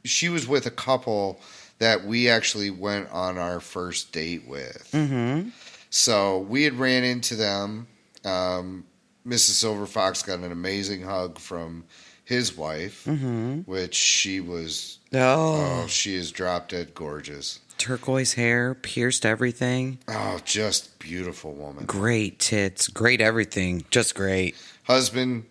she 0.05 0.29
was 0.29 0.47
with 0.47 0.65
a 0.65 0.71
couple 0.71 1.39
that 1.79 2.05
we 2.05 2.29
actually 2.29 2.69
went 2.71 3.09
on 3.11 3.37
our 3.37 3.59
first 3.59 4.11
date 4.11 4.47
with. 4.47 4.89
Mm-hmm. 4.93 5.49
So 5.89 6.39
we 6.39 6.63
had 6.63 6.73
ran 6.75 7.03
into 7.03 7.35
them. 7.35 7.87
Um, 8.25 8.85
Mrs. 9.27 9.55
Silver 9.59 9.85
Fox 9.85 10.23
got 10.23 10.39
an 10.39 10.51
amazing 10.51 11.01
hug 11.03 11.37
from 11.39 11.83
his 12.23 12.55
wife, 12.57 13.03
Mm-hmm. 13.05 13.59
which 13.61 13.95
she 13.95 14.39
was. 14.39 14.99
Oh, 15.13 15.83
Oh, 15.83 15.87
she 15.87 16.15
is 16.15 16.31
drop 16.31 16.69
dead 16.69 16.93
gorgeous. 16.95 17.59
Turquoise 17.77 18.33
hair, 18.33 18.75
pierced 18.75 19.25
everything. 19.25 19.99
Oh, 20.07 20.39
just 20.45 20.99
beautiful 20.99 21.53
woman. 21.53 21.85
Great 21.85 22.39
tits, 22.39 22.87
great 22.87 23.21
everything, 23.21 23.85
just 23.89 24.15
great. 24.15 24.55
Husband, 24.83 25.45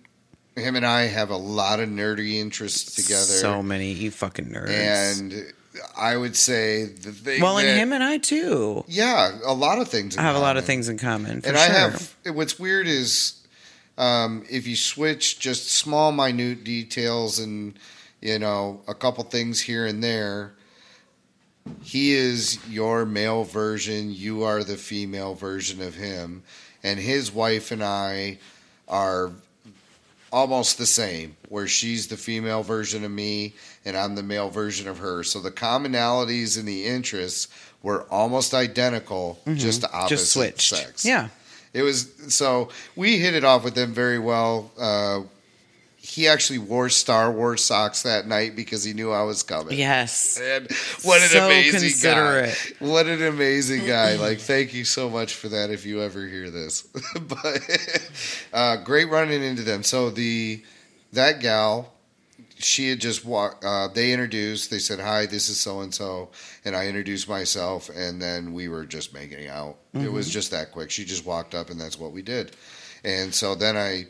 him 0.57 0.77
and 0.77 0.87
I 0.87 1.03
have 1.03 1.31
a 1.31 1.37
lot 1.37 1.81
of 1.81 1.89
nerdy 1.89 2.35
interests 2.35 2.95
together. 2.95 3.25
So 3.25 3.63
many, 3.63 3.93
you 3.93 4.11
fucking 4.11 4.47
nerds. 4.47 4.71
and 4.71 5.53
I 5.97 6.17
would 6.17 6.37
say 6.37 6.85
the 6.85 7.13
thing. 7.13 7.41
well, 7.41 7.59
and 7.59 7.69
him 7.69 7.93
and 7.93 8.03
I 8.03 8.19
too. 8.19 8.85
yeah, 8.89 9.39
a 9.45 9.53
lot 9.55 9.79
of 9.79 9.89
things. 9.89 10.15
in 10.15 10.21
I 10.21 10.25
have 10.25 10.37
a 10.37 10.41
lot 10.41 10.57
of 10.57 10.65
things 10.65 10.89
in 10.89 10.99
common. 10.99 11.33
And 11.33 11.45
sure. 11.45 11.57
I 11.57 11.67
have. 11.67 12.15
What's 12.33 12.59
weird 12.59 12.87
is 12.87 13.47
um, 13.99 14.45
if 14.51 14.67
you 14.67 14.77
switch 14.77 15.39
just 15.39 15.71
small, 15.71 16.13
minute 16.13 16.65
details 16.65 17.39
and 17.39 17.79
you 18.21 18.39
know 18.39 18.81
a 18.89 18.95
couple 18.95 19.25
things 19.25 19.61
here 19.61 19.87
and 19.87 20.03
there. 20.03 20.56
He 21.83 22.13
is 22.13 22.59
your 22.69 23.05
male 23.07 23.45
version. 23.45 24.13
You 24.13 24.43
are 24.45 24.63
the 24.65 24.77
female 24.77 25.35
version 25.35 25.81
of 25.83 25.95
him, 25.95 26.43
and 26.83 26.99
his 26.99 27.33
wife 27.33 27.71
and 27.71 27.83
I 27.83 28.39
are 28.89 29.31
almost 30.33 30.79
the 30.79 30.87
same. 30.87 31.37
Where 31.49 31.67
she's 31.69 32.09
the 32.09 32.17
female 32.17 32.63
version 32.63 33.05
of 33.05 33.11
me, 33.11 33.55
and 33.85 33.97
I'm 33.97 34.15
the 34.15 34.23
male 34.23 34.51
version 34.51 34.89
of 34.89 34.99
her. 34.99 35.23
So 35.23 35.41
the 35.41 35.51
commonalities 35.53 36.59
and 36.59 36.67
the 36.67 36.87
interests 36.87 37.49
were 37.83 38.03
almost 38.11 38.53
identical, 38.53 39.39
just 39.55 39.83
the 39.83 39.91
opposite 39.93 40.01
Mm-hmm. 40.03 40.09
just 40.09 40.33
switched. 40.33 40.61
sex. 40.63 41.05
Yeah. 41.05 41.29
It 41.73 41.83
was 41.83 42.11
so 42.29 42.71
we 42.97 43.19
hit 43.19 43.35
it 43.35 43.45
off 43.45 43.63
with 43.63 43.75
them 43.75 43.93
very 43.93 44.19
well. 44.19 44.71
Uh, 44.79 45.21
he 46.07 46.29
actually 46.29 46.61
wore 46.61 46.89
Star 46.89 47.33
Wars 47.33 47.65
socks 47.65 48.03
that 48.03 48.29
night 48.29 48.55
because 48.55 48.85
he 48.85 48.93
knew 48.93 49.11
I 49.11 49.25
was 49.25 49.43
coming. 49.43 49.77
Yes. 49.77 50.41
And 50.41 50.71
what 51.03 51.21
an 51.21 51.29
So 51.31 51.47
amazing 51.47 52.11
guy. 52.11 52.55
What 52.79 53.07
an 53.07 53.23
amazing 53.25 53.87
guy. 53.87 54.15
Like, 54.15 54.39
thank 54.39 54.73
you 54.73 54.85
so 54.85 55.11
much 55.11 55.35
for 55.35 55.49
that 55.49 55.71
if 55.71 55.85
you 55.85 56.01
ever 56.03 56.25
hear 56.29 56.49
this. 56.49 56.83
but 57.21 57.61
uh, 58.53 58.77
great 58.77 59.11
running 59.11 59.43
into 59.43 59.63
them. 59.63 59.83
So 59.83 60.11
the 60.11 60.63
that 61.13 61.41
gal, 61.41 61.93
she 62.57 62.89
had 62.89 63.01
just 63.01 63.25
walked 63.25 63.65
uh, 63.65 63.89
they 63.89 64.13
introduced, 64.13 64.71
they 64.71 64.79
said, 64.79 65.01
Hi, 65.01 65.27
this 65.27 65.49
is 65.49 65.59
so 65.59 65.81
and 65.81 65.93
so 65.93 66.31
and 66.65 66.77
I 66.77 66.87
introduced 66.87 67.29
myself 67.29 67.91
and 67.91 68.23
then 68.23 68.53
we 68.53 68.69
were 68.69 68.85
just 68.85 69.13
making 69.13 69.49
out. 69.49 69.77
It 69.93 70.13
was 70.13 70.31
just 70.31 70.53
that 70.53 70.71
quick. 70.71 70.93
She 70.93 71.05
just 71.05 71.27
walked 71.27 71.55
up 71.55 71.69
and 71.71 71.81
that's 71.81 71.99
what 71.99 72.13
we 72.13 72.23
did. 72.23 72.55
And 73.03 73.35
so 73.35 73.57
then 73.57 73.77
I 73.77 74.07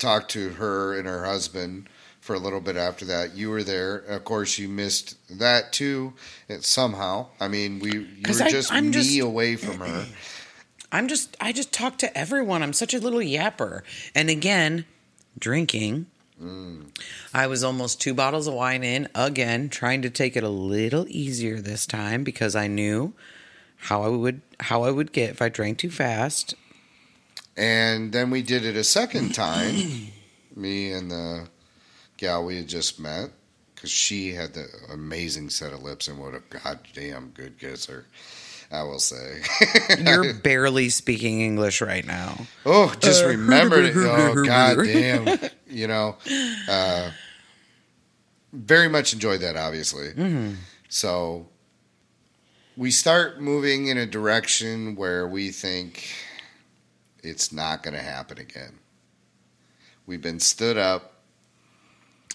talked 0.00 0.30
to 0.32 0.50
her 0.50 0.98
and 0.98 1.06
her 1.06 1.24
husband 1.24 1.88
for 2.20 2.34
a 2.34 2.38
little 2.38 2.60
bit 2.60 2.76
after 2.76 3.04
that. 3.06 3.34
You 3.36 3.50
were 3.50 3.62
there. 3.62 3.96
Of 3.96 4.24
course, 4.24 4.58
you 4.58 4.68
missed 4.68 5.16
that 5.38 5.72
too. 5.72 6.12
It, 6.48 6.64
somehow, 6.64 7.28
I 7.40 7.48
mean, 7.48 7.78
we 7.78 7.92
you 7.92 8.06
were 8.28 8.42
I- 8.44 8.50
just 8.50 8.72
I'm 8.72 8.86
me 8.86 8.92
just- 8.92 9.18
away 9.20 9.56
from 9.56 9.78
her. 9.80 10.06
I'm 10.92 11.06
just 11.06 11.36
I 11.40 11.52
just 11.52 11.72
talk 11.72 11.98
to 11.98 12.18
everyone. 12.18 12.62
I'm 12.64 12.72
such 12.72 12.94
a 12.94 12.98
little 12.98 13.20
yapper. 13.20 13.82
And 14.14 14.28
again, 14.28 14.86
drinking. 15.38 16.06
Mm. 16.42 16.86
I 17.32 17.46
was 17.46 17.62
almost 17.62 18.00
two 18.00 18.12
bottles 18.14 18.46
of 18.48 18.54
wine 18.54 18.82
in 18.82 19.06
again, 19.14 19.68
trying 19.68 20.02
to 20.02 20.10
take 20.10 20.36
it 20.36 20.42
a 20.42 20.48
little 20.48 21.06
easier 21.08 21.60
this 21.60 21.86
time 21.86 22.24
because 22.24 22.56
I 22.56 22.66
knew 22.66 23.12
how 23.76 24.02
I 24.02 24.08
would 24.08 24.40
how 24.58 24.82
I 24.82 24.90
would 24.90 25.12
get 25.12 25.30
if 25.30 25.40
I 25.42 25.48
drank 25.48 25.78
too 25.78 25.90
fast. 25.90 26.54
And 27.60 28.10
then 28.10 28.30
we 28.30 28.40
did 28.40 28.64
it 28.64 28.74
a 28.76 28.84
second 28.84 29.34
time. 29.34 29.74
me 30.56 30.92
and 30.92 31.10
the 31.10 31.46
gal 32.16 32.44
we 32.44 32.56
had 32.56 32.68
just 32.68 32.98
met, 32.98 33.30
because 33.74 33.90
she 33.90 34.32
had 34.32 34.54
the 34.54 34.66
amazing 34.90 35.50
set 35.50 35.72
of 35.74 35.82
lips 35.82 36.08
and 36.08 36.18
what 36.18 36.34
a 36.34 36.42
goddamn 36.48 37.32
good 37.34 37.58
kisser. 37.58 38.06
I 38.72 38.84
will 38.84 39.00
say. 39.00 39.42
You're 40.06 40.32
barely 40.42 40.88
speaking 40.90 41.40
English 41.40 41.80
right 41.82 42.06
now. 42.06 42.46
Oh, 42.64 42.94
just 43.00 43.24
Uh, 43.24 43.28
remembered 43.28 43.84
it. 43.84 43.96
Oh, 43.96 44.44
goddamn. 44.44 45.38
You 45.68 45.86
know, 45.88 46.16
uh, 46.68 47.10
very 48.52 48.88
much 48.88 49.12
enjoyed 49.12 49.40
that, 49.40 49.56
obviously. 49.56 50.10
Mm-hmm. 50.12 50.54
So 50.88 51.48
we 52.76 52.90
start 52.92 53.40
moving 53.40 53.88
in 53.88 53.98
a 53.98 54.06
direction 54.06 54.94
where 54.94 55.26
we 55.26 55.50
think 55.50 56.08
it's 57.22 57.52
not 57.52 57.82
going 57.82 57.94
to 57.94 58.02
happen 58.02 58.38
again. 58.38 58.78
We've 60.06 60.22
been 60.22 60.40
stood 60.40 60.76
up. 60.76 61.14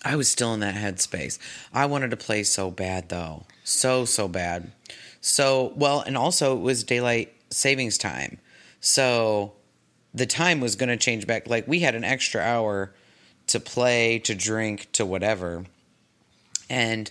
I 0.03 0.15
was 0.15 0.29
still 0.29 0.53
in 0.53 0.59
that 0.59 0.75
headspace. 0.75 1.39
I 1.73 1.87
wanted 1.87 2.11
to 2.11 2.17
play 2.17 2.43
so 2.43 2.69
bad, 2.69 3.09
though. 3.09 3.45
So, 3.63 4.05
so 4.05 4.27
bad. 4.27 4.71
So, 5.19 5.73
well, 5.75 6.01
and 6.01 6.15
also 6.15 6.55
it 6.55 6.61
was 6.61 6.83
daylight 6.83 7.33
savings 7.49 7.97
time. 7.97 8.37
So 8.79 9.53
the 10.13 10.27
time 10.27 10.59
was 10.59 10.75
going 10.75 10.89
to 10.89 10.97
change 10.97 11.25
back. 11.25 11.47
Like, 11.47 11.67
we 11.67 11.79
had 11.79 11.95
an 11.95 12.03
extra 12.03 12.41
hour 12.41 12.93
to 13.47 13.59
play, 13.59 14.19
to 14.19 14.35
drink, 14.35 14.87
to 14.93 15.05
whatever. 15.05 15.65
And 16.69 17.09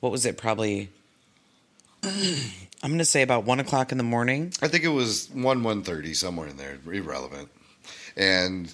what 0.00 0.12
was 0.12 0.24
it? 0.24 0.36
Probably, 0.38 0.90
I'm 2.82 2.90
going 2.90 2.98
to 2.98 3.04
say 3.04 3.22
about 3.22 3.44
one 3.44 3.60
o'clock 3.60 3.90
in 3.92 3.98
the 3.98 4.04
morning. 4.04 4.52
I 4.62 4.68
think 4.68 4.84
it 4.84 4.88
was 4.88 5.28
1 5.30 5.42
130, 5.42 6.14
somewhere 6.14 6.48
in 6.48 6.56
there, 6.56 6.78
irrelevant. 6.86 7.48
And 8.16 8.72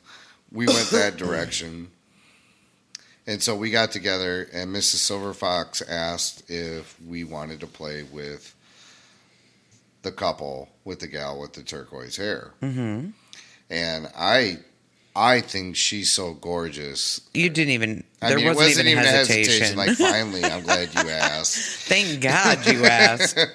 we 0.53 0.67
went 0.67 0.91
that 0.91 1.17
direction. 1.19 1.89
And 3.27 3.43
so 3.43 3.57
we 3.57 3.71
got 3.71 3.91
together, 3.91 4.47
and 4.53 4.75
Mrs. 4.75 4.97
Silver 4.97 5.33
Fox 5.33 5.81
asked 5.81 6.51
if 6.51 6.97
we 7.07 7.25
wanted 7.25 7.61
to 7.61 7.67
play 7.67 8.03
with 8.03 8.55
the 10.03 10.13
couple, 10.13 10.69
with 10.85 11.01
the 11.01 11.07
gal 11.07 11.41
with 11.41 11.55
the 11.55 11.63
turquoise 11.63 12.17
hair. 12.17 12.53
Mm-hmm. 12.61 13.09
And 13.71 14.09
I, 14.15 14.59
I 15.17 15.41
think 15.41 15.77
she's 15.77 16.11
so 16.11 16.35
gorgeous. 16.35 17.23
You 17.33 17.49
didn't 17.49 17.73
even, 17.73 18.05
I 18.21 18.29
there 18.29 18.37
mean, 18.37 18.47
wasn't, 18.49 18.63
it 18.63 18.69
wasn't 18.69 18.89
even, 18.89 19.03
even, 19.05 19.15
hesitation. 19.15 19.77
hesitation. 19.77 19.77
Like, 19.79 19.97
finally, 19.97 20.45
I'm 20.45 20.63
glad 20.63 20.95
you 20.95 21.01
asked. 21.11 21.57
Thank 21.89 22.21
God 22.21 22.67
you 22.67 22.85
asked. 22.85 23.39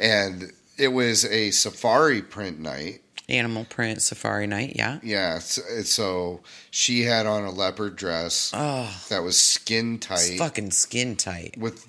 and 0.00 0.50
it 0.78 0.88
was 0.88 1.24
a 1.26 1.50
safari 1.52 2.22
print 2.22 2.58
night. 2.58 3.02
Animal 3.28 3.64
print 3.64 4.02
safari 4.02 4.48
night, 4.48 4.72
yeah. 4.74 4.98
Yeah, 5.04 5.38
so, 5.38 5.62
so 5.82 6.40
she 6.72 7.02
had 7.02 7.26
on 7.26 7.44
a 7.44 7.50
leopard 7.52 7.94
dress 7.94 8.50
Oh, 8.52 8.92
that 9.08 9.22
was 9.22 9.38
skin 9.38 9.98
tight 10.00 10.36
fucking 10.38 10.72
skin 10.72 11.14
tight. 11.14 11.54
with 11.56 11.86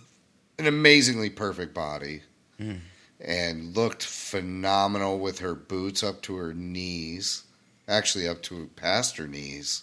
an 0.59 0.68
amazingly 0.68 1.32
perfect 1.32 1.74
body. 1.74 2.22
Mm. 2.59 2.82
and 3.20 3.76
looked 3.76 4.03
phenomenal 4.03 5.18
with 5.18 5.39
her 5.39 5.55
boots 5.55 6.03
up 6.03 6.22
to 6.24 6.36
her 6.36 6.53
knees, 6.53 7.43
actually 7.88 8.28
up 8.28 8.43
to 8.43 8.70
past 8.76 9.18
her 9.18 9.28
knees, 9.28 9.82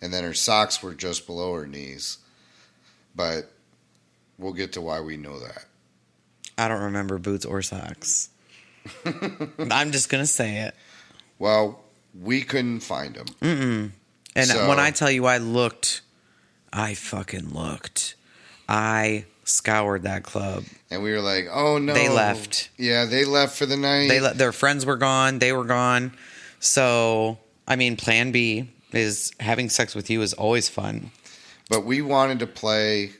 and 0.00 0.14
then 0.14 0.24
her 0.24 0.32
socks 0.32 0.82
were 0.82 0.94
just 0.94 1.26
below 1.26 1.52
her 1.54 1.66
knees. 1.66 2.18
But 3.14 3.50
we'll 4.38 4.54
get 4.54 4.72
to 4.74 4.80
why 4.80 5.00
we 5.00 5.18
know 5.18 5.38
that. 5.40 5.66
I 6.58 6.68
don't 6.68 6.82
remember 6.82 7.18
boots 7.18 7.44
or 7.44 7.62
socks. 7.62 8.30
I'm 9.70 9.92
just 9.92 10.08
gonna 10.08 10.26
say 10.26 10.58
it. 10.60 10.74
Well, 11.38 11.80
we 12.18 12.42
couldn't 12.42 12.80
find 12.80 13.14
them. 13.14 13.92
And 14.34 14.46
So- 14.48 14.68
when 14.68 14.78
I 14.78 14.90
tell 14.90 15.10
you 15.10 15.26
I 15.26 15.38
looked, 15.38 16.02
I 16.72 16.94
fucking 16.94 17.52
looked. 17.52 18.14
I 18.68 19.26
scoured 19.44 20.02
that 20.04 20.22
club. 20.24 20.64
And 20.90 21.02
we 21.02 21.12
were 21.12 21.20
like, 21.20 21.46
oh 21.52 21.78
no. 21.78 21.94
They 21.94 22.08
left. 22.08 22.70
Yeah, 22.78 23.04
they 23.04 23.24
left 23.24 23.56
for 23.56 23.66
the 23.66 23.76
night. 23.76 24.08
They 24.08 24.20
let 24.20 24.38
their 24.38 24.52
friends 24.52 24.84
were 24.86 24.96
gone. 24.96 25.38
They 25.38 25.52
were 25.52 25.64
gone. 25.64 26.12
So 26.60 27.38
I 27.68 27.76
mean, 27.76 27.96
Plan 27.96 28.32
B 28.32 28.70
is 28.92 29.32
having 29.40 29.68
sex 29.68 29.94
with 29.94 30.08
you 30.10 30.22
is 30.22 30.32
always 30.32 30.68
fun. 30.68 31.10
but 31.68 31.84
we 31.84 32.00
wanted 32.02 32.38
to 32.38 32.46
play 32.46 33.12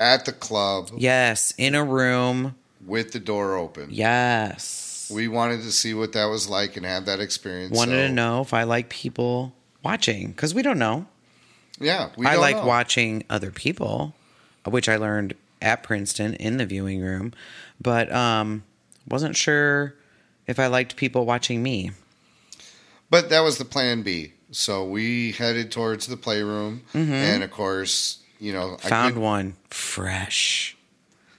at 0.00 0.24
the 0.24 0.32
club 0.32 0.90
Yes, 0.96 1.52
in 1.58 1.74
a 1.74 1.84
room. 1.84 2.54
with 2.86 3.12
the 3.12 3.20
door 3.20 3.56
open. 3.56 3.88
Yes. 3.90 5.10
We 5.12 5.26
wanted 5.28 5.62
to 5.62 5.72
see 5.72 5.94
what 5.94 6.12
that 6.12 6.26
was 6.26 6.48
like 6.48 6.76
and 6.76 6.84
have 6.86 7.06
that 7.06 7.20
experience. 7.20 7.76
Wanted 7.76 7.92
so- 7.92 8.06
to 8.08 8.12
know 8.12 8.40
if 8.40 8.52
I 8.54 8.62
like 8.64 8.88
people 8.88 9.52
watching 9.82 10.28
because 10.28 10.54
we 10.54 10.62
don't 10.62 10.78
know. 10.78 11.06
Yeah, 11.80 12.10
we 12.16 12.26
I 12.26 12.32
don't 12.32 12.40
like 12.40 12.56
know. 12.56 12.66
watching 12.66 13.24
other 13.30 13.50
people, 13.50 14.14
which 14.64 14.88
I 14.88 14.96
learned 14.96 15.34
at 15.62 15.82
Princeton 15.82 16.34
in 16.34 16.56
the 16.56 16.66
viewing 16.66 17.00
room, 17.00 17.32
but 17.80 18.10
um, 18.12 18.64
wasn't 19.08 19.36
sure 19.36 19.94
if 20.46 20.58
I 20.58 20.66
liked 20.66 20.96
people 20.96 21.24
watching 21.24 21.62
me. 21.62 21.92
But 23.10 23.30
that 23.30 23.40
was 23.40 23.58
the 23.58 23.64
plan 23.64 24.02
B. 24.02 24.32
So 24.50 24.84
we 24.84 25.32
headed 25.32 25.70
towards 25.70 26.06
the 26.06 26.16
playroom, 26.16 26.82
and 26.94 27.42
of 27.42 27.50
course, 27.50 28.18
you 28.38 28.52
know. 28.52 28.76
Found 28.78 29.20
one 29.20 29.54
fresh, 29.70 30.76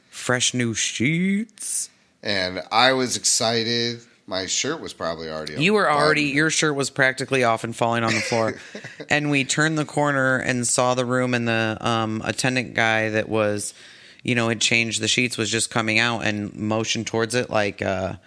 fresh 0.10 0.54
new 0.54 0.74
sheets. 0.74 1.90
and 2.24 2.62
I 2.72 2.94
was 2.94 3.16
excited. 3.18 4.02
My 4.28 4.46
shirt 4.46 4.80
was 4.80 4.94
probably 4.94 5.28
already. 5.30 5.64
You 5.64 5.74
were 5.74 5.90
already 5.90 6.22
unbuttoned. 6.22 6.36
your 6.36 6.50
shirt 6.52 6.76
was 6.76 6.92
practically 6.92 7.44
off 7.44 7.64
and 7.64 7.76
falling 7.76 8.04
on 8.04 8.14
the 8.14 8.20
floor, 8.22 8.60
and 9.10 9.32
we 9.32 9.44
turned 9.44 9.78
the 9.78 9.86
corner 9.86 10.38
and 10.38 10.68
saw 10.68 10.94
the 10.94 11.06
room, 11.06 11.34
and 11.34 11.48
the 11.48 11.78
um, 11.82 12.22
attendant 12.24 12.76
guy 12.76 13.10
that 13.10 13.28
was, 13.28 13.74
you 14.22 14.36
know, 14.36 14.50
had 14.50 14.62
changed 14.62 15.02
the 15.02 15.08
sheets 15.08 15.36
was 15.36 15.50
just 15.50 15.72
coming 15.72 15.98
out 15.98 16.20
and 16.20 16.54
motioned 16.56 17.08
towards 17.08 17.34
it 17.34 17.50
like 17.50 17.82
a 17.82 18.20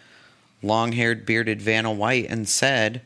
long-haired, 0.60 1.24
bearded 1.24 1.62
Vanna 1.62 1.92
White, 1.92 2.26
and 2.28 2.48
said, 2.48 3.02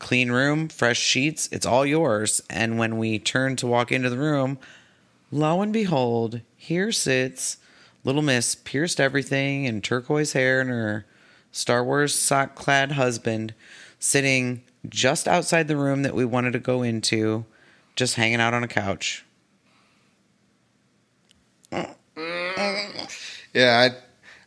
"Clean 0.00 0.32
room, 0.32 0.68
fresh 0.68 0.98
sheets, 0.98 1.48
it's 1.52 1.64
all 1.64 1.86
yours." 1.86 2.42
And 2.50 2.76
when 2.76 2.98
we 2.98 3.20
turned 3.20 3.58
to 3.58 3.68
walk 3.68 3.92
into 3.92 4.10
the 4.10 4.18
room, 4.18 4.58
lo 5.30 5.62
and 5.62 5.72
behold, 5.72 6.40
here 6.56 6.90
sits 6.90 7.58
little 8.04 8.22
Miss 8.22 8.54
pierced 8.54 9.00
everything 9.00 9.66
and 9.66 9.84
turquoise 9.84 10.32
hair 10.32 10.60
and 10.60 10.70
her 10.70 11.06
Star 11.52 11.84
Wars 11.84 12.14
sock 12.14 12.54
clad 12.54 12.92
husband 12.92 13.54
sitting 13.98 14.62
just 14.88 15.28
outside 15.28 15.68
the 15.68 15.76
room 15.76 16.02
that 16.02 16.14
we 16.14 16.24
wanted 16.24 16.52
to 16.52 16.58
go 16.58 16.82
into, 16.82 17.44
just 17.96 18.14
hanging 18.14 18.40
out 18.40 18.54
on 18.54 18.64
a 18.64 18.68
couch. 18.68 19.24
Yeah, 23.52 23.88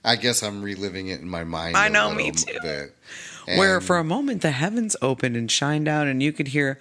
I, 0.04 0.12
I 0.12 0.16
guess 0.16 0.42
I'm 0.44 0.62
reliving 0.62 1.10
it 1.10 1.20
in 1.20 1.30
my 1.30 1.44
mind. 1.44 1.76
I 1.76 1.90
know, 1.90 2.14
me 2.14 2.32
too. 2.32 2.58
Bit. 2.62 2.93
Where 3.46 3.82
for 3.82 3.98
a 3.98 4.04
moment 4.04 4.42
the 4.42 4.52
heavens 4.52 4.96
opened 5.02 5.36
and 5.36 5.50
shined 5.50 5.86
down, 5.86 6.08
and 6.08 6.22
you 6.22 6.32
could 6.34 6.50
hear, 6.50 6.80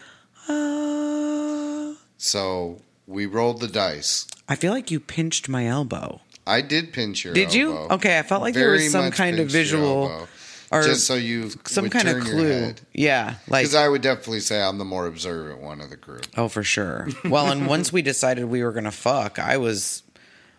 ah. 0.49 1.95
so 2.17 2.81
we 3.07 3.27
rolled 3.27 3.61
the 3.61 3.69
dice. 3.69 4.27
I 4.49 4.57
feel 4.57 4.73
like 4.73 4.91
you 4.91 5.01
pinched 5.01 5.49
my 5.49 5.67
elbow. 5.67 6.21
I 6.47 6.61
did 6.61 6.93
pinch 6.93 7.25
your. 7.25 7.35
Did 7.35 7.55
you? 7.55 7.77
Okay, 7.77 8.19
I 8.19 8.23
felt 8.23 8.43
like 8.43 8.55
there 8.55 8.71
was 8.71 8.91
some 8.91 9.11
kind 9.11 9.39
of 9.39 9.49
visual 9.49 10.09
elbow. 10.09 10.29
or 10.71 10.83
just 10.83 11.07
so 11.07 11.15
you 11.15 11.51
some 11.67 11.89
kind 11.89 12.09
of 12.09 12.21
clue. 12.23 12.75
Yeah, 12.93 13.37
like 13.49 13.63
Because 13.63 13.75
I 13.75 13.89
would 13.89 14.03
definitely 14.03 14.41
say 14.41 14.61
I'm 14.61 14.79
the 14.79 14.85
more 14.85 15.07
observant 15.07 15.61
one 15.61 15.81
of 15.81 15.91
the 15.91 15.97
group. 15.97 16.27
Oh, 16.37 16.49
for 16.49 16.63
sure. 16.63 17.09
Well, 17.25 17.51
and 17.51 17.67
once 17.67 17.93
we 17.93 18.03
decided 18.03 18.47
we 18.47 18.65
were 18.65 18.73
gonna 18.73 18.91
fuck, 18.91 19.39
I 19.39 19.57
was 19.57 20.03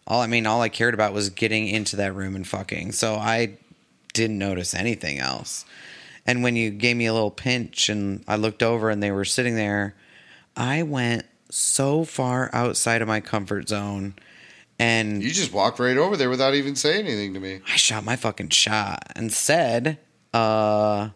all 0.08 0.22
I 0.22 0.28
mean, 0.28 0.46
all 0.46 0.62
I 0.62 0.70
cared 0.70 0.94
about 0.94 1.14
was 1.14 1.30
getting 1.30 1.68
into 1.68 1.98
that 1.98 2.14
room 2.14 2.36
and 2.36 2.48
fucking. 2.48 2.94
So 2.94 3.16
I 3.16 3.58
didn't 4.14 4.38
notice 4.38 4.74
anything 4.74 5.20
else. 5.20 5.66
And 6.26 6.44
when 6.44 6.56
you 6.56 6.70
gave 6.70 6.96
me 6.96 7.06
a 7.06 7.14
little 7.14 7.32
pinch 7.32 7.90
and 7.90 8.24
I 8.28 8.38
looked 8.38 8.64
over 8.64 8.90
and 8.90 9.04
they 9.04 9.12
were 9.12 9.26
sitting 9.26 9.56
there, 9.56 9.96
I 10.56 10.84
went 10.84 11.26
so 11.50 12.04
far 12.04 12.50
outside 12.54 13.02
of 13.02 13.08
my 13.08 13.20
comfort 13.20 13.68
zone 13.70 14.16
and 14.80 15.24
You 15.24 15.32
just 15.32 15.54
walked 15.54 15.80
right 15.80 15.98
over 15.98 16.18
there 16.18 16.30
without 16.30 16.56
even 16.56 16.76
saying 16.76 17.06
anything 17.06 17.34
to 17.36 17.40
me. 17.40 17.62
I 17.68 17.76
shot 17.76 18.04
my 18.04 18.16
fucking 18.16 18.50
shot 18.50 19.04
and 19.16 19.32
said, 19.32 20.00
uh, 20.34 21.10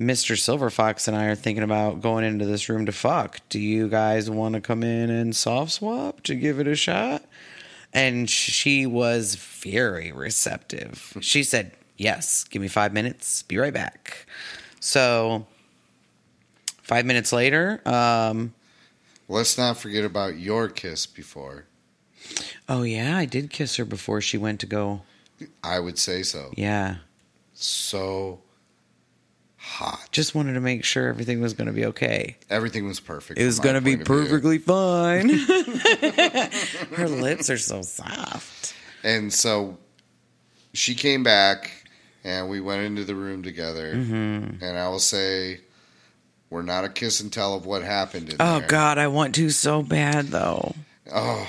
Mr. 0.00 0.38
Silver 0.38 0.70
Fox 0.70 1.08
and 1.08 1.16
I 1.16 1.26
are 1.26 1.34
thinking 1.34 1.64
about 1.64 2.00
going 2.00 2.24
into 2.24 2.46
this 2.46 2.68
room 2.68 2.86
to 2.86 2.92
fuck. 2.92 3.40
Do 3.48 3.58
you 3.58 3.88
guys 3.88 4.30
want 4.30 4.54
to 4.54 4.60
come 4.60 4.82
in 4.82 5.10
and 5.10 5.34
soft 5.34 5.72
swap 5.72 6.22
to 6.22 6.34
give 6.34 6.58
it 6.58 6.66
a 6.66 6.74
shot? 6.74 7.22
And 7.92 8.30
she 8.30 8.86
was 8.86 9.34
very 9.34 10.12
receptive. 10.12 11.18
She 11.20 11.42
said, 11.42 11.72
Yes, 12.00 12.44
give 12.44 12.62
me 12.62 12.68
five 12.68 12.94
minutes, 12.94 13.42
be 13.42 13.58
right 13.58 13.74
back. 13.74 14.24
So, 14.80 15.46
five 16.82 17.04
minutes 17.04 17.30
later, 17.30 17.82
um, 17.86 18.54
Let's 19.28 19.58
not 19.58 19.76
forget 19.76 20.02
about 20.06 20.38
your 20.38 20.68
kiss 20.70 21.04
before. 21.04 21.66
oh 22.70 22.84
yeah, 22.84 23.18
I 23.18 23.26
did 23.26 23.50
kiss 23.50 23.76
her 23.76 23.84
before 23.84 24.22
she 24.22 24.38
went 24.38 24.60
to 24.60 24.66
go. 24.66 25.02
I 25.62 25.78
would 25.78 25.98
say 25.98 26.22
so. 26.22 26.52
Yeah, 26.56 26.96
So 27.52 28.40
hot. 29.58 30.08
just 30.10 30.34
wanted 30.34 30.54
to 30.54 30.60
make 30.60 30.84
sure 30.84 31.06
everything 31.06 31.42
was 31.42 31.52
going 31.52 31.66
to 31.66 31.72
be 31.74 31.84
okay. 31.84 32.38
Everything 32.48 32.86
was 32.88 32.98
perfect. 32.98 33.38
It 33.38 33.44
was 33.44 33.60
going 33.60 33.74
to 33.74 33.82
be 33.82 33.98
perfectly 33.98 34.56
fine. 34.56 35.28
Her 36.96 37.08
lips 37.08 37.50
are 37.50 37.58
so 37.58 37.82
soft. 37.82 38.74
And 39.04 39.30
so 39.30 39.76
she 40.72 40.94
came 40.94 41.22
back 41.22 41.79
and 42.24 42.48
we 42.48 42.60
went 42.60 42.82
into 42.82 43.04
the 43.04 43.14
room 43.14 43.42
together. 43.42 43.94
Mm-hmm. 43.94 44.62
And 44.64 44.78
I 44.78 44.88
will 44.88 44.98
say, 44.98 45.60
we're 46.50 46.62
not 46.62 46.84
a 46.84 46.88
kiss 46.88 47.20
and 47.20 47.32
tell 47.32 47.54
of 47.54 47.64
what 47.66 47.82
happened 47.82 48.30
in 48.30 48.36
Oh 48.40 48.58
there. 48.58 48.68
God, 48.68 48.98
I 48.98 49.06
want 49.08 49.34
to 49.36 49.50
so 49.50 49.82
bad 49.82 50.26
though. 50.28 50.74
Oh, 51.12 51.48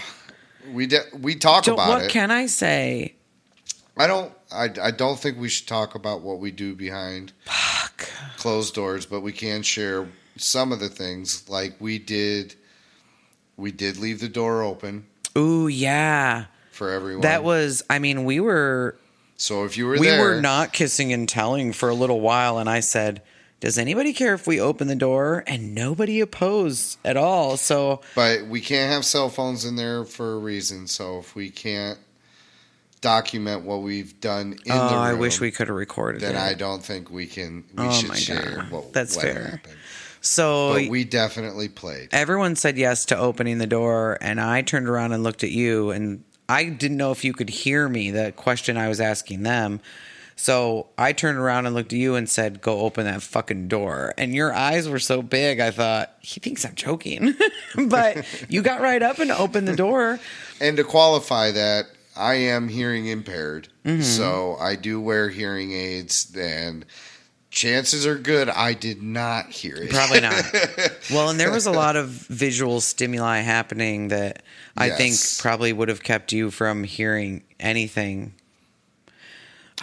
we 0.72 0.88
de- 0.88 1.00
we 1.20 1.36
talk 1.36 1.66
So 1.66 1.74
about 1.74 1.90
what 1.90 2.04
it. 2.04 2.12
can 2.12 2.32
I 2.32 2.46
say? 2.46 3.16
I 3.98 4.08
don't. 4.08 4.32
I, 4.52 4.70
I 4.82 4.92
don't 4.92 5.20
think 5.20 5.38
we 5.38 5.50
should 5.50 5.68
talk 5.68 5.96
about 5.96 6.22
what 6.22 6.40
we 6.40 6.52
do 6.52 6.76
behind 6.76 7.32
Fuck. 7.46 8.10
closed 8.38 8.74
doors, 8.74 9.06
but 9.06 9.22
we 9.22 9.32
can 9.32 9.62
share 9.64 10.08
some 10.38 10.72
of 10.72 10.80
the 10.80 10.90
things. 10.90 11.48
Like 11.50 11.76
we 11.80 12.00
did, 12.00 12.56
we 13.58 13.72
did 13.72 13.98
leave 13.98 14.20
the 14.20 14.28
door 14.30 14.62
open 14.64 15.06
Ooh 15.38 15.68
yeah, 15.68 16.46
for 16.72 16.90
everyone. 16.92 17.22
that 17.22 17.44
was. 17.44 17.84
I 17.90 18.00
mean, 18.00 18.24
we 18.26 18.40
were 18.40 18.98
so. 19.42 19.64
If 19.66 19.78
you 19.78 19.86
were 19.88 19.98
we 20.00 20.08
there, 20.08 20.22
were 20.22 20.42
not 20.42 20.74
kissing 20.74 21.12
and 21.14 21.28
telling 21.28 21.74
for 21.74 21.90
a 21.90 21.94
little 21.96 22.20
while, 22.22 22.58
and 22.60 22.70
I 22.70 22.80
said, 22.80 23.22
"Does 23.60 23.78
anybody 23.78 24.14
care 24.14 24.34
if 24.34 24.46
we 24.48 24.60
open 24.60 24.88
the 24.88 24.96
door?" 24.96 25.44
And 25.48 25.74
nobody 25.76 26.20
opposed 26.20 26.98
at 27.04 27.18
all. 27.18 27.58
So 27.58 28.02
But 28.16 28.48
we 28.48 28.62
can't 28.62 28.92
have 28.92 29.06
cell 29.06 29.30
phones 29.30 29.66
in 29.66 29.76
there 29.76 30.06
for 30.06 30.34
a 30.34 30.38
reason. 30.38 30.88
So 30.88 31.20
if 31.20 31.36
we 31.36 31.50
can't 31.50 31.98
document 33.02 33.64
what 33.64 33.82
we've 33.82 34.20
done 34.22 34.54
in 34.66 34.72
oh, 34.72 34.90
the 34.90 34.94
room, 34.96 35.04
I 35.04 35.14
wish 35.14 35.40
we 35.40 35.52
could 35.52 35.68
have 35.68 35.76
recorded 35.78 36.22
Then 36.22 36.36
it. 36.36 36.40
I 36.40 36.54
don't 36.54 36.84
think 36.84 37.10
we 37.10 37.26
can. 37.26 37.64
We 37.76 37.86
Oh 37.86 37.92
should 37.92 38.10
my 38.10 38.16
share 38.16 38.58
God. 38.58 38.72
what 38.72 38.94
That's 38.94 39.16
what 39.16 39.26
fair. 39.26 39.44
happened. 39.46 39.76
so 40.22 40.74
But 40.76 40.90
we 40.90 41.04
definitely 41.04 41.68
played. 41.68 42.10
everyone 42.12 42.56
said 42.56 42.78
yes 42.78 43.06
to 43.06 43.18
opening 43.18 43.58
the 43.58 43.66
door 43.66 44.20
and 44.22 44.40
i 44.40 44.62
turned 44.62 44.88
around 44.88 45.14
and 45.14 45.24
looked 45.24 45.44
at 45.44 45.50
you 45.50 45.90
and 45.90 46.24
i 46.52 46.66
didn't 46.66 46.98
know 46.98 47.12
if 47.12 47.24
you 47.24 47.34
could 47.34 47.50
hear 47.50 47.88
me 47.90 48.12
the 48.12 48.32
question 48.34 48.78
i 48.78 48.88
was 48.88 49.00
asking 49.00 49.44
them. 49.44 49.80
So 50.36 50.88
i 50.98 51.14
turned 51.14 51.38
around 51.38 51.66
and 51.68 51.76
looked 51.76 51.94
at 51.94 52.00
you 52.00 52.16
and 52.16 52.28
said 52.28 52.62
go 52.62 52.80
open 52.80 53.06
that 53.06 53.22
fucking 53.22 53.68
door. 53.68 54.14
And 54.18 54.34
your 54.34 54.52
eyes 54.54 54.90
were 54.90 55.00
so 55.00 55.22
big 55.22 55.60
i 55.60 55.70
thought 55.72 56.16
he 56.22 56.40
thinks 56.40 56.66
i'm 56.66 56.76
joking. 56.76 57.36
But 57.88 58.26
you 58.50 58.62
got 58.62 58.82
right 58.82 59.02
up 59.04 59.20
and 59.20 59.32
opened 59.32 59.68
the 59.68 59.76
door. 59.76 60.20
And 60.60 60.78
to 60.78 60.84
qualify 60.84 61.52
that, 61.52 61.86
I 62.18 62.34
am 62.36 62.68
hearing 62.68 63.08
impaired, 63.08 63.68
Mm-hmm. 63.86 64.02
so 64.02 64.58
I 64.60 64.76
do 64.76 65.00
wear 65.02 65.30
hearing 65.30 65.72
aids, 65.72 66.36
and 66.38 66.86
chances 67.52 68.06
are 68.08 68.16
good 68.18 68.50
I 68.50 68.74
did 68.74 69.04
not 69.04 69.50
hear 69.52 69.76
it. 69.76 69.90
probably 69.92 70.22
not 70.22 70.34
well 71.12 71.30
and 71.30 71.40
there 71.40 71.52
was 71.52 71.66
a 71.68 71.72
lot 71.72 71.96
of 71.96 72.08
visual 72.08 72.82
stimuli 72.82 73.40
happening 73.40 74.08
that 74.08 74.42
i 74.78 74.90
think 74.90 75.16
probably 75.40 75.72
would 75.74 75.90
have 75.90 76.02
kept 76.02 76.32
you 76.32 76.50
from 76.50 76.84
hearing 76.84 77.44
anything 77.60 78.34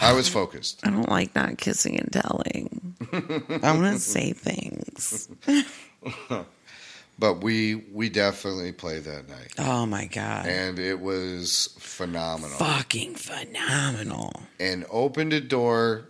I 0.01 0.13
was 0.13 0.29
focused. 0.29 0.79
I 0.87 0.91
don't 0.91 1.09
like 1.09 1.35
not 1.35 1.57
kissing 1.57 1.99
and 1.99 2.09
telling. 2.09 2.95
I 3.61 3.73
want 3.73 3.95
to 3.95 3.99
say 3.99 4.31
things. 4.31 5.27
But 7.19 7.43
we 7.43 7.75
we 7.91 8.07
definitely 8.07 8.71
played 8.71 9.03
that 9.03 9.27
night, 9.27 9.53
Oh 9.57 9.85
my 9.85 10.05
god. 10.05 10.45
and 10.45 10.79
it 10.79 11.01
was 11.01 11.75
phenomenal. 11.77 12.57
Fucking 12.57 13.15
phenomenal. 13.15 14.31
and 14.57 14.85
opened 14.89 15.33
a 15.33 15.41
door 15.41 16.05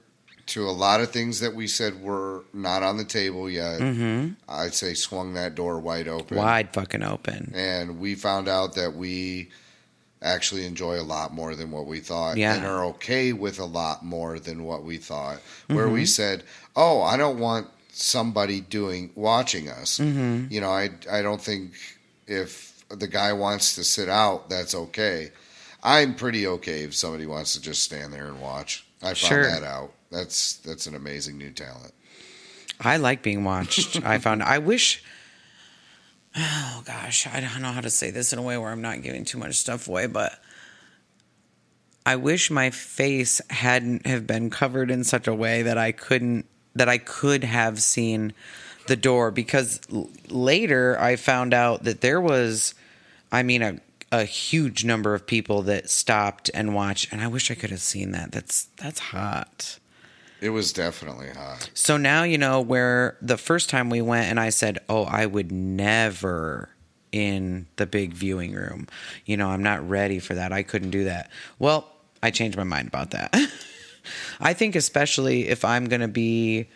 to 0.49 0.67
a 0.67 0.71
lot 0.71 1.01
of 1.01 1.11
things 1.11 1.39
that 1.39 1.55
we 1.55 1.67
said 1.67 2.01
were 2.01 2.43
not 2.53 2.83
on 2.83 2.97
the 2.97 3.05
table 3.05 3.49
yet. 3.49 3.79
Mm-hmm. 3.79 4.33
I'd 4.47 4.73
say 4.73 4.93
swung 4.93 5.33
that 5.33 5.55
door 5.55 5.79
wide 5.79 6.07
open. 6.07 6.37
Wide 6.37 6.73
fucking 6.73 7.03
open. 7.03 7.51
And 7.55 7.99
we 7.99 8.15
found 8.15 8.47
out 8.47 8.75
that 8.75 8.95
we 8.95 9.49
actually 10.21 10.65
enjoy 10.65 10.99
a 10.99 11.03
lot 11.03 11.33
more 11.33 11.55
than 11.55 11.71
what 11.71 11.85
we 11.85 11.99
thought 12.01 12.35
Yeah. 12.37 12.55
and 12.55 12.65
are 12.65 12.83
okay 12.85 13.31
with 13.31 13.57
a 13.59 13.65
lot 13.65 14.03
more 14.03 14.37
than 14.39 14.63
what 14.65 14.83
we 14.83 14.97
thought. 14.97 15.39
Where 15.67 15.85
Mm-hmm. 15.85 15.93
we 15.93 16.05
said, 16.05 16.43
"Oh, 16.75 17.01
I 17.01 17.15
don't 17.15 17.39
want 17.39 17.67
somebody 17.91 18.59
doing 18.61 19.11
watching 19.15 19.69
us." 19.69 19.97
Mm-hmm. 19.99 20.51
You 20.51 20.61
know, 20.61 20.71
I 20.71 20.89
I 21.09 21.21
don't 21.21 21.41
think 21.41 21.71
if 22.27 22.83
the 22.89 23.07
guy 23.07 23.31
wants 23.33 23.75
to 23.75 23.83
sit 23.83 24.09
out, 24.09 24.49
that's 24.49 24.75
okay. 24.75 25.31
I'm 25.81 26.15
pretty 26.15 26.45
okay 26.47 26.83
if 26.83 26.93
somebody 26.95 27.25
wants 27.25 27.53
to 27.53 27.61
just 27.61 27.83
stand 27.83 28.11
there 28.11 28.25
and 28.27 28.41
watch. 28.41 28.85
I 29.01 29.13
found 29.13 29.17
Sure. 29.17 29.43
that 29.47 29.63
out. 29.63 29.93
That's 30.11 30.57
that's 30.57 30.87
an 30.87 30.95
amazing 30.95 31.37
new 31.37 31.51
talent. 31.51 31.93
I 32.79 32.97
like 32.97 33.21
being 33.21 33.43
watched. 33.43 34.03
I 34.05 34.17
found. 34.17 34.43
I 34.43 34.57
wish. 34.57 35.03
Oh 36.35 36.83
gosh, 36.85 37.27
I 37.27 37.39
don't 37.39 37.61
know 37.61 37.71
how 37.71 37.81
to 37.81 37.89
say 37.89 38.11
this 38.11 38.31
in 38.31 38.39
a 38.39 38.43
way 38.43 38.57
where 38.57 38.71
I'm 38.71 38.81
not 38.81 39.01
giving 39.01 39.25
too 39.25 39.37
much 39.37 39.55
stuff 39.55 39.87
away, 39.87 40.05
but 40.07 40.39
I 42.05 42.15
wish 42.15 42.49
my 42.49 42.69
face 42.69 43.41
hadn't 43.49 44.05
have 44.05 44.25
been 44.25 44.49
covered 44.49 44.91
in 44.91 45.03
such 45.03 45.27
a 45.27 45.33
way 45.33 45.63
that 45.63 45.77
I 45.77 45.91
couldn't 45.91 46.45
that 46.75 46.87
I 46.87 46.97
could 46.97 47.43
have 47.43 47.81
seen 47.81 48.33
the 48.87 48.95
door 48.95 49.31
because 49.31 49.81
l- 49.91 50.09
later 50.27 50.99
I 50.99 51.15
found 51.15 51.53
out 51.53 51.83
that 51.83 52.01
there 52.01 52.21
was 52.21 52.73
I 53.31 53.43
mean 53.43 53.61
a 53.61 53.79
a 54.11 54.23
huge 54.23 54.85
number 54.85 55.13
of 55.13 55.27
people 55.27 55.61
that 55.63 55.89
stopped 55.89 56.49
and 56.53 56.73
watched 56.73 57.11
and 57.11 57.21
I 57.21 57.27
wish 57.27 57.51
I 57.51 57.55
could 57.55 57.69
have 57.71 57.81
seen 57.81 58.11
that. 58.11 58.31
That's 58.31 58.65
that's 58.77 58.99
hot. 58.99 59.78
It 60.41 60.49
was 60.49 60.71
definitely 60.71 61.29
hot. 61.29 61.69
So 61.73 61.97
now 61.97 62.23
you 62.23 62.37
know 62.37 62.61
where 62.61 63.17
the 63.21 63.37
first 63.37 63.69
time 63.69 63.89
we 63.89 64.01
went 64.01 64.29
and 64.29 64.39
I 64.39 64.49
said, 64.49 64.79
"Oh, 64.87 65.03
I 65.03 65.25
would 65.25 65.51
never 65.51 66.69
in 67.11 67.67
the 67.75 67.85
big 67.85 68.13
viewing 68.13 68.53
room. 68.53 68.87
You 69.25 69.37
know, 69.37 69.49
I'm 69.49 69.63
not 69.63 69.87
ready 69.87 70.19
for 70.19 70.35
that. 70.35 70.51
I 70.53 70.63
couldn't 70.63 70.91
do 70.91 71.05
that." 71.05 71.29
Well, 71.57 71.87
I 72.23 72.31
changed 72.31 72.57
my 72.57 72.63
mind 72.63 72.87
about 72.87 73.11
that. 73.11 73.35
I 74.39 74.53
think 74.53 74.75
especially 74.75 75.47
if 75.49 75.65
I'm 75.65 75.85
going 75.85 76.01
to 76.01 76.07
be 76.07 76.67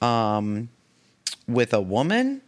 um 0.00 0.68
with 1.48 1.74
a 1.74 1.80
woman, 1.80 2.42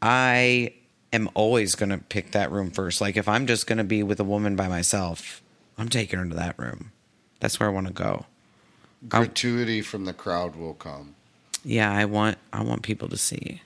I 0.00 0.74
am 1.12 1.28
always 1.34 1.74
going 1.74 1.90
to 1.90 1.98
pick 1.98 2.32
that 2.32 2.52
room 2.52 2.70
first. 2.70 3.00
Like 3.00 3.16
if 3.16 3.28
I'm 3.28 3.46
just 3.46 3.66
going 3.66 3.78
to 3.78 3.84
be 3.84 4.02
with 4.02 4.20
a 4.20 4.24
woman 4.24 4.54
by 4.54 4.68
myself, 4.68 5.42
I'm 5.78 5.88
taking 5.88 6.18
her 6.18 6.26
to 6.26 6.34
that 6.36 6.58
room. 6.58 6.92
That's 7.40 7.58
where 7.58 7.68
I 7.68 7.72
want 7.72 7.88
to 7.88 7.92
go. 7.92 8.26
Gratuity 9.08 9.82
from 9.82 10.04
the 10.04 10.12
crowd 10.12 10.56
will 10.56 10.74
come. 10.74 11.14
Yeah, 11.64 11.92
I 11.92 12.04
want 12.04 12.38
I 12.52 12.62
want 12.62 12.82
people 12.82 13.08
to 13.08 13.16
see. 13.16 13.62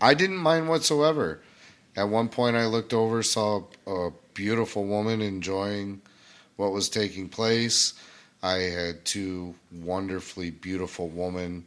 I 0.00 0.14
didn't 0.14 0.38
mind 0.38 0.68
whatsoever. 0.68 1.40
At 1.96 2.08
one 2.08 2.28
point, 2.28 2.56
I 2.56 2.66
looked 2.66 2.92
over, 2.92 3.22
saw 3.22 3.64
a 3.86 4.10
beautiful 4.34 4.84
woman 4.84 5.20
enjoying 5.20 6.00
what 6.56 6.72
was 6.72 6.88
taking 6.88 7.28
place. 7.28 7.94
I 8.42 8.54
had 8.54 9.04
two 9.04 9.54
wonderfully 9.70 10.50
beautiful 10.50 11.08
women 11.08 11.66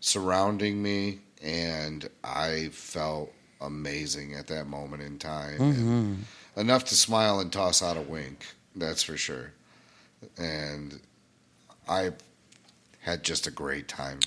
surrounding 0.00 0.82
me, 0.82 1.18
and 1.42 2.08
I 2.22 2.70
felt 2.72 3.32
amazing 3.60 4.34
at 4.34 4.46
that 4.46 4.66
moment 4.66 5.02
in 5.02 5.18
time. 5.18 5.60
And 5.60 5.74
mm-hmm. 5.74 6.60
enough 6.60 6.84
to 6.86 6.94
smile 6.94 7.40
and 7.40 7.52
toss 7.52 7.82
out 7.82 7.96
a 7.96 8.00
wink, 8.00 8.46
that's 8.74 9.02
for 9.02 9.16
sure. 9.16 9.52
And 10.38 11.00
I 11.88 12.12
had 13.00 13.22
just 13.22 13.46
a 13.46 13.50
great 13.50 13.88
time. 13.88 14.20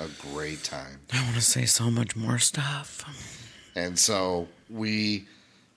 A 0.00 0.08
great 0.32 0.64
time. 0.64 1.00
I 1.12 1.22
want 1.22 1.34
to 1.36 1.40
say 1.42 1.64
so 1.66 1.90
much 1.90 2.16
more 2.16 2.38
stuff. 2.38 3.04
And 3.74 3.98
so 3.98 4.48
we 4.70 5.26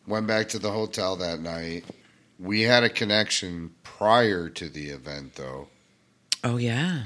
went 0.07 0.27
back 0.27 0.49
to 0.49 0.59
the 0.59 0.71
hotel 0.71 1.15
that 1.17 1.39
night. 1.39 1.85
We 2.39 2.61
had 2.61 2.83
a 2.83 2.89
connection 2.89 3.71
prior 3.83 4.49
to 4.49 4.69
the 4.69 4.89
event, 4.89 5.35
though. 5.35 5.67
Oh 6.43 6.57
yeah, 6.57 7.03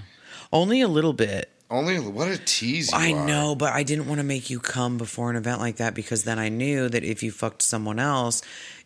only 0.52 0.82
a 0.82 0.88
little 0.88 1.14
bit. 1.14 1.50
Only 1.72 2.00
what 2.00 2.28
a 2.28 2.38
tease! 2.38 2.92
You 2.92 2.98
I 2.98 3.14
are. 3.14 3.28
know, 3.28 3.56
but 3.56 3.74
I 3.74 3.84
didn't 3.84 4.08
want 4.08 4.20
to 4.20 4.24
make 4.26 4.50
you 4.50 4.60
come 4.60 4.98
before 4.98 5.30
an 5.30 5.36
event 5.36 5.60
like 5.60 5.76
that 5.78 5.94
because 5.94 6.24
then 6.24 6.40
I 6.40 6.50
knew 6.50 6.90
that 6.90 7.04
if 7.04 7.22
you 7.22 7.32
fucked 7.32 7.62
someone 7.62 8.00
else, 8.00 8.42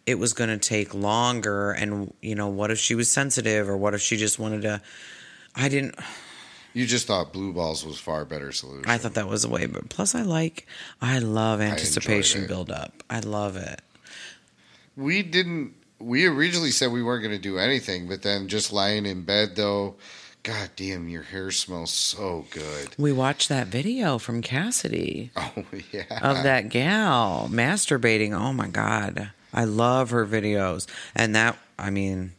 it 0.05 0.15
was 0.15 0.33
going 0.33 0.49
to 0.49 0.57
take 0.57 0.93
longer. 0.93 1.71
And 1.71 2.13
you 2.21 2.35
know, 2.35 2.49
what 2.49 2.71
if 2.71 2.79
she 2.79 2.93
was 2.93 3.09
sensitive, 3.09 3.69
or 3.69 3.77
what 3.77 3.93
if 3.93 4.01
she 4.01 4.17
just 4.17 4.37
wanted 4.39 4.63
to? 4.63 4.81
I 5.55 5.69
didn't. 5.69 5.95
You 6.73 6.87
just 6.87 7.05
thought 7.05 7.31
blue 7.33 7.53
balls 7.53 7.85
was 7.85 7.99
far 7.99 8.25
better 8.25 8.51
solution. 8.51 8.89
I 8.89 8.97
thought 8.97 9.13
that 9.13 9.27
was 9.27 9.43
a 9.45 9.49
way, 9.49 9.67
but 9.67 9.89
plus 9.89 10.15
I 10.15 10.23
like, 10.23 10.65
I 11.01 11.19
love 11.19 11.61
anticipation 11.61 12.43
it. 12.43 12.47
build 12.47 12.71
up. 12.71 13.03
I 13.09 13.19
love 13.19 13.55
it. 13.55 13.81
we 14.95 15.21
didn't. 15.21 15.73
We 15.99 16.25
originally 16.25 16.71
said 16.71 16.91
we 16.91 17.03
weren't 17.03 17.23
going 17.23 17.35
to 17.35 17.41
do 17.41 17.57
anything, 17.59 18.07
but 18.09 18.23
then 18.23 18.47
just 18.47 18.73
lying 18.73 19.05
in 19.05 19.21
bed, 19.21 19.55
though. 19.55 19.95
God 20.41 20.71
damn, 20.75 21.07
your 21.07 21.23
hair 21.23 21.51
smells 21.51 21.91
so 21.93 22.45
good. 22.51 22.89
We 22.97 23.13
watched 23.13 23.47
that 23.47 23.67
video 23.67 24.17
from 24.17 24.41
Cassidy. 24.41 25.31
Oh 25.37 25.63
yeah. 25.93 26.19
of 26.21 26.43
that 26.43 26.67
gal 26.69 27.47
masturbating. 27.51 28.33
Oh 28.37 28.51
my 28.51 28.67
god, 28.67 29.29
I 29.53 29.63
love 29.63 30.09
her 30.09 30.25
videos. 30.25 30.85
And 31.15 31.33
that, 31.35 31.57
I 31.79 31.91
mean, 31.91 32.33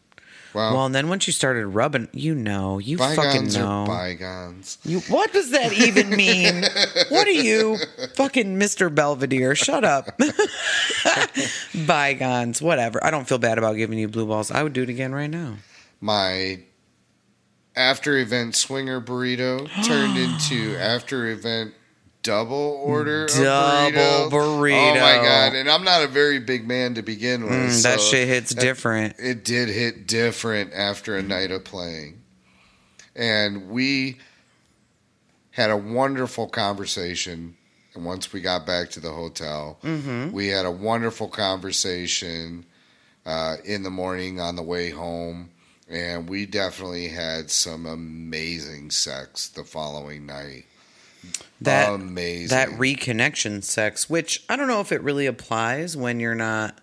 Well, 0.54 0.72
well, 0.74 0.86
and 0.86 0.94
then 0.94 1.08
once 1.08 1.26
you 1.26 1.32
started 1.32 1.66
rubbing, 1.66 2.08
you 2.12 2.34
know, 2.34 2.78
you 2.78 2.96
fucking 2.96 3.16
bygones 3.16 3.56
know. 3.56 3.66
are 3.66 3.86
bygones. 3.86 4.78
you, 4.84 5.00
what 5.08 5.32
does 5.32 5.50
that 5.50 5.72
even 5.72 6.10
mean? 6.10 6.62
what 7.08 7.26
are 7.26 7.30
you, 7.30 7.76
fucking 8.14 8.56
Mr. 8.56 8.94
Belvedere? 8.94 9.56
Shut 9.56 9.82
up. 9.84 10.16
Bygones, 11.86 12.62
whatever. 12.62 13.04
I 13.04 13.10
don't 13.10 13.26
feel 13.28 13.38
bad 13.38 13.58
about 13.58 13.74
giving 13.74 13.98
you 13.98 14.08
blue 14.08 14.26
balls. 14.26 14.50
I 14.50 14.62
would 14.62 14.72
do 14.72 14.82
it 14.82 14.88
again 14.88 15.12
right 15.12 15.30
now. 15.30 15.56
my 16.00 16.60
after 17.76 18.16
event 18.18 18.54
swinger 18.54 19.00
burrito 19.00 19.66
turned 19.84 20.16
into 20.16 20.76
after 20.78 21.26
event 21.26 21.74
double 22.24 22.80
order 22.82 23.26
of 23.26 23.30
Double 23.30 24.30
burrito. 24.30 24.90
Oh 24.90 24.94
my 24.94 25.14
god! 25.24 25.54
And 25.54 25.70
I'm 25.70 25.84
not 25.84 26.02
a 26.02 26.08
very 26.08 26.40
big 26.40 26.66
man 26.66 26.94
to 26.94 27.02
begin 27.02 27.44
with. 27.44 27.52
Mm, 27.52 27.82
that 27.84 28.00
so 28.00 28.10
shit 28.10 28.26
hits 28.26 28.52
different. 28.52 29.14
It 29.20 29.44
did 29.44 29.68
hit 29.68 30.08
different 30.08 30.72
after 30.74 31.16
a 31.16 31.22
night 31.22 31.52
of 31.52 31.62
playing, 31.62 32.20
and 33.14 33.68
we 33.70 34.18
had 35.52 35.70
a 35.70 35.76
wonderful 35.76 36.48
conversation. 36.48 37.56
And 37.94 38.04
once 38.04 38.32
we 38.32 38.40
got 38.40 38.66
back 38.66 38.90
to 38.90 39.00
the 39.00 39.12
hotel, 39.12 39.78
Mm-hmm. 39.84 40.32
we 40.32 40.48
had 40.48 40.66
a 40.66 40.70
wonderful 40.72 41.28
conversation 41.28 42.66
uh, 43.24 43.56
in 43.64 43.84
the 43.84 43.90
morning 43.90 44.40
on 44.40 44.56
the 44.56 44.62
way 44.64 44.90
home, 44.90 45.50
and 45.88 46.28
we 46.28 46.44
definitely 46.44 47.06
had 47.06 47.52
some 47.52 47.86
amazing 47.86 48.90
sex 48.90 49.48
the 49.48 49.62
following 49.62 50.26
night. 50.26 50.64
That 51.60 51.94
amazing. 51.94 52.48
that 52.48 52.68
reconnection 52.70 53.62
sex, 53.62 54.10
which 54.10 54.44
I 54.48 54.56
don't 54.56 54.68
know 54.68 54.80
if 54.80 54.92
it 54.92 55.02
really 55.02 55.26
applies 55.26 55.96
when 55.96 56.20
you're 56.20 56.34
not 56.34 56.78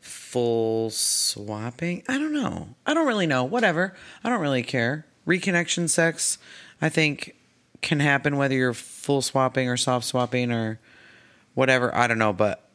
full 0.00 0.90
swapping. 0.90 2.02
I 2.08 2.18
don't 2.18 2.32
know. 2.32 2.68
I 2.86 2.94
don't 2.94 3.06
really 3.06 3.26
know. 3.26 3.44
Whatever. 3.44 3.94
I 4.24 4.28
don't 4.28 4.40
really 4.40 4.62
care. 4.62 5.06
Reconnection 5.26 5.88
sex, 5.88 6.38
I 6.82 6.88
think, 6.88 7.34
can 7.82 8.00
happen 8.00 8.36
whether 8.36 8.54
you're 8.54 8.74
full 8.74 9.22
swapping 9.22 9.68
or 9.68 9.76
soft 9.76 10.06
swapping 10.06 10.50
or 10.50 10.80
whatever. 11.54 11.94
I 11.94 12.06
don't 12.06 12.18
know, 12.18 12.32
but 12.32 12.68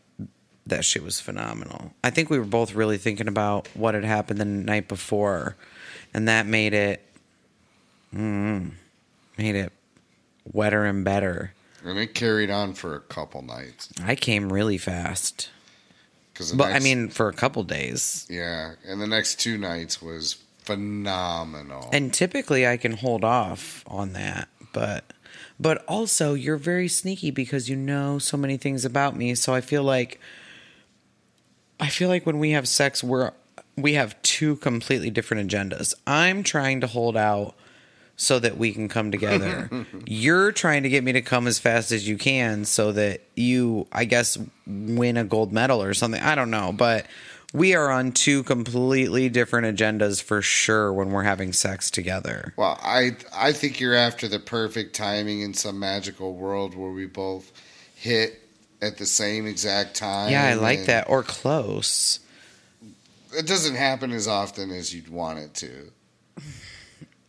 that 0.65 0.85
shit 0.85 1.03
was 1.03 1.19
phenomenal. 1.19 1.93
I 2.03 2.09
think 2.09 2.29
we 2.29 2.39
were 2.39 2.45
both 2.45 2.73
really 2.73 2.97
thinking 2.97 3.27
about 3.27 3.67
what 3.75 3.95
had 3.95 4.05
happened 4.05 4.39
the 4.39 4.45
night 4.45 4.87
before, 4.87 5.55
and 6.13 6.27
that 6.27 6.45
made 6.45 6.73
it, 6.73 7.05
mm, 8.13 8.71
made 9.37 9.55
it 9.55 9.73
wetter 10.51 10.85
and 10.85 11.03
better. 11.05 11.53
and 11.85 11.97
it 11.99 12.13
carried 12.13 12.49
on 12.49 12.73
for 12.73 12.95
a 12.95 12.99
couple 12.99 13.41
nights. 13.41 13.89
I 14.03 14.15
came 14.15 14.51
really 14.51 14.77
fast, 14.77 15.49
Cause 16.33 16.51
but 16.51 16.73
I 16.73 16.79
mean 16.79 17.09
for 17.09 17.27
a 17.29 17.33
couple 17.33 17.63
days. 17.63 18.25
yeah, 18.29 18.73
and 18.85 19.01
the 19.01 19.07
next 19.07 19.39
two 19.39 19.57
nights 19.57 20.01
was 20.01 20.37
phenomenal. 20.63 21.89
And 21.91 22.13
typically 22.13 22.67
I 22.67 22.77
can 22.77 22.93
hold 22.93 23.23
off 23.23 23.83
on 23.87 24.13
that, 24.13 24.47
but 24.73 25.03
but 25.59 25.83
also 25.87 26.33
you're 26.33 26.57
very 26.57 26.87
sneaky 26.87 27.31
because 27.31 27.69
you 27.69 27.75
know 27.75 28.17
so 28.19 28.37
many 28.37 28.57
things 28.57 28.85
about 28.85 29.15
me, 29.15 29.35
so 29.35 29.53
I 29.53 29.61
feel 29.61 29.83
like 29.83 30.19
I 31.79 31.89
feel 31.89 32.09
like 32.09 32.25
when 32.25 32.39
we 32.39 32.51
have 32.51 32.67
sex 32.67 33.03
we're 33.03 33.31
we 33.75 33.93
have 33.93 34.19
two 34.21 34.55
completely 34.57 35.09
different 35.09 35.49
agendas. 35.49 35.93
I'm 36.07 36.43
trying 36.43 36.79
to 36.81 36.87
hold 36.87 37.17
out 37.17 37.55
so 38.15 38.39
that 38.39 38.57
we 38.57 38.71
can 38.71 38.87
come 38.87 39.11
together. 39.11 39.69
You're 40.05 40.51
trying 40.51 40.83
to 40.83 40.89
get 40.89 41.03
me 41.03 41.13
to 41.13 41.21
come 41.21 41.47
as 41.47 41.59
fast 41.59 41.91
as 41.91 42.07
you 42.07 42.17
can 42.17 42.65
so 42.65 42.91
that 42.91 43.21
you, 43.35 43.87
I 43.91 44.05
guess, 44.05 44.37
win 44.67 45.17
a 45.17 45.23
gold 45.23 45.51
medal 45.51 45.81
or 45.81 45.93
something. 45.93 46.21
I 46.21 46.35
don't 46.35 46.51
know, 46.51 46.71
but 46.71 47.05
we 47.53 47.75
are 47.75 47.91
on 47.91 48.11
two 48.11 48.43
completely 48.43 49.29
different 49.29 49.77
agendas 49.77 50.21
for 50.21 50.41
sure 50.41 50.91
when 50.91 51.11
we're 51.11 51.23
having 51.23 51.53
sex 51.53 51.91
together. 51.91 52.53
Well, 52.57 52.79
I 52.81 53.15
I 53.33 53.51
think 53.53 53.79
you're 53.79 53.95
after 53.95 54.27
the 54.27 54.39
perfect 54.39 54.95
timing 54.95 55.41
in 55.41 55.53
some 55.53 55.79
magical 55.79 56.33
world 56.33 56.75
where 56.75 56.91
we 56.91 57.05
both 57.05 57.51
hit 57.95 58.41
at 58.81 58.97
the 58.97 59.05
same 59.05 59.45
exact 59.45 59.95
time. 59.95 60.31
Yeah, 60.31 60.45
I 60.45 60.55
like 60.55 60.85
that. 60.85 61.09
Or 61.09 61.23
close. 61.23 62.19
It 63.35 63.47
doesn't 63.47 63.75
happen 63.75 64.11
as 64.11 64.27
often 64.27 64.71
as 64.71 64.93
you'd 64.93 65.09
want 65.09 65.39
it 65.39 65.53
to. 65.55 65.91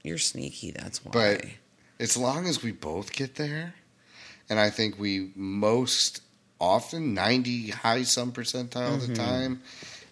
You're 0.04 0.18
sneaky, 0.18 0.70
that's 0.70 1.04
why. 1.04 1.10
But 1.12 1.44
as 1.98 2.16
long 2.16 2.46
as 2.46 2.62
we 2.62 2.70
both 2.70 3.12
get 3.12 3.34
there, 3.34 3.74
and 4.48 4.60
I 4.60 4.70
think 4.70 4.98
we 4.98 5.32
most 5.34 6.20
often, 6.60 7.14
90 7.14 7.70
high 7.70 8.02
some 8.04 8.30
percentile 8.30 8.94
of 8.94 9.00
Mm-hmm. 9.00 9.12
the 9.14 9.18
time, 9.18 9.62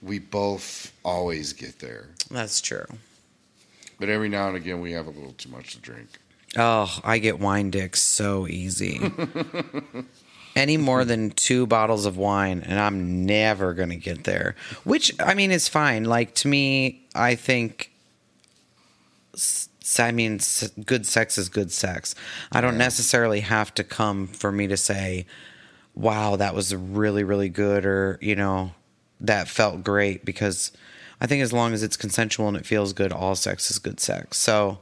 we 0.03 0.19
both 0.19 0.93
always 1.05 1.53
get 1.53 1.79
there. 1.79 2.09
that's 2.31 2.61
true. 2.61 2.87
But 4.01 4.09
every 4.09 4.29
now 4.29 4.49
and 4.49 4.57
again, 4.57 4.81
we 4.81 4.93
have 4.93 5.07
a 5.07 5.11
little 5.11 5.33
too 5.35 5.49
much 5.51 5.75
to 5.75 5.79
drink. 5.79 6.09
Oh, 6.57 6.99
I 7.05 7.19
get 7.19 7.39
wine 7.39 7.71
dicks 7.71 8.03
so 8.03 8.49
easy. 8.49 9.01
Any 10.57 10.77
more 10.77 11.05
than 11.05 11.31
two 11.31 11.67
bottles 11.67 12.05
of 12.05 12.17
wine, 12.19 12.63
and 12.67 12.79
I'm 12.81 13.25
never 13.25 13.73
going 13.75 13.89
to 13.91 13.97
get 13.97 14.25
there. 14.25 14.55
Which, 14.85 15.15
I 15.21 15.33
mean, 15.35 15.51
is 15.51 15.69
fine. 15.69 16.05
Like, 16.05 16.35
to 16.37 16.49
me, 16.49 17.07
I 17.15 17.37
think, 17.37 17.91
I 19.99 20.13
mean, 20.13 20.41
good 20.85 21.07
sex 21.07 21.39
is 21.39 21.49
good 21.49 21.73
sex. 21.73 22.15
I 22.51 22.61
don't 22.61 22.79
necessarily 22.79 23.41
have 23.41 23.75
to 23.75 23.85
come 23.85 24.27
for 24.27 24.53
me 24.53 24.67
to 24.69 24.77
say, 24.77 25.27
wow, 25.95 26.37
that 26.37 26.55
was 26.55 26.75
really, 26.75 27.25
really 27.25 27.49
good, 27.49 27.85
or, 27.85 28.19
you 28.21 28.37
know, 28.37 28.73
that 29.21 29.49
felt 29.49 29.85
great, 29.85 30.25
because 30.25 30.73
I 31.21 31.27
think 31.27 31.43
as 31.43 31.53
long 31.53 31.73
as 31.73 31.83
it's 31.83 31.97
consensual 31.97 32.49
and 32.49 32.57
it 32.57 32.67
feels 32.67 32.93
good, 32.93 33.13
all 33.13 33.35
sex 33.35 33.71
is 33.71 33.79
good 33.79 34.01
sex. 34.01 34.39
So, 34.39 34.79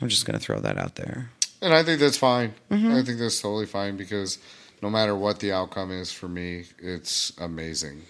I'm 0.00 0.08
just 0.08 0.26
going 0.26 0.38
to 0.38 0.44
throw 0.44 0.60
that 0.60 0.78
out 0.78 0.94
there. 0.94 1.30
And 1.60 1.74
I 1.74 1.82
think 1.82 2.00
that's 2.00 2.16
fine. 2.16 2.54
Mm-hmm. 2.70 2.92
I 2.92 3.02
think 3.02 3.18
that's 3.18 3.40
totally 3.40 3.66
fine 3.66 3.96
because 3.96 4.38
no 4.80 4.90
matter 4.90 5.14
what 5.16 5.40
the 5.40 5.52
outcome 5.52 5.90
is 5.90 6.12
for 6.12 6.28
me, 6.28 6.66
it's 6.78 7.32
amazing. 7.38 8.02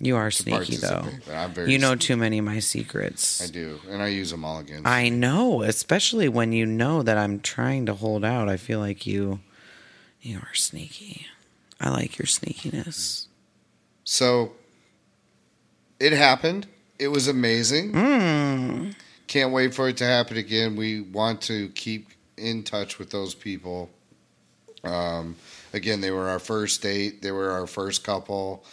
You 0.00 0.16
are 0.16 0.30
sneaky 0.30 0.76
though. 0.76 1.06
I'm 1.32 1.52
very 1.52 1.72
You 1.72 1.78
know 1.78 1.94
too 1.94 2.16
many 2.16 2.38
of 2.38 2.44
my 2.44 2.58
secrets. 2.58 3.42
I 3.42 3.46
do, 3.46 3.80
and 3.88 4.02
I 4.02 4.08
use 4.08 4.30
them 4.30 4.44
all 4.44 4.58
against. 4.58 4.86
I 4.86 5.08
know, 5.08 5.62
especially 5.62 6.28
when 6.28 6.52
you 6.52 6.66
know 6.66 7.02
that 7.02 7.16
I'm 7.16 7.40
trying 7.40 7.86
to 7.86 7.94
hold 7.94 8.24
out. 8.24 8.48
I 8.48 8.56
feel 8.56 8.80
like 8.80 9.06
you 9.06 9.40
you 10.20 10.38
are 10.38 10.54
sneaky. 10.54 11.26
I 11.80 11.90
like 11.90 12.18
your 12.18 12.26
sneakiness. 12.26 13.26
So 14.04 14.52
it 16.00 16.12
happened. 16.12 16.66
It 16.98 17.08
was 17.08 17.28
amazing. 17.28 17.92
Mm. 17.92 18.94
Can't 19.26 19.52
wait 19.52 19.74
for 19.74 19.88
it 19.88 19.96
to 19.98 20.04
happen 20.04 20.36
again. 20.36 20.76
We 20.76 21.00
want 21.00 21.40
to 21.42 21.68
keep 21.70 22.08
in 22.36 22.62
touch 22.62 22.98
with 22.98 23.10
those 23.10 23.34
people. 23.34 23.90
Um, 24.82 25.36
again, 25.72 26.00
they 26.00 26.10
were 26.10 26.28
our 26.28 26.38
first 26.38 26.82
date. 26.82 27.22
They 27.22 27.32
were 27.32 27.50
our 27.50 27.66
first 27.66 28.04
couple. 28.04 28.64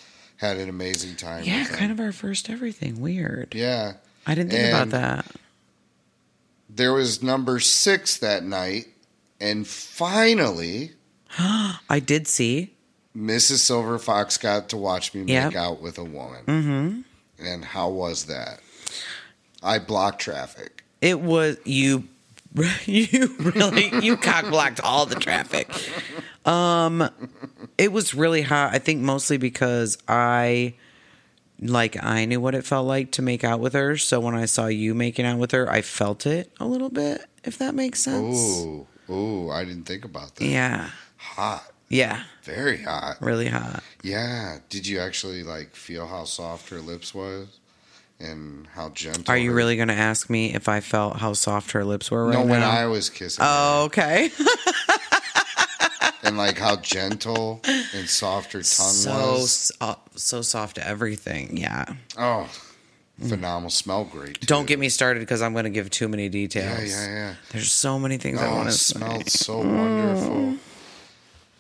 Had 0.42 0.58
an 0.58 0.70
amazing 0.70 1.16
time. 1.18 1.44
Yeah, 1.44 1.66
kind 1.66 1.92
of 1.92 2.00
our 2.00 2.12
first 2.12 2.50
everything. 2.50 3.00
Weird. 3.00 3.54
Yeah. 3.56 3.94
I 4.26 4.34
didn't 4.36 4.50
think 4.52 4.64
And- 4.64 4.74
about 4.76 4.90
that. 4.90 5.26
There 6.68 6.94
was 6.94 7.22
number 7.22 7.60
six 7.60 8.18
that 8.18 8.44
night, 8.44 8.88
and 9.40 9.68
finally, 9.68 10.94
I 11.40 12.00
did 12.04 12.28
see. 12.28 12.74
Mrs. 13.16 13.58
Silver 13.58 14.00
Fox 14.00 14.38
got 14.38 14.70
to 14.70 14.78
watch 14.78 15.14
me 15.14 15.22
make 15.22 15.30
Yep. 15.30 15.56
out 15.56 15.82
with 15.82 15.98
a 16.00 16.04
woman. 16.04 16.44
Mhm. 16.48 17.04
And 17.46 17.64
how 17.66 17.90
was 17.90 18.26
that? 18.26 18.62
I 19.62 19.78
blocked 19.80 20.22
traffic. 20.22 20.84
It 21.02 21.20
was 21.22 21.58
you 21.66 22.08
you 22.86 23.36
really 23.40 23.92
you 24.04 24.18
cock 24.18 24.46
blocked 24.50 24.80
all 24.82 25.06
the 25.06 25.16
traffic. 25.16 25.70
Um 26.46 27.10
it 27.78 27.92
was 27.92 28.14
really 28.14 28.42
hot. 28.42 28.74
I 28.74 28.80
think 28.80 29.02
mostly 29.02 29.38
because 29.38 29.98
I 30.08 30.74
like 31.60 32.02
I 32.04 32.26
knew 32.26 32.42
what 32.42 32.56
it 32.56 32.66
felt 32.66 32.88
like 32.88 33.12
to 33.12 33.22
make 33.22 33.44
out 33.44 33.60
with 33.60 33.74
her. 33.74 33.98
So 33.98 34.20
when 34.20 34.36
I 34.36 34.46
saw 34.46 34.66
you 34.68 34.96
making 34.96 35.26
out 35.26 35.38
with 35.38 35.52
her, 35.52 35.70
I 35.72 35.82
felt 35.82 36.26
it 36.26 36.52
a 36.60 36.66
little 36.66 36.90
bit, 36.90 37.24
if 37.44 37.58
that 37.60 37.76
makes 37.76 38.02
sense. 38.02 38.38
Ooh, 38.64 38.88
ooh, 39.10 39.50
I 39.52 39.64
didn't 39.64 39.84
think 39.86 40.04
about 40.06 40.36
that. 40.38 40.46
Yeah. 40.46 40.90
Hot, 41.18 41.64
Yeah. 41.90 42.24
very 42.44 42.82
hot. 42.82 43.18
Really 43.22 43.48
hot. 43.48 43.84
Yeah. 44.02 44.58
Did 44.70 44.88
you 44.88 45.00
actually 45.00 45.44
like 45.44 45.76
feel 45.76 46.08
how 46.08 46.24
soft 46.24 46.70
her 46.70 46.80
lips 46.80 47.14
was, 47.14 47.60
and 48.20 48.66
how 48.74 48.90
gentle? 48.90 49.26
Are 49.28 49.38
you 49.38 49.54
really 49.54 49.78
gonna 49.78 49.94
ask 49.94 50.28
me 50.32 50.56
if 50.56 50.68
I 50.68 50.80
felt 50.80 51.18
how 51.18 51.34
soft 51.34 51.72
her 51.74 51.86
lips 51.86 52.10
were 52.10 52.26
right 52.26 52.34
No, 52.34 52.44
now? 52.44 52.50
when 52.50 52.64
I 52.64 52.88
was 52.88 53.12
kissing. 53.12 53.44
Oh, 53.48 53.82
her, 53.82 53.86
okay. 53.86 54.32
and 56.24 56.38
like 56.38 56.58
how 56.58 56.76
gentle 56.78 57.62
and 57.66 58.08
soft 58.10 58.54
her 58.54 58.60
tongue 58.60 58.64
so 58.66 59.12
was. 59.12 59.52
so, 59.52 59.74
uh, 59.82 59.96
so 60.16 60.42
soft 60.42 60.78
everything. 60.78 61.58
Yeah. 61.58 61.86
Oh, 62.18 62.50
phenomenal. 63.20 63.70
Smell 63.70 64.06
great. 64.06 64.42
too. 64.42 64.48
Don't 64.48 64.66
get 64.68 64.80
me 64.80 64.90
started 64.90 65.20
because 65.20 65.42
I'm 65.42 65.54
going 65.54 65.66
to 65.66 65.70
give 65.70 65.90
too 65.90 66.08
many 66.08 66.30
details. 66.30 66.90
Yeah, 66.92 67.06
yeah, 67.08 67.14
yeah. 67.14 67.34
There's 67.52 67.72
so 67.72 67.98
many 68.00 68.18
things 68.18 68.40
I 68.40 68.48
Oh, 68.48 68.56
want 68.56 68.70
it 68.70 68.72
to 68.72 68.78
say. 68.78 68.94
smelled 69.00 69.30
so 69.30 69.58
wonderful. 69.60 70.56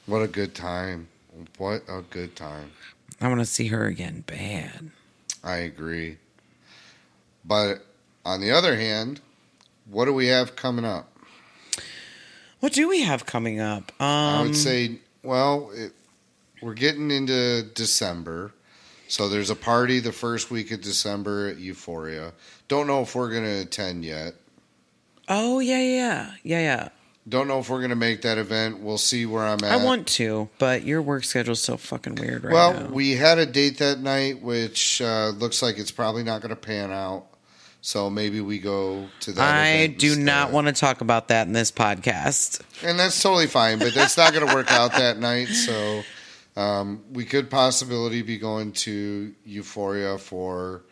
What 0.05 0.21
a 0.21 0.27
good 0.27 0.55
time. 0.55 1.07
What 1.57 1.83
a 1.87 2.01
good 2.09 2.35
time. 2.35 2.71
I 3.19 3.27
want 3.27 3.39
to 3.39 3.45
see 3.45 3.67
her 3.67 3.85
again 3.85 4.23
bad. 4.25 4.89
I 5.43 5.57
agree. 5.57 6.17
But 7.45 7.85
on 8.25 8.41
the 8.41 8.51
other 8.51 8.75
hand, 8.75 9.21
what 9.89 10.05
do 10.05 10.13
we 10.13 10.27
have 10.27 10.55
coming 10.55 10.85
up? 10.85 11.10
What 12.61 12.73
do 12.73 12.87
we 12.87 13.01
have 13.01 13.25
coming 13.25 13.59
up? 13.59 13.91
Um, 13.99 14.07
I 14.07 14.41
would 14.43 14.55
say, 14.55 14.99
well, 15.23 15.71
it, 15.73 15.91
we're 16.61 16.75
getting 16.75 17.11
into 17.11 17.63
December. 17.63 18.53
So 19.07 19.27
there's 19.27 19.49
a 19.49 19.55
party 19.55 19.99
the 19.99 20.13
first 20.13 20.49
week 20.49 20.71
of 20.71 20.79
December 20.79 21.49
at 21.49 21.57
Euphoria. 21.57 22.31
Don't 22.69 22.87
know 22.87 23.01
if 23.01 23.13
we're 23.13 23.29
going 23.29 23.43
to 23.43 23.61
attend 23.61 24.05
yet. 24.05 24.35
Oh 25.27 25.59
yeah, 25.59 25.81
yeah, 25.81 26.31
yeah, 26.43 26.59
yeah. 26.59 26.89
Don't 27.27 27.47
know 27.47 27.59
if 27.59 27.69
we're 27.69 27.79
going 27.79 27.89
to 27.89 27.95
make 27.95 28.21
that 28.21 28.37
event. 28.37 28.79
We'll 28.79 28.97
see 28.97 29.25
where 29.25 29.43
I'm 29.43 29.63
at. 29.63 29.71
I 29.71 29.83
want 29.83 30.07
to, 30.07 30.49
but 30.57 30.83
your 30.83 31.01
work 31.01 31.23
schedule's 31.23 31.61
so 31.61 31.77
fucking 31.77 32.15
weird 32.15 32.43
right 32.43 32.53
well, 32.53 32.73
now. 32.73 32.79
Well, 32.81 32.91
we 32.91 33.11
had 33.11 33.37
a 33.37 33.45
date 33.45 33.77
that 33.79 33.99
night, 33.99 34.41
which 34.41 35.01
uh, 35.01 35.29
looks 35.29 35.61
like 35.61 35.77
it's 35.77 35.91
probably 35.91 36.23
not 36.23 36.41
going 36.41 36.49
to 36.49 36.55
pan 36.55 36.91
out. 36.91 37.27
So 37.81 38.11
maybe 38.11 38.41
we 38.41 38.59
go 38.59 39.07
to 39.21 39.31
that. 39.31 39.41
I 39.41 39.87
do 39.87 40.15
not 40.15 40.51
want 40.51 40.67
to 40.67 40.73
talk 40.73 41.01
about 41.01 41.29
that 41.29 41.47
in 41.47 41.53
this 41.53 41.71
podcast. 41.71 42.61
and 42.83 42.99
that's 42.99 43.21
totally 43.21 43.47
fine. 43.47 43.79
But 43.79 43.93
that's 43.95 44.15
not 44.17 44.33
going 44.33 44.47
to 44.47 44.53
work 44.53 44.71
out 44.71 44.91
that 44.93 45.17
night. 45.17 45.47
So 45.47 46.03
um, 46.55 47.03
we 47.11 47.25
could 47.25 47.49
possibly 47.49 48.21
be 48.21 48.37
going 48.37 48.71
to 48.73 49.33
Euphoria 49.45 50.19
for 50.19 50.83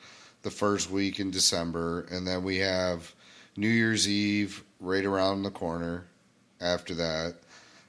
the 0.41 0.49
first 0.49 0.89
week 0.89 1.19
in 1.19 1.29
December, 1.31 2.07
and 2.09 2.25
then 2.25 2.43
we 2.43 2.57
have 2.57 3.13
New 3.55 3.67
Year's 3.67 4.07
Eve 4.07 4.63
right 4.79 5.05
around 5.05 5.43
the 5.43 5.51
corner. 5.51 6.05
After 6.61 6.93
that, 6.95 7.35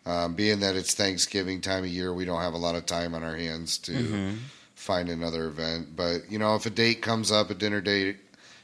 um, 0.07 0.34
being 0.34 0.61
that 0.61 0.76
it's 0.76 0.94
Thanksgiving 0.94 1.61
time 1.61 1.84
of 1.84 1.90
year, 1.90 2.12
we 2.12 2.24
don't 2.24 2.40
have 2.40 2.55
a 2.55 2.59
lot 2.59 2.76
of 2.76 2.86
time 2.86 3.14
on 3.14 3.24
our 3.24 3.34
hands 3.36 3.78
to 3.78 4.34
find 4.74 5.09
another 5.09 5.46
event. 5.46 5.96
But 5.96 6.30
you 6.30 6.38
know, 6.38 6.55
if 6.55 6.66
a 6.66 6.70
date 6.70 7.03
comes 7.03 7.32
up, 7.32 7.51
a 7.51 7.55
dinner 7.55 7.80
date 7.80 8.18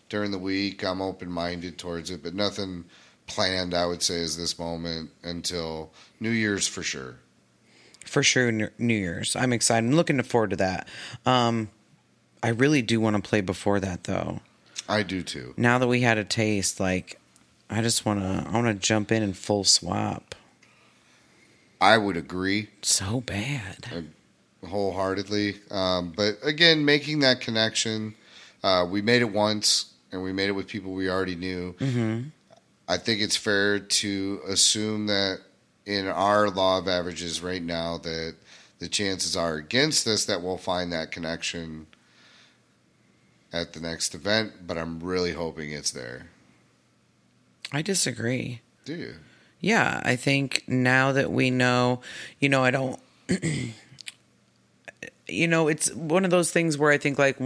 during 0.08 0.30
the 0.30 0.38
week, 0.38 0.84
I'm 0.84 1.00
open 1.02 1.30
minded 1.30 1.78
towards 1.78 2.10
it. 2.10 2.22
But 2.22 2.34
nothing 2.34 2.84
planned, 3.26 3.74
I 3.74 3.86
would 3.86 4.02
say, 4.02 4.16
is 4.16 4.36
this 4.36 4.58
moment 4.58 5.10
until 5.22 5.90
New 6.20 6.30
Year's 6.30 6.66
for 6.68 6.82
sure. 6.82 7.16
For 8.04 8.22
sure, 8.22 8.52
New 8.52 8.94
Year's. 8.94 9.34
I'm 9.34 9.52
excited. 9.52 9.86
I'm 9.88 9.96
looking 9.96 10.22
forward 10.22 10.50
to 10.50 10.56
that. 10.56 10.88
Um, 11.24 11.70
I 12.42 12.48
really 12.50 12.82
do 12.82 13.00
want 13.00 13.16
to 13.16 13.28
play 13.28 13.40
before 13.40 13.80
that, 13.80 14.04
though. 14.04 14.40
I 14.88 15.02
do 15.02 15.22
too. 15.22 15.54
Now 15.56 15.78
that 15.78 15.88
we 15.88 16.02
had 16.02 16.16
a 16.16 16.24
taste, 16.24 16.78
like, 16.78 17.18
I 17.68 17.82
just 17.82 18.06
want 18.06 18.20
to. 18.20 18.48
I 18.48 18.52
want 18.52 18.68
to 18.68 18.74
jump 18.74 19.10
in 19.10 19.24
and 19.24 19.36
full 19.36 19.64
swap. 19.64 20.36
I 21.80 21.98
would 21.98 22.16
agree 22.16 22.70
So 22.82 23.20
bad. 23.20 24.06
wholeheartedly. 24.64 25.56
Um, 25.70 26.12
but 26.16 26.38
again, 26.42 26.84
making 26.84 27.18
that 27.20 27.40
connection, 27.40 28.14
uh, 28.62 28.86
we 28.88 29.02
made 29.02 29.22
it 29.22 29.32
once, 29.32 29.92
and 30.16 30.24
we 30.24 30.32
made 30.32 30.48
it 30.48 30.52
with 30.52 30.66
people 30.66 30.92
we 30.92 31.08
already 31.08 31.36
knew. 31.36 31.74
Mm-hmm. 31.74 32.28
I 32.88 32.96
think 32.96 33.20
it's 33.20 33.36
fair 33.36 33.78
to 33.78 34.40
assume 34.48 35.06
that 35.06 35.40
in 35.84 36.08
our 36.08 36.50
law 36.50 36.78
of 36.78 36.88
averages 36.88 37.42
right 37.42 37.62
now 37.62 37.98
that 37.98 38.34
the 38.78 38.88
chances 38.88 39.36
are 39.36 39.54
against 39.54 40.06
us 40.06 40.24
that 40.24 40.42
we'll 40.42 40.58
find 40.58 40.92
that 40.92 41.12
connection 41.12 41.86
at 43.52 43.72
the 43.72 43.80
next 43.80 44.14
event, 44.14 44.52
but 44.66 44.76
I'm 44.76 45.00
really 45.00 45.32
hoping 45.32 45.70
it's 45.70 45.90
there. 45.90 46.26
I 47.72 47.82
disagree. 47.82 48.60
Do 48.84 48.94
you? 48.94 49.14
Yeah, 49.60 50.00
I 50.04 50.16
think 50.16 50.64
now 50.66 51.12
that 51.12 51.30
we 51.30 51.50
know, 51.50 52.00
you 52.38 52.48
know, 52.48 52.62
I 52.62 52.70
don't, 52.70 53.00
you 55.28 55.48
know, 55.48 55.68
it's 55.68 55.92
one 55.92 56.24
of 56.24 56.30
those 56.30 56.52
things 56.52 56.76
where 56.76 56.92
I 56.92 56.98
think 56.98 57.18
like 57.18 57.38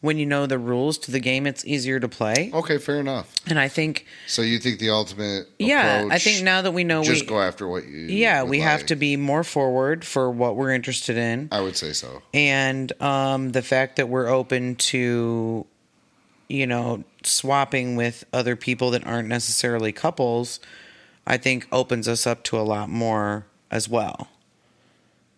when 0.00 0.16
you 0.18 0.24
know 0.26 0.46
the 0.46 0.58
rules 0.58 0.96
to 0.98 1.10
the 1.10 1.20
game, 1.20 1.46
it's 1.46 1.64
easier 1.64 2.00
to 2.00 2.08
play. 2.08 2.50
Okay, 2.54 2.78
fair 2.78 3.00
enough. 3.00 3.34
And 3.46 3.58
I 3.58 3.68
think, 3.68 4.06
So 4.26 4.40
you 4.42 4.58
think 4.58 4.78
the 4.78 4.90
ultimate? 4.90 5.48
yeah, 5.58 6.08
I 6.10 6.18
think 6.18 6.42
now 6.42 6.62
that 6.62 6.70
we 6.72 6.84
know 6.84 7.02
just 7.04 7.22
we, 7.22 7.26
go 7.28 7.40
after 7.40 7.68
what 7.68 7.86
you. 7.86 8.06
yeah, 8.06 8.42
we 8.42 8.60
have 8.60 8.86
to 8.86 8.96
be 8.96 9.16
more 9.16 9.44
forward 9.44 10.04
for 10.04 10.30
what 10.30 10.56
we're 10.56 10.72
interested 10.72 11.16
in. 11.18 11.48
I 11.52 11.60
would 11.60 11.76
say 11.76 11.92
so. 11.92 12.22
and 12.32 12.92
um, 13.02 13.50
the 13.52 13.62
fact 13.62 13.96
that 13.96 14.08
we're 14.08 14.28
open 14.28 14.76
to 14.76 15.66
you 16.48 16.66
know 16.66 17.04
swapping 17.22 17.94
with 17.94 18.24
other 18.32 18.56
people 18.56 18.90
that 18.90 19.06
aren't 19.06 19.28
necessarily 19.28 19.92
couples 19.92 20.58
i 21.24 21.36
think 21.36 21.68
opens 21.70 22.08
us 22.08 22.26
up 22.26 22.42
to 22.42 22.58
a 22.58 22.62
lot 22.62 22.88
more 22.88 23.46
as 23.70 23.88
well 23.88 24.26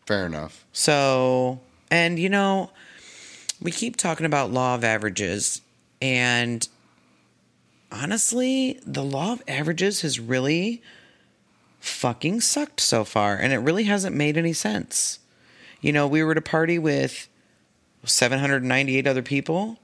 Fair 0.06 0.24
enough. 0.26 0.64
so 0.72 1.60
and 1.90 2.18
you 2.18 2.30
know 2.30 2.70
we 3.62 3.70
keep 3.70 3.96
talking 3.96 4.26
about 4.26 4.50
law 4.50 4.74
of 4.74 4.84
averages 4.84 5.60
and 6.00 6.68
honestly 7.90 8.78
the 8.86 9.02
law 9.04 9.32
of 9.32 9.42
averages 9.46 10.00
has 10.02 10.18
really 10.18 10.82
fucking 11.80 12.40
sucked 12.40 12.80
so 12.80 13.04
far 13.04 13.36
and 13.36 13.52
it 13.52 13.58
really 13.58 13.84
hasn't 13.84 14.14
made 14.16 14.36
any 14.36 14.52
sense. 14.52 15.18
You 15.80 15.92
know 15.92 16.06
we 16.06 16.22
were 16.22 16.32
at 16.32 16.38
a 16.38 16.42
party 16.42 16.78
with 16.78 17.28
798 18.04 19.06
other 19.06 19.22
people 19.22 19.78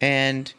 and 0.00 0.52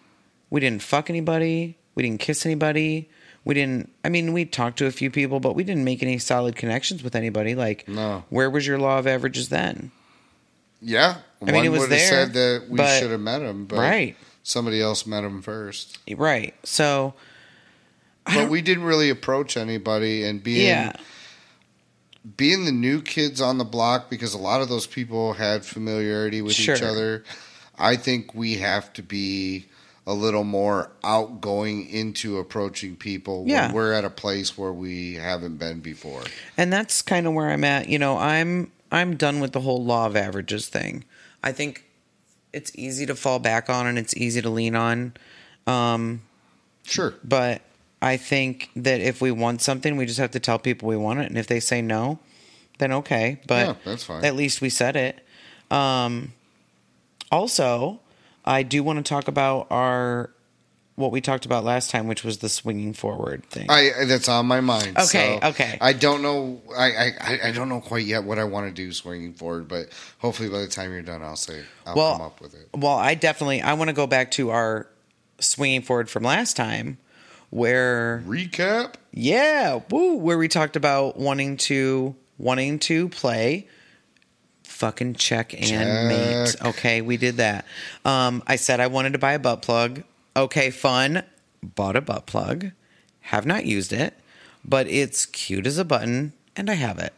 we 0.50 0.60
didn't 0.62 0.82
fuck 0.82 1.10
anybody 1.10 1.78
we 1.96 2.04
didn't 2.04 2.20
kiss 2.20 2.46
anybody 2.46 3.10
we 3.46 3.54
didn't 3.54 3.90
i 4.04 4.10
mean 4.10 4.34
we 4.34 4.44
talked 4.46 4.78
to 4.78 4.86
a 4.86 4.92
few 4.92 5.10
people 5.12 5.40
but 5.40 5.54
we 5.56 5.64
didn't 5.64 5.84
make 5.84 6.02
any 6.04 6.18
solid 6.18 6.56
connections 6.56 7.04
with 7.04 7.16
anybody. 7.16 7.56
Like 7.56 7.88
No. 7.88 8.24
where 8.30 8.50
was 8.50 8.66
your 8.68 8.78
law 8.80 8.98
of 9.00 9.08
averages 9.08 9.50
then? 9.50 9.92
Yeah, 10.82 11.18
I 11.50 11.52
mean, 11.52 11.56
one 11.56 11.66
it 11.66 11.70
was 11.70 11.80
would 11.82 11.92
have 11.92 12.00
there, 12.00 12.10
said 12.26 12.34
that 12.34 12.66
we 12.70 12.78
but- 12.78 13.00
should 13.00 13.12
have 13.12 13.22
met 13.22 13.42
him, 13.42 13.66
but 13.66 13.80
right 13.80 14.16
somebody 14.44 14.80
else 14.82 15.06
met 15.08 15.24
him 15.24 15.42
first. 15.42 15.98
right 16.18 16.54
so 16.64 17.14
But 18.26 18.50
we 18.50 18.62
didn't 18.62 18.84
really 18.84 19.10
approach 19.10 19.58
anybody, 19.58 20.24
and 20.24 20.44
being 20.44 20.68
yeah 20.68 20.94
being 22.38 22.66
the 22.66 22.72
new 22.72 23.02
kids 23.04 23.40
on 23.40 23.60
the 23.60 23.64
block 23.64 24.10
because 24.10 24.34
a 24.34 24.38
lot 24.40 24.60
of 24.62 24.68
those 24.68 24.88
people 24.88 25.34
had 25.34 25.64
familiarity 25.64 26.42
with 26.42 26.60
each 26.60 26.82
other. 26.82 27.24
I 27.78 27.96
think 27.98 28.34
we 28.34 28.56
have 28.56 28.92
to 28.94 29.04
be 29.04 29.66
a 30.08 30.14
little 30.14 30.44
more 30.44 30.90
outgoing 31.04 31.88
into 31.88 32.40
approaching 32.40 32.96
people 32.96 33.44
Yeah. 33.48 33.68
when 33.68 33.76
we're 33.76 33.94
at 33.94 34.04
a 34.06 34.10
place 34.10 34.58
where 34.58 34.74
we 34.74 35.16
haven't 35.16 35.58
been 35.58 35.82
before. 35.82 36.24
and 36.58 36.74
that's 36.74 37.02
kind 37.04 37.28
of 37.28 37.34
where 37.34 37.50
i'm 37.52 37.64
at 37.64 37.90
you 37.90 37.98
know 38.00 38.18
i'm 38.18 38.72
i'm 38.92 39.18
done 39.18 39.40
with 39.40 39.52
the 39.52 39.62
whole 39.62 39.84
law 39.84 40.06
of 40.08 40.16
averages 40.16 40.68
thing 40.68 41.04
i 41.46 41.52
think 41.54 41.86
it's 42.52 42.72
easy 42.76 43.06
to 43.06 43.16
fall 43.16 43.40
back 43.40 43.70
on 43.70 43.88
and 43.88 43.98
it's 43.98 44.16
easy 44.18 44.42
to 44.42 44.50
lean 44.50 44.76
on 44.76 45.14
um 45.68 46.22
Sure. 46.84 47.16
but 47.24 47.62
I 48.02 48.18
think 48.18 48.70
that 48.76 49.02
if 49.02 49.20
we 49.22 49.32
want 49.32 49.62
something, 49.64 49.98
we 49.98 50.06
just 50.06 50.20
have 50.20 50.30
to 50.32 50.40
tell 50.40 50.60
people 50.60 50.88
we 50.88 50.96
want 50.98 51.20
it, 51.22 51.28
and 51.28 51.38
if 51.40 51.48
they 51.48 51.60
say 51.60 51.82
no, 51.82 52.20
then 52.78 52.92
okay. 52.92 53.40
But 53.48 53.68
yeah, 53.68 53.76
that's 53.84 54.04
fine. 54.04 54.24
at 54.24 54.36
least 54.36 54.62
we 54.62 54.70
said 54.70 54.96
it. 54.96 55.26
Um, 55.72 56.34
also, 57.32 58.02
I 58.44 58.62
do 58.62 58.84
want 58.84 59.04
to 59.04 59.10
talk 59.10 59.28
about 59.28 59.66
our 59.72 60.30
what 60.96 61.12
we 61.12 61.20
talked 61.20 61.46
about 61.46 61.64
last 61.66 61.90
time, 61.90 62.08
which 62.08 62.24
was 62.24 62.38
the 62.38 62.48
swinging 62.50 62.94
forward 62.94 63.44
thing. 63.50 63.68
I 63.70 63.92
that's 64.06 64.30
on 64.30 64.46
my 64.46 64.62
mind. 64.62 64.98
Okay, 64.98 65.40
so 65.42 65.50
okay. 65.50 65.78
I 65.82 65.92
don't 65.94 66.22
know. 66.22 66.62
I, 66.78 67.12
I 67.20 67.40
I 67.46 67.52
don't 67.52 67.68
know 67.70 67.82
quite 67.82 68.06
yet 68.06 68.24
what 68.24 68.40
I 68.40 68.46
want 68.46 68.68
to 68.68 68.74
do 68.74 68.92
swinging 68.94 69.34
forward, 69.34 69.68
but 69.68 69.88
hopefully 70.20 70.50
by 70.50 70.60
the 70.60 70.68
time 70.68 70.92
you're 70.94 71.02
done, 71.02 71.22
I'll 71.22 71.36
say 71.36 71.64
I'll 71.86 71.96
Well, 71.96 72.12
come 72.14 72.22
up 72.26 72.40
with 72.42 72.54
it. 72.54 72.70
well, 72.74 72.96
I 72.98 73.16
definitely 73.16 73.62
I 73.62 73.74
want 73.74 73.90
to 73.90 73.94
go 73.94 74.08
back 74.08 74.32
to 74.32 74.52
our 74.52 74.88
swinging 75.40 75.82
forward 75.82 76.10
from 76.10 76.24
last 76.24 76.56
time, 76.56 76.98
where 77.50 78.24
Recap. 78.26 78.94
Yeah, 79.12 79.82
woo, 79.90 80.16
where 80.16 80.38
we 80.38 80.48
talked 80.48 80.76
about 80.78 81.18
wanting 81.18 81.58
to 81.58 82.16
wanting 82.38 82.80
to 82.80 83.10
play 83.10 83.68
fucking 84.64 85.16
check 85.16 85.54
and 85.54 85.64
Check. 85.66 86.08
mate. 86.08 86.56
Okay, 86.70 87.02
we 87.02 87.18
did 87.18 87.36
that. 87.38 87.66
Um 88.06 88.44
I 88.48 88.56
said 88.56 88.80
I 88.80 88.88
wanted 88.88 89.12
to 89.14 89.20
buy 89.20 89.34
a 89.34 89.40
butt 89.40 89.62
plug. 89.62 90.04
Okay, 90.36 90.70
fun. 90.70 91.24
Bought 91.64 91.96
a 91.96 92.02
butt 92.02 92.26
plug. 92.26 92.72
Have 93.22 93.46
not 93.46 93.66
used 93.66 93.94
it, 93.94 94.14
but 94.64 94.88
it's 94.88 95.26
cute 95.26 95.66
as 95.66 95.78
a 95.78 95.86
button 95.86 96.34
and 96.56 96.70
I 96.70 96.76
have 96.76 97.00
it. 97.00 97.14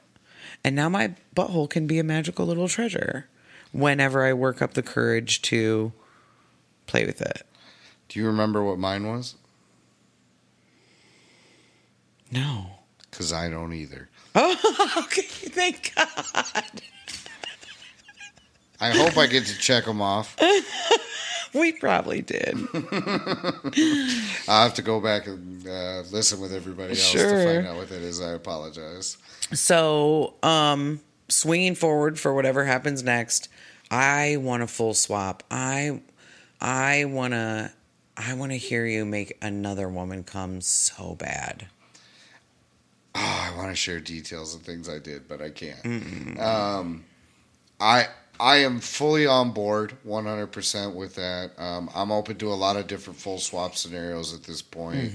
And 0.64 0.76
now 0.76 0.90
my 0.90 1.16
butthole 1.36 1.70
can 1.70 1.88
be 1.88 2.00
a 2.00 2.04
magical 2.04 2.46
little 2.46 2.68
treasure 2.68 3.28
whenever 3.72 4.26
I 4.26 4.34
work 4.34 4.62
up 4.62 4.74
the 4.74 4.84
courage 4.84 5.42
to 5.44 5.92
play 6.86 7.06
with 7.06 7.22
it. 7.22 7.46
Do 8.10 8.20
you 8.20 8.26
remember 8.26 8.64
what 8.64 8.80
mine 8.80 9.08
was? 9.08 9.36
No. 12.32 12.72
Because 13.10 13.34
I 13.34 13.50
don't 13.50 13.74
either. 13.74 14.10
Oh, 14.36 14.94
okay. 15.06 15.22
Thank 15.22 15.94
God. 15.96 16.82
I 18.80 18.92
hope 18.92 19.18
I 19.18 19.28
get 19.28 19.46
to 19.46 19.58
check 19.58 19.86
them 19.86 20.02
off. 20.02 20.36
We 21.54 21.72
probably 21.74 22.22
did. 22.22 22.56
I'll 24.48 24.64
have 24.64 24.74
to 24.76 24.82
go 24.82 25.00
back 25.00 25.28
and 25.28 25.68
uh, 25.68 26.04
listen 26.12 26.40
with 26.40 26.54
everybody 26.54 26.92
else 26.92 27.12
to 27.14 27.46
find 27.46 27.68
out 27.68 27.78
what 27.78 27.90
that 27.90 28.02
is. 28.02 28.22
I 28.22 28.32
apologize. 28.32 29.18
So, 29.54 30.36
um, 30.44 31.00
swinging 31.30 31.76
forward 31.76 32.20
for 32.20 32.34
whatever 32.34 32.66
happens 32.66 33.04
next, 33.04 33.50
I 33.90 34.38
want 34.38 34.64
a 34.64 34.68
full 34.68 34.94
swap. 34.94 35.44
I, 35.50 36.02
I 36.60 37.06
want 37.06 37.34
to, 37.34 37.72
I 38.16 38.34
want 38.34 38.52
to 38.52 38.58
hear 38.58 38.86
you 38.86 39.06
make 39.06 39.38
another 39.42 39.88
woman 39.90 40.24
come 40.24 40.62
so 40.62 41.16
bad. 41.16 41.68
Oh, 43.16 43.52
I 43.52 43.58
want 43.58 43.70
to 43.70 43.76
share 43.76 44.00
details 44.00 44.54
of 44.54 44.62
things 44.62 44.90
I 44.90 45.00
did, 45.00 45.28
but 45.28 45.42
I 45.42 45.50
can't. 45.50 46.40
Um, 46.40 47.06
I 47.80 48.08
I 48.40 48.58
am 48.58 48.80
fully 48.80 49.26
on 49.26 49.52
board, 49.52 49.98
one 50.04 50.26
hundred 50.26 50.48
percent 50.48 50.96
with 50.96 51.16
that. 51.16 51.52
Um, 51.58 51.90
I'm 51.96 52.12
open 52.12 52.38
to 52.38 52.48
a 52.52 52.56
lot 52.56 52.76
of 52.78 52.88
different 52.88 53.20
full 53.20 53.40
swap 53.40 53.76
scenarios 53.76 54.34
at 54.34 54.44
this 54.44 54.62
point. 54.62 55.14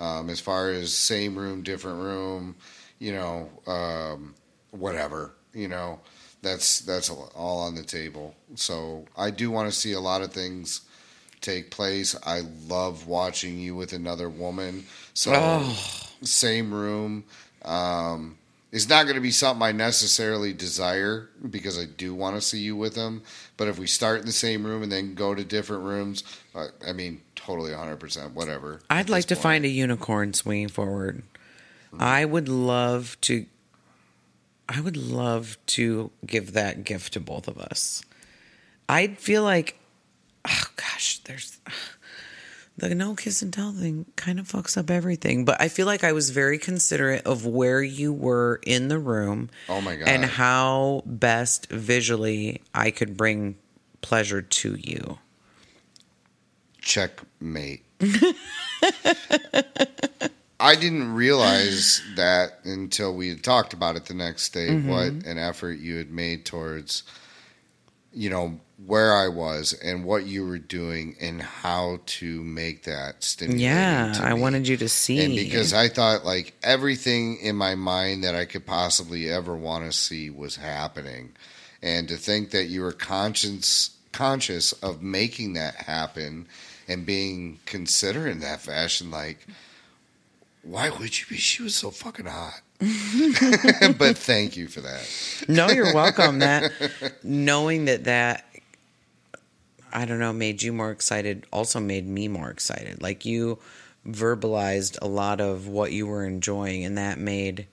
Um, 0.00 0.30
as 0.30 0.40
far 0.40 0.70
as 0.70 0.94
same 0.94 1.36
room, 1.36 1.62
different 1.62 2.00
room, 2.00 2.56
you 2.98 3.12
know, 3.12 3.50
um, 3.66 4.34
whatever, 4.70 5.32
you 5.54 5.68
know, 5.68 6.00
that's 6.42 6.80
that's 6.80 7.10
all 7.10 7.60
on 7.60 7.74
the 7.74 7.82
table. 7.84 8.34
So 8.54 9.04
I 9.16 9.30
do 9.30 9.50
want 9.50 9.70
to 9.70 9.76
see 9.76 9.92
a 9.92 10.00
lot 10.00 10.22
of 10.22 10.32
things 10.32 10.82
take 11.40 11.70
place. 11.70 12.16
I 12.24 12.42
love 12.68 13.06
watching 13.06 13.58
you 13.58 13.74
with 13.74 13.92
another 13.92 14.28
woman. 14.28 14.86
So 15.14 15.32
Oh. 15.34 15.76
same 16.22 16.72
room. 16.72 17.24
Um, 17.64 18.38
it's 18.72 18.88
not 18.88 19.04
going 19.04 19.16
to 19.16 19.20
be 19.20 19.30
something 19.30 19.62
I 19.62 19.72
necessarily 19.72 20.54
desire 20.54 21.28
because 21.50 21.78
I 21.78 21.84
do 21.84 22.14
want 22.14 22.36
to 22.36 22.40
see 22.40 22.58
you 22.58 22.74
with 22.74 22.94
them. 22.94 23.22
But 23.58 23.68
if 23.68 23.78
we 23.78 23.86
start 23.86 24.20
in 24.20 24.26
the 24.26 24.32
same 24.32 24.64
room 24.64 24.82
and 24.82 24.90
then 24.90 25.14
go 25.14 25.34
to 25.34 25.44
different 25.44 25.84
rooms, 25.84 26.24
uh, 26.54 26.68
I 26.86 26.92
mean, 26.92 27.20
totally 27.36 27.72
100%, 27.72 28.32
whatever. 28.32 28.80
I'd 28.88 29.10
like 29.10 29.26
to 29.26 29.34
point. 29.34 29.42
find 29.42 29.64
a 29.66 29.68
unicorn 29.68 30.32
swinging 30.32 30.68
forward. 30.68 31.22
I 31.98 32.24
would 32.24 32.48
love 32.48 33.18
to. 33.22 33.44
I 34.66 34.80
would 34.80 34.96
love 34.96 35.58
to 35.66 36.10
give 36.24 36.54
that 36.54 36.84
gift 36.84 37.12
to 37.12 37.20
both 37.20 37.48
of 37.48 37.58
us. 37.58 38.02
I'd 38.88 39.18
feel 39.18 39.42
like, 39.42 39.78
oh 40.48 40.64
gosh, 40.76 41.18
there's 41.24 41.58
the 42.76 42.94
no 42.94 43.14
kiss 43.14 43.42
and 43.42 43.52
tell 43.52 43.72
thing 43.72 44.06
kind 44.16 44.40
of 44.40 44.48
fucks 44.48 44.76
up 44.76 44.90
everything. 44.90 45.44
But 45.44 45.60
I 45.60 45.68
feel 45.68 45.86
like 45.86 46.04
I 46.04 46.12
was 46.12 46.30
very 46.30 46.58
considerate 46.58 47.26
of 47.26 47.44
where 47.46 47.82
you 47.82 48.12
were 48.12 48.60
in 48.66 48.88
the 48.88 48.98
room. 48.98 49.50
Oh 49.68 49.80
my 49.80 49.96
God. 49.96 50.08
And 50.08 50.24
how 50.24 51.02
best 51.04 51.68
visually 51.70 52.62
I 52.74 52.90
could 52.90 53.16
bring 53.16 53.56
pleasure 54.00 54.42
to 54.42 54.74
you. 54.74 55.18
Checkmate. 56.80 57.84
I 60.58 60.76
didn't 60.76 61.12
realize 61.14 62.00
that 62.14 62.60
until 62.64 63.14
we 63.14 63.28
had 63.28 63.42
talked 63.42 63.72
about 63.72 63.96
it 63.96 64.06
the 64.06 64.14
next 64.14 64.50
day. 64.50 64.68
Mm-hmm. 64.68 64.88
What 64.88 65.26
an 65.26 65.38
effort 65.38 65.80
you 65.80 65.96
had 65.96 66.10
made 66.10 66.44
towards, 66.44 67.02
you 68.12 68.30
know, 68.30 68.60
where 68.86 69.14
I 69.14 69.28
was 69.28 69.72
and 69.72 70.04
what 70.04 70.26
you 70.26 70.46
were 70.46 70.58
doing 70.58 71.16
and 71.20 71.40
how 71.40 72.00
to 72.04 72.42
make 72.42 72.84
that 72.84 73.22
stimulating. 73.22 73.66
Yeah, 73.66 74.20
I 74.20 74.34
wanted 74.34 74.66
you 74.66 74.76
to 74.78 74.88
see. 74.88 75.24
And 75.24 75.34
because 75.34 75.72
I 75.72 75.88
thought 75.88 76.24
like 76.24 76.54
everything 76.62 77.38
in 77.38 77.56
my 77.56 77.74
mind 77.74 78.24
that 78.24 78.34
I 78.34 78.44
could 78.44 78.66
possibly 78.66 79.30
ever 79.30 79.56
want 79.56 79.84
to 79.84 79.96
see 79.96 80.30
was 80.30 80.56
happening. 80.56 81.32
And 81.82 82.08
to 82.08 82.16
think 82.16 82.50
that 82.50 82.66
you 82.66 82.82
were 82.82 82.92
conscious 82.92 83.90
conscious 84.12 84.72
of 84.74 85.02
making 85.02 85.54
that 85.54 85.74
happen 85.74 86.46
and 86.86 87.04
being 87.04 87.58
considerate 87.66 88.30
in 88.30 88.40
that 88.40 88.60
fashion. 88.60 89.10
Like, 89.10 89.46
why 90.62 90.90
would 90.90 91.18
you 91.18 91.26
be? 91.28 91.36
She 91.36 91.62
was 91.62 91.74
so 91.74 91.90
fucking 91.90 92.26
hot. 92.26 92.60
but 93.98 94.18
thank 94.18 94.56
you 94.56 94.68
for 94.68 94.80
that. 94.80 95.44
No, 95.48 95.70
you're 95.70 95.94
welcome. 95.94 96.40
That 96.40 96.72
knowing 97.24 97.86
that 97.86 98.04
that 98.04 98.44
I 99.92 100.04
don't 100.04 100.18
know 100.18 100.32
made 100.32 100.62
you 100.62 100.72
more 100.72 100.90
excited 100.90 101.46
also 101.52 101.80
made 101.80 102.06
me 102.06 102.28
more 102.28 102.50
excited. 102.50 103.02
Like 103.02 103.24
you 103.24 103.58
verbalized 104.06 104.98
a 105.00 105.06
lot 105.06 105.40
of 105.40 105.68
what 105.68 105.92
you 105.92 106.06
were 106.06 106.24
enjoying 106.24 106.84
and 106.84 106.98
that 106.98 107.18
made 107.18 107.66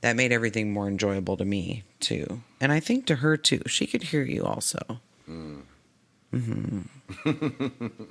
that 0.00 0.16
made 0.16 0.32
everything 0.32 0.72
more 0.72 0.88
enjoyable 0.88 1.36
to 1.36 1.44
me 1.44 1.84
too. 2.00 2.42
And 2.60 2.72
I 2.72 2.80
think 2.80 3.06
to 3.06 3.16
her 3.16 3.36
too. 3.36 3.62
She 3.66 3.86
could 3.86 4.04
hear 4.04 4.22
you 4.22 4.44
also. 4.44 5.00
Mm. 5.28 5.62
Mm-hmm. 6.32 6.80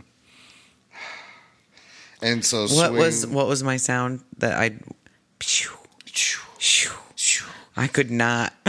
and 2.22 2.46
so 2.46 2.68
what 2.68 2.94
was 2.94 3.28
what 3.28 3.48
was 3.48 3.64
my 3.64 3.78
sound 3.78 4.22
that 4.38 4.58
I 4.58 4.78
I 7.78 7.88
could 7.88 8.10
not 8.10 8.54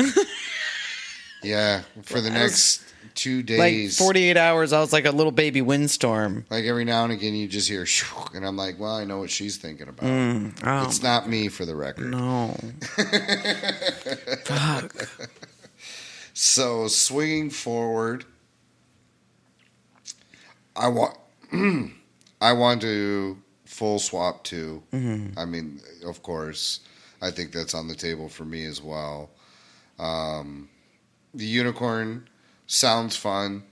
Yeah, 1.43 1.83
for 2.03 2.21
the 2.21 2.31
next 2.31 2.83
two 3.17 3.39
like 3.39 3.47
days. 3.47 3.99
48 3.99 4.37
hours 4.37 4.73
I 4.73 4.81
was 4.81 4.93
like 4.93 5.05
a 5.07 5.11
little 5.11 5.33
baby 5.33 5.61
windstorm. 5.63 6.47
Like 6.51 6.65
every 6.65 6.85
now 6.85 7.03
and 7.03 7.13
again, 7.13 7.35
you 7.35 7.49
just 7.49 7.69
hear, 7.69 7.85
"Shoo," 7.87 8.07
and 8.35 8.47
I'm 8.47 8.57
like, 8.57 8.79
well, 8.79 8.95
I 8.95 9.05
know 9.05 9.19
what 9.19 9.31
she's 9.31 9.57
thinking 9.57 9.89
about. 9.89 10.09
Oh, 10.63 10.85
It's 10.85 11.03
not 11.03 11.29
me, 11.29 11.49
for 11.49 11.65
the 11.65 11.75
record. 11.75 12.11
no. 12.11 12.55
Fuck. 14.45 15.09
So 16.35 16.87
swinging 16.89 17.51
forward, 17.51 18.25
I 20.77 20.89
want, 20.89 21.17
I 22.41 22.53
want 22.53 22.83
to 22.83 23.39
full 23.65 23.99
swap 23.99 24.45
too. 24.45 24.83
Mm-hmm. 24.93 25.39
I 25.39 25.45
mean, 25.47 25.81
of 26.07 26.23
course, 26.23 26.81
I 27.23 27.31
think 27.31 27.53
that's 27.53 27.75
on 27.75 27.89
the 27.89 27.95
table 27.95 28.29
for 28.29 28.45
me 28.45 28.65
as 28.67 28.83
well. 28.83 29.31
Um, 29.99 30.69
the 31.33 31.47
unicorn 31.47 32.29
sounds 32.67 33.17
fun. 33.17 33.63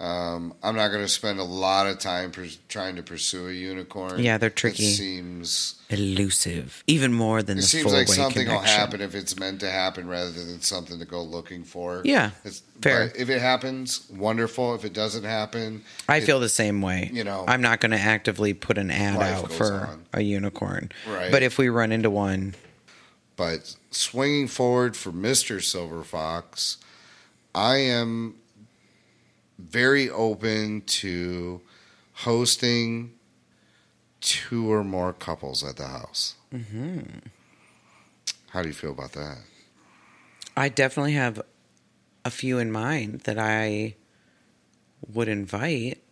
Um, 0.00 0.54
I'm 0.62 0.74
not 0.74 0.88
going 0.88 1.02
to 1.04 1.08
spend 1.08 1.38
a 1.38 1.44
lot 1.44 1.86
of 1.86 1.98
time 2.00 2.32
pers- 2.32 2.58
trying 2.68 2.96
to 2.96 3.02
pursue 3.02 3.48
a 3.48 3.52
unicorn. 3.52 4.18
Yeah, 4.18 4.38
they're 4.38 4.48
It 4.48 4.56
tricky. 4.56 4.90
seems 4.90 5.76
Elusive. 5.88 6.82
Even 6.88 7.12
more 7.14 7.42
than 7.44 7.58
it 7.58 7.60
the 7.62 7.66
seems 7.68 7.92
like 7.92 8.08
something 8.08 8.48
will 8.48 8.58
happen 8.58 9.00
if 9.00 9.14
it's 9.14 9.38
meant 9.38 9.60
to 9.60 9.70
happen 9.70 10.08
rather 10.08 10.32
than 10.32 10.60
something 10.60 10.98
to 10.98 11.04
go 11.04 11.22
looking 11.22 11.62
for. 11.62 12.02
Yeah, 12.04 12.30
It's, 12.44 12.60
fair. 12.82 13.06
But 13.06 13.16
if 13.16 13.30
it 13.30 13.40
happens, 13.40 14.06
wonderful. 14.10 14.74
If 14.74 14.84
it 14.84 14.92
doesn't 14.92 15.24
happen, 15.24 15.84
I 16.08 16.16
it- 16.18 16.24
feel 16.24 16.40
the 16.40 16.48
same 16.48 16.82
way. 16.82 17.08
you 17.12 17.22
know, 17.24 17.44
I'm 17.46 17.62
not 17.62 17.80
going 17.80 17.92
to 17.92 17.98
actively 18.00 18.52
put 18.52 18.76
an 18.78 18.90
ad 18.90 19.22
out 19.22 19.52
for 19.52 19.86
on. 19.86 20.04
a 20.12 20.22
unicorn. 20.22 20.90
Right. 21.08 21.30
But 21.30 21.44
if 21.44 21.56
we 21.56 21.68
run 21.68 21.92
into 21.92 22.10
one, 22.10 22.56
But 23.36 23.76
swinging 23.92 24.48
forward 24.48 24.96
for 24.96 25.12
Mister 25.12 25.60
Silver 25.60 26.02
Fox, 26.02 26.78
I 27.54 27.76
am 27.76 28.34
very 29.58 30.10
open 30.10 30.82
to 30.82 31.60
hosting 32.12 33.12
two 34.20 34.72
or 34.72 34.82
more 34.82 35.12
couples 35.12 35.62
at 35.62 35.76
the 35.76 35.86
house. 35.86 36.34
Mm-hmm. 36.52 37.18
How 38.50 38.62
do 38.62 38.68
you 38.68 38.74
feel 38.74 38.92
about 38.92 39.12
that? 39.12 39.38
I 40.56 40.68
definitely 40.68 41.12
have 41.12 41.42
a 42.24 42.30
few 42.30 42.58
in 42.58 42.70
mind 42.70 43.20
that 43.20 43.38
I 43.38 43.96
would 45.12 45.28
invite. 45.28 46.02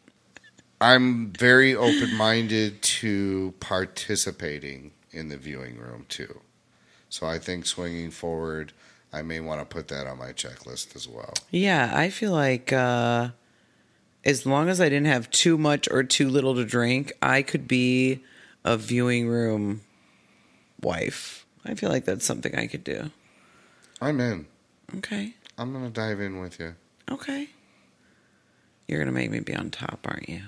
I'm 0.80 1.32
very 1.32 1.74
open 1.74 2.14
minded 2.16 2.82
to 2.82 3.54
participating 3.60 4.92
in 5.12 5.28
the 5.28 5.36
viewing 5.36 5.78
room 5.78 6.06
too. 6.08 6.40
So 7.08 7.26
I 7.26 7.38
think 7.38 7.66
swinging 7.66 8.10
forward, 8.10 8.72
I 9.12 9.22
may 9.22 9.40
want 9.40 9.60
to 9.60 9.66
put 9.66 9.88
that 9.88 10.06
on 10.06 10.18
my 10.18 10.32
checklist 10.32 10.96
as 10.96 11.06
well. 11.06 11.34
Yeah, 11.50 11.92
I 11.94 12.08
feel 12.08 12.32
like 12.32 12.72
uh, 12.72 13.30
as 14.24 14.46
long 14.46 14.68
as 14.68 14.80
I 14.80 14.88
didn't 14.88 15.06
have 15.06 15.30
too 15.30 15.58
much 15.58 15.88
or 15.90 16.02
too 16.02 16.28
little 16.28 16.54
to 16.54 16.64
drink, 16.64 17.12
I 17.20 17.42
could 17.42 17.68
be 17.68 18.22
a 18.64 18.76
viewing 18.76 19.28
room 19.28 19.82
wife. 20.80 21.44
I 21.64 21.74
feel 21.74 21.90
like 21.90 22.04
that's 22.04 22.24
something 22.24 22.54
I 22.54 22.66
could 22.66 22.84
do. 22.84 23.10
I'm 24.00 24.18
in. 24.20 24.46
Okay. 24.96 25.34
I'm 25.58 25.72
going 25.72 25.84
to 25.84 25.90
dive 25.90 26.20
in 26.20 26.40
with 26.40 26.58
you. 26.58 26.74
Okay. 27.10 27.48
You're 28.88 28.98
going 28.98 29.06
to 29.06 29.12
make 29.12 29.30
me 29.30 29.40
be 29.40 29.54
on 29.54 29.70
top, 29.70 30.00
aren't 30.06 30.28
you? 30.28 30.42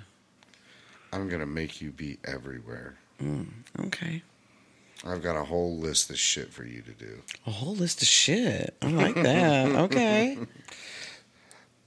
I'm 1.12 1.28
going 1.28 1.40
to 1.40 1.46
make 1.46 1.80
you 1.80 1.92
be 1.92 2.18
everywhere. 2.24 2.96
Okay. 3.80 4.22
I've 5.06 5.22
got 5.22 5.36
a 5.36 5.44
whole 5.44 5.76
list 5.76 6.10
of 6.10 6.18
shit 6.18 6.52
for 6.52 6.64
you 6.64 6.80
to 6.82 6.92
do. 6.92 7.20
A 7.46 7.50
whole 7.50 7.74
list 7.74 8.00
of 8.00 8.08
shit. 8.08 8.74
I 8.80 8.86
like 8.88 9.14
that. 9.16 9.66
okay. 9.76 10.38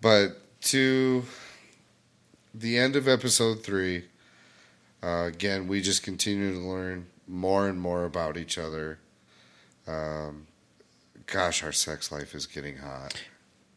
But 0.01 0.38
to 0.61 1.24
the 2.53 2.78
end 2.78 2.95
of 2.95 3.07
episode 3.07 3.63
three, 3.63 4.05
uh, 5.01 5.26
again, 5.26 5.68
we 5.68 5.82
just 5.82 6.03
continue 6.03 6.53
to 6.53 6.59
learn 6.59 7.07
more 7.28 7.68
and 7.68 7.80
more 7.80 8.05
about 8.05 8.38
each 8.38 8.57
other. 8.57 8.99
Um, 9.88 10.47
gosh, 11.26 11.63
our 11.63 11.72
sex 11.72 12.11
life 12.11 12.36
is 12.36 12.45
getting 12.45 12.78
hot. 12.78 13.20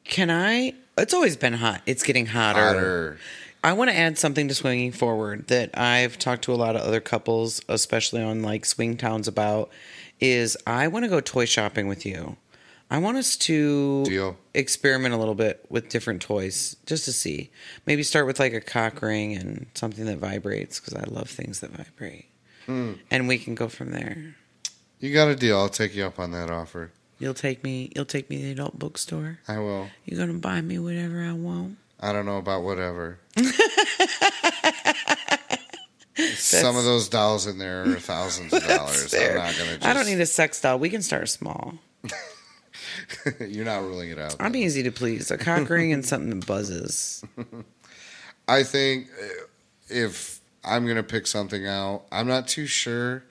Can 0.05 0.31
I? 0.31 0.75
It's 0.99 1.15
always 1.15 1.37
been 1.37 1.53
hot. 1.55 1.83
It's 1.87 2.03
getting 2.03 2.27
hotter. 2.27 2.61
Hotter. 2.61 3.19
I 3.63 3.75
want 3.75 3.91
to 3.91 3.97
add 3.97 4.17
something 4.19 4.49
to 4.49 4.55
swinging 4.55 4.93
forward 4.93 5.49
that 5.49 5.77
I've 5.79 6.19
talked 6.19 6.45
to 6.45 6.55
a 6.55 6.57
lot 6.57 6.77
of 6.77 6.83
other 6.83 7.01
couples, 7.01 7.61
especially 7.69 8.23
on 8.23 8.43
like 8.43 8.65
swing 8.65 8.97
towns, 8.97 9.29
about. 9.29 9.71
Is 10.19 10.57
I 10.67 10.89
want 10.89 11.05
to 11.05 11.09
go 11.09 11.21
toy 11.21 11.47
shopping 11.47 11.89
with 11.89 12.05
you. 12.05 12.37
I 12.91 12.99
want 12.99 13.17
us 13.17 13.37
to 13.39 14.05
Deal. 14.05 14.37
experiment 14.53 15.15
a 15.15 15.17
little 15.17 15.35
bit 15.35 15.65
with 15.69 15.89
different 15.89 16.21
toys 16.21 16.77
just 16.87 17.05
to 17.05 17.13
see. 17.13 17.51
Maybe 17.87 18.03
start 18.03 18.27
with 18.27 18.41
like 18.41 18.53
a 18.53 18.61
cock 18.61 19.01
ring 19.01 19.35
and 19.35 19.67
something 19.75 20.05
that 20.07 20.19
vibrates 20.19 20.81
because 20.81 20.95
I 20.95 21.05
love 21.05 21.31
things 21.31 21.61
that 21.61 21.71
vibrate. 21.71 22.27
Hmm. 22.67 22.95
And 23.11 23.29
we 23.29 23.39
can 23.39 23.55
go 23.55 23.69
from 23.69 23.93
there. 23.93 24.35
You 24.99 25.15
got 25.15 25.29
a 25.29 25.37
deal. 25.37 25.57
I'll 25.59 25.69
take 25.69 25.95
you 25.95 26.05
up 26.05 26.19
on 26.19 26.33
that 26.33 26.51
offer. 26.51 26.91
You'll 27.19 27.35
take 27.35 27.63
me. 27.63 27.93
You'll 27.95 28.05
take 28.07 28.29
me 28.29 28.39
to 28.39 28.43
the 28.43 28.53
adult 28.53 28.79
bookstore. 28.79 29.39
I 29.47 29.59
will. 29.59 29.89
You're 30.05 30.19
gonna 30.19 30.39
buy 30.39 30.61
me 30.61 30.79
whatever 30.79 31.23
I 31.23 31.33
want. 31.33 31.79
I 32.01 32.13
don't 32.13 32.27
know 32.27 32.39
about 32.39 32.63
whatever. 32.63 33.19
Some 36.35 36.77
of 36.77 36.85
those 36.85 37.09
dolls 37.09 37.47
in 37.47 37.59
there 37.59 37.83
are 37.83 37.95
thousands 37.97 38.53
of 38.53 38.63
dollars. 38.67 39.15
I'm 39.15 39.35
not 39.37 39.57
gonna. 39.57 39.77
Just, 39.77 39.87
I 39.87 39.95
don't 39.95 40.07
need 40.07 40.21
a 40.21 40.27
sex 40.27 40.61
doll. 40.61 40.79
We 40.79 40.91
can 40.91 41.03
start 41.03 41.29
small. 41.29 41.75
You're 43.41 43.65
not 43.65 43.83
ruling 43.83 44.11
it 44.11 44.19
out. 44.19 44.37
I'm 44.41 44.53
though. 44.53 44.59
easy 44.59 44.83
to 44.83 44.93
please. 44.93 45.31
A 45.31 45.39
cock 45.39 45.69
ring 45.69 45.93
and 45.93 46.05
something 46.05 46.31
that 46.39 46.47
buzzes. 46.47 47.25
I 48.49 48.63
think 48.63 49.09
uh, 49.23 49.27
if 49.89 50.41
I'm 50.65 50.87
gonna 50.87 51.03
pick 51.03 51.27
something 51.27 51.67
out, 51.67 52.03
I'm 52.13 52.27
not 52.27 52.49
too 52.49 52.67
sure. 52.67 53.25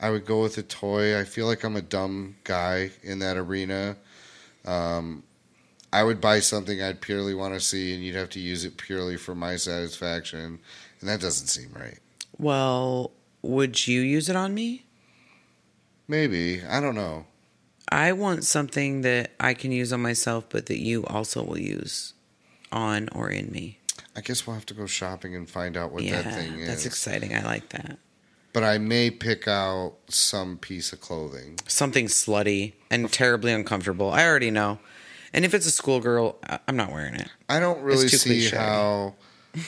I 0.00 0.10
would 0.10 0.24
go 0.26 0.42
with 0.42 0.58
a 0.58 0.62
toy. 0.62 1.18
I 1.18 1.24
feel 1.24 1.46
like 1.46 1.64
I'm 1.64 1.74
a 1.74 1.82
dumb 1.82 2.36
guy 2.44 2.92
in 3.02 3.18
that 3.18 3.36
arena. 3.36 3.96
Um, 4.64 5.24
I 5.92 6.02
would 6.04 6.20
buy 6.20 6.40
something 6.40 6.82
I'd 6.82 7.00
purely 7.00 7.34
want 7.34 7.54
to 7.54 7.60
see, 7.60 7.94
and 7.94 8.04
you'd 8.04 8.14
have 8.14 8.30
to 8.30 8.40
use 8.40 8.64
it 8.64 8.76
purely 8.76 9.16
for 9.16 9.34
my 9.34 9.56
satisfaction, 9.56 10.58
and 11.00 11.08
that 11.08 11.20
doesn't 11.20 11.46
seem 11.46 11.70
right. 11.72 11.98
Well, 12.38 13.12
would 13.42 13.86
you 13.86 14.00
use 14.00 14.28
it 14.28 14.36
on 14.36 14.54
me? 14.54 14.84
Maybe 16.06 16.62
I 16.64 16.80
don't 16.80 16.94
know. 16.94 17.26
I 17.90 18.12
want 18.12 18.44
something 18.44 19.00
that 19.02 19.30
I 19.40 19.54
can 19.54 19.72
use 19.72 19.92
on 19.92 20.02
myself, 20.02 20.44
but 20.50 20.66
that 20.66 20.78
you 20.78 21.04
also 21.06 21.42
will 21.42 21.58
use 21.58 22.12
on 22.70 23.08
or 23.12 23.30
in 23.30 23.50
me. 23.50 23.78
I 24.14 24.20
guess 24.20 24.46
we'll 24.46 24.54
have 24.54 24.66
to 24.66 24.74
go 24.74 24.86
shopping 24.86 25.34
and 25.34 25.48
find 25.48 25.76
out 25.76 25.92
what 25.92 26.02
yeah, 26.02 26.22
that 26.22 26.34
thing 26.34 26.58
is. 26.58 26.68
that's 26.68 26.86
exciting. 26.86 27.34
I 27.34 27.42
like 27.44 27.68
that. 27.70 27.98
but 28.52 28.62
I 28.64 28.78
may 28.78 29.10
pick 29.10 29.46
out 29.48 29.94
some 30.08 30.58
piece 30.58 30.92
of 30.92 31.00
clothing. 31.00 31.58
Something 31.66 32.06
slutty 32.06 32.72
and 32.90 33.10
terribly 33.12 33.52
uncomfortable. 33.52 34.10
I 34.10 34.26
already 34.26 34.50
know. 34.50 34.80
And 35.32 35.44
if 35.44 35.52
it's 35.54 35.66
a 35.66 35.70
schoolgirl, 35.70 36.36
I- 36.48 36.58
I'm 36.68 36.76
not 36.76 36.90
wearing 36.92 37.14
it. 37.14 37.28
I 37.48 37.60
don't 37.60 37.80
really 37.82 38.08
too 38.08 38.16
see 38.16 38.28
cliche. 38.48 38.56
how 38.56 39.14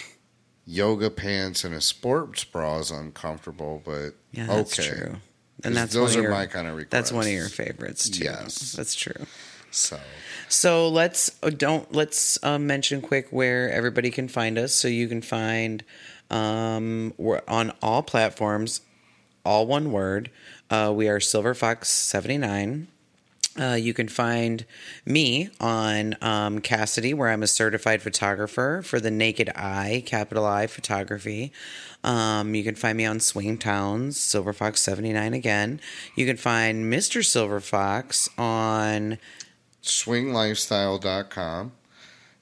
yoga 0.67 1.11
pants 1.11 1.65
and 1.65 1.75
a 1.75 1.81
sports 1.81 2.45
bra 2.45 2.79
is 2.79 2.91
uncomfortable, 2.91 3.83
but 3.85 4.11
Yeah, 4.33 4.47
that's 4.47 4.79
okay. 4.79 4.89
true. 4.89 5.17
And 5.63 5.77
that's 5.77 5.93
those 5.93 6.11
one 6.11 6.19
of 6.21 6.25
are 6.25 6.29
your, 6.29 6.31
my 6.31 6.47
kind 6.47 6.67
of 6.67 6.75
requests. 6.77 6.91
That's 6.91 7.13
one 7.13 7.27
of 7.27 7.33
your 7.33 7.49
favorites 7.49 8.09
too. 8.09 8.25
Yes. 8.25 8.73
that's 8.73 8.95
true. 8.95 9.27
So 9.71 10.01
So 10.49 10.89
let's 10.89 11.31
uh, 11.43 11.51
don't 11.51 11.93
let's 11.93 12.43
uh, 12.43 12.59
mention 12.59 13.03
quick 13.03 13.29
where 13.31 13.71
everybody 13.71 14.11
can 14.11 14.27
find 14.29 14.59
us. 14.59 14.75
So 14.75 14.89
you 14.89 15.07
can 15.07 15.21
find 15.23 15.85
um, 16.31 17.13
we're 17.19 17.43
on 17.47 17.73
all 17.83 18.03
platforms, 18.03 18.81
all 19.45 19.67
one 19.67 19.93
word. 19.93 20.31
Uh, 20.71 20.93
we 20.97 21.09
are 21.09 21.21
Silver 21.21 21.55
Fox 21.55 21.89
seventy 21.91 22.39
nine. 22.39 22.89
Uh, 23.59 23.75
you 23.75 23.93
can 23.93 24.07
find 24.09 24.65
me 25.05 25.51
on 25.61 26.15
um, 26.21 26.61
Kasidie, 26.61 27.15
where 27.15 27.29
I'm 27.29 27.43
a 27.43 27.49
certified 27.49 28.01
photographer 28.01 28.81
for 28.85 29.01
the 29.01 29.11
Naked 29.11 29.51
Eye, 29.57 30.05
capital 30.07 30.47
I 30.47 30.69
photography. 30.69 31.53
Um, 32.05 32.55
you 32.55 32.63
can 32.63 32.77
find 32.77 32.97
me 32.97 33.05
on 33.05 33.19
Swing 33.19 33.59
Towns, 33.59 34.19
Silver 34.19 34.53
Fox 34.53 34.81
79 34.81 35.35
again. 35.35 35.81
You 36.15 36.27
can 36.27 36.37
find 36.37 36.93
Mr. 36.93 37.25
Silver 37.25 37.61
Fox 37.61 38.29
on 38.39 39.19
swinglifestyle.com 39.83 41.73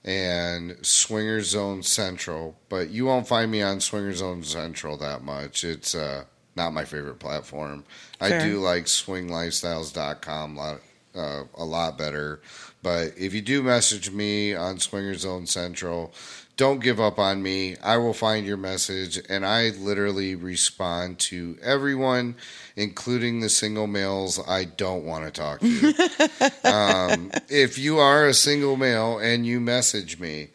and 0.04 0.76
Swinger 0.82 1.40
Zone 1.42 1.82
Central, 1.82 2.56
but 2.68 2.90
you 2.90 3.06
won't 3.06 3.26
find 3.26 3.50
me 3.50 3.62
on 3.62 3.80
Swinger 3.80 4.12
Zone 4.12 4.42
Central 4.42 4.96
that 4.98 5.22
much. 5.22 5.64
It's 5.64 5.94
uh, 5.94 6.24
not 6.54 6.72
my 6.72 6.84
favorite 6.84 7.18
platform. 7.18 7.84
Fair. 8.18 8.40
I 8.40 8.44
do 8.44 8.59
like 8.61 8.84
swinglifestyles.com 8.84 10.56
a 10.56 10.61
lot, 10.61 10.80
uh, 11.14 11.44
a 11.56 11.64
lot 11.64 11.98
better. 11.98 12.40
But 12.82 13.14
if 13.16 13.34
you 13.34 13.42
do 13.42 13.62
message 13.62 14.11
me 14.11 14.54
on 14.54 14.78
Swinger 14.78 15.14
Zone 15.14 15.46
Central, 15.46 16.12
don't 16.56 16.80
give 16.80 17.00
up 17.00 17.18
on 17.20 17.42
me. 17.42 17.76
I 17.82 17.96
will 17.98 18.12
find 18.12 18.44
your 18.44 18.56
message 18.56 19.20
and 19.28 19.46
I 19.46 19.70
literally 19.70 20.34
respond 20.34 21.20
to 21.20 21.56
everyone, 21.62 22.34
including 22.74 23.40
the 23.40 23.48
single 23.48 23.86
males 23.86 24.40
I 24.46 24.64
don't 24.64 25.04
want 25.04 25.24
to 25.24 25.30
talk 25.30 25.61
to. 25.61 26.64
um, 26.68 27.30
if 27.48 27.78
you 27.78 27.98
are 27.98 28.26
a 28.26 28.34
single 28.34 28.76
male 28.76 29.18
and 29.18 29.46
you 29.46 29.61
message 29.61 30.18
me, 30.18 30.48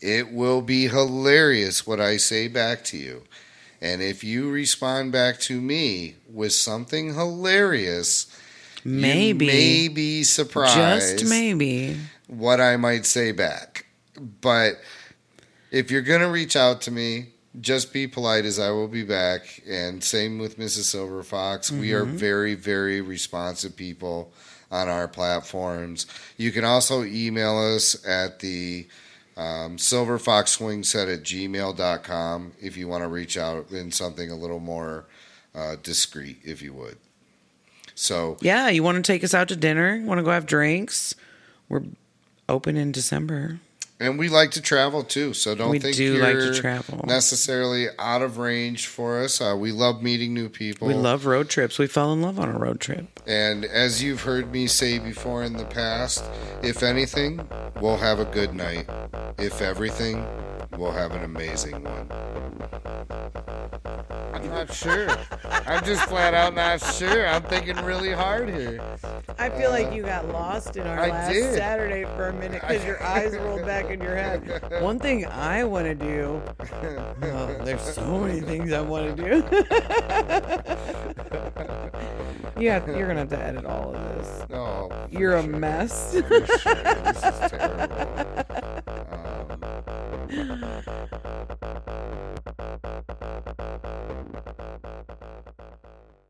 it 0.00 0.30
will 0.30 0.60
be 0.60 0.88
hilarious 0.88 1.86
what 1.86 2.00
I 2.00 2.18
say 2.18 2.46
back 2.46 2.84
to 2.84 2.98
you. 2.98 3.22
And 3.80 4.02
if 4.02 4.22
you 4.22 4.50
respond 4.50 5.12
back 5.12 5.40
to 5.40 5.58
me 5.58 6.16
with 6.30 6.52
something 6.52 7.14
hilarious, 7.14 8.26
maybe, 8.84 9.46
you 9.46 9.52
may 9.52 9.88
be 9.88 10.22
surprised 10.22 11.18
just 11.18 11.30
maybe. 11.30 11.96
what 12.26 12.60
I 12.60 12.76
might 12.76 13.06
say 13.06 13.32
back. 13.32 13.86
But 14.40 14.74
if 15.70 15.90
you're 15.90 16.02
going 16.02 16.20
to 16.20 16.28
reach 16.28 16.56
out 16.56 16.82
to 16.82 16.90
me, 16.90 17.28
just 17.60 17.92
be 17.92 18.06
polite 18.06 18.44
as 18.44 18.58
I 18.58 18.70
will 18.70 18.88
be 18.88 19.02
back. 19.02 19.62
And 19.68 20.02
same 20.02 20.38
with 20.38 20.58
Mrs. 20.58 20.84
Silver 20.84 21.22
Fox. 21.22 21.70
We 21.70 21.92
are 21.92 22.04
very, 22.04 22.54
very 22.54 23.00
responsive 23.00 23.76
people 23.76 24.32
on 24.70 24.88
our 24.88 25.08
platforms. 25.08 26.06
You 26.36 26.52
can 26.52 26.64
also 26.64 27.02
email 27.02 27.58
us 27.58 28.06
at 28.06 28.38
the 28.38 28.86
um, 29.36 29.78
Silver 29.78 30.18
Fox 30.18 30.52
Swing 30.52 30.84
Set 30.84 31.08
at 31.08 31.22
gmail.com 31.22 32.52
if 32.60 32.76
you 32.76 32.88
want 32.88 33.02
to 33.02 33.08
reach 33.08 33.36
out 33.36 33.70
in 33.70 33.90
something 33.90 34.30
a 34.30 34.36
little 34.36 34.60
more 34.60 35.06
uh, 35.54 35.76
discreet, 35.82 36.38
if 36.44 36.62
you 36.62 36.72
would. 36.74 36.98
So, 38.00 38.38
Yeah, 38.40 38.70
you 38.70 38.82
want 38.82 38.96
to 38.96 39.02
take 39.12 39.22
us 39.22 39.34
out 39.34 39.48
to 39.48 39.56
dinner? 39.56 40.02
Want 40.06 40.18
to 40.18 40.22
go 40.22 40.30
have 40.30 40.46
drinks? 40.46 41.14
We're 41.68 41.82
open 42.48 42.78
in 42.78 42.92
December. 42.92 43.60
And 44.00 44.18
we 44.18 44.30
like 44.30 44.52
to 44.52 44.62
travel 44.62 45.04
too, 45.04 45.34
so 45.34 45.54
don't 45.54 45.68
We 45.68 45.78
think 45.78 45.94
do 45.96 46.04
you're 46.04 46.22
like 46.22 46.38
to 46.38 46.54
travel. 46.58 47.04
necessarily 47.06 47.88
out 47.98 48.22
of 48.22 48.38
range 48.38 48.86
for 48.86 49.20
us. 49.22 49.42
Uh, 49.42 49.54
we 49.58 49.72
love 49.72 50.02
meeting 50.02 50.32
new 50.32 50.48
people. 50.48 50.88
We 50.88 50.94
love 50.94 51.26
road 51.26 51.50
trips. 51.50 51.78
We 51.78 51.86
fell 51.86 52.10
in 52.14 52.22
love 52.22 52.40
on 52.40 52.48
a 52.48 52.58
road 52.58 52.80
trip. 52.80 53.06
and 53.26 53.66
as 53.66 54.02
you've 54.02 54.22
heard 54.22 54.50
me 54.52 54.66
say 54.68 54.98
before 54.98 55.42
in 55.42 55.52
the 55.58 55.66
past, 55.66 56.24
if 56.62 56.82
anything, 56.82 57.46
we'll 57.82 57.98
have 57.98 58.18
a 58.20 58.24
good 58.24 58.54
night. 58.54 58.88
If 59.38 59.60
everything, 59.60 60.24
we'll 60.78 60.92
have 60.92 61.12
an 61.12 61.22
amazing 61.22 61.84
one. 61.84 62.10
I'm 64.32 64.48
not 64.48 64.72
sure. 64.72 65.08
I'm 65.66 65.84
just 65.84 66.04
flat 66.08 66.32
out 66.32 66.54
not 66.54 66.80
sure. 66.94 67.26
I'm 67.28 67.42
thinking 67.42 67.76
really 67.84 68.12
hard 68.12 68.48
here. 68.48 68.80
I 69.38 69.50
feel 69.50 69.70
like 69.70 69.92
you 69.92 70.02
got 70.02 70.28
lost 70.28 70.76
in 70.76 70.86
our 70.86 70.98
I 70.98 71.08
last 71.10 71.32
did. 71.32 71.54
Saturday 71.54 72.04
for 72.16 72.28
a 72.28 72.32
minute 72.32 72.62
because 72.62 72.84
your 72.84 73.02
eyes 73.02 73.36
rolled 73.36 73.66
back 73.66 73.89
in 73.90 74.00
your 74.00 74.14
head. 74.14 74.80
One 74.80 74.98
thing 74.98 75.26
I 75.26 75.64
want 75.64 75.86
to 75.86 75.94
do. 75.94 76.40
Oh, 77.22 77.58
there's 77.64 77.82
so 77.82 78.18
many 78.18 78.40
things 78.40 78.72
I 78.72 78.80
want 78.80 79.16
to 79.16 79.22
do. 79.22 79.44
yeah, 82.60 82.84
you're 82.86 83.06
gonna 83.06 83.20
have 83.20 83.28
to 83.30 83.38
edit 83.38 83.64
all 83.64 83.94
of 83.94 84.02
this. 84.02 84.46
Oh, 84.50 84.90
you're 85.10 85.40
sure. 85.40 85.50
a 85.50 85.58
mess. 85.58 86.12
Sure. 86.12 86.22
This 86.22 87.16
is 87.16 87.50
terrible. 87.50 88.46
Um... 93.60 93.99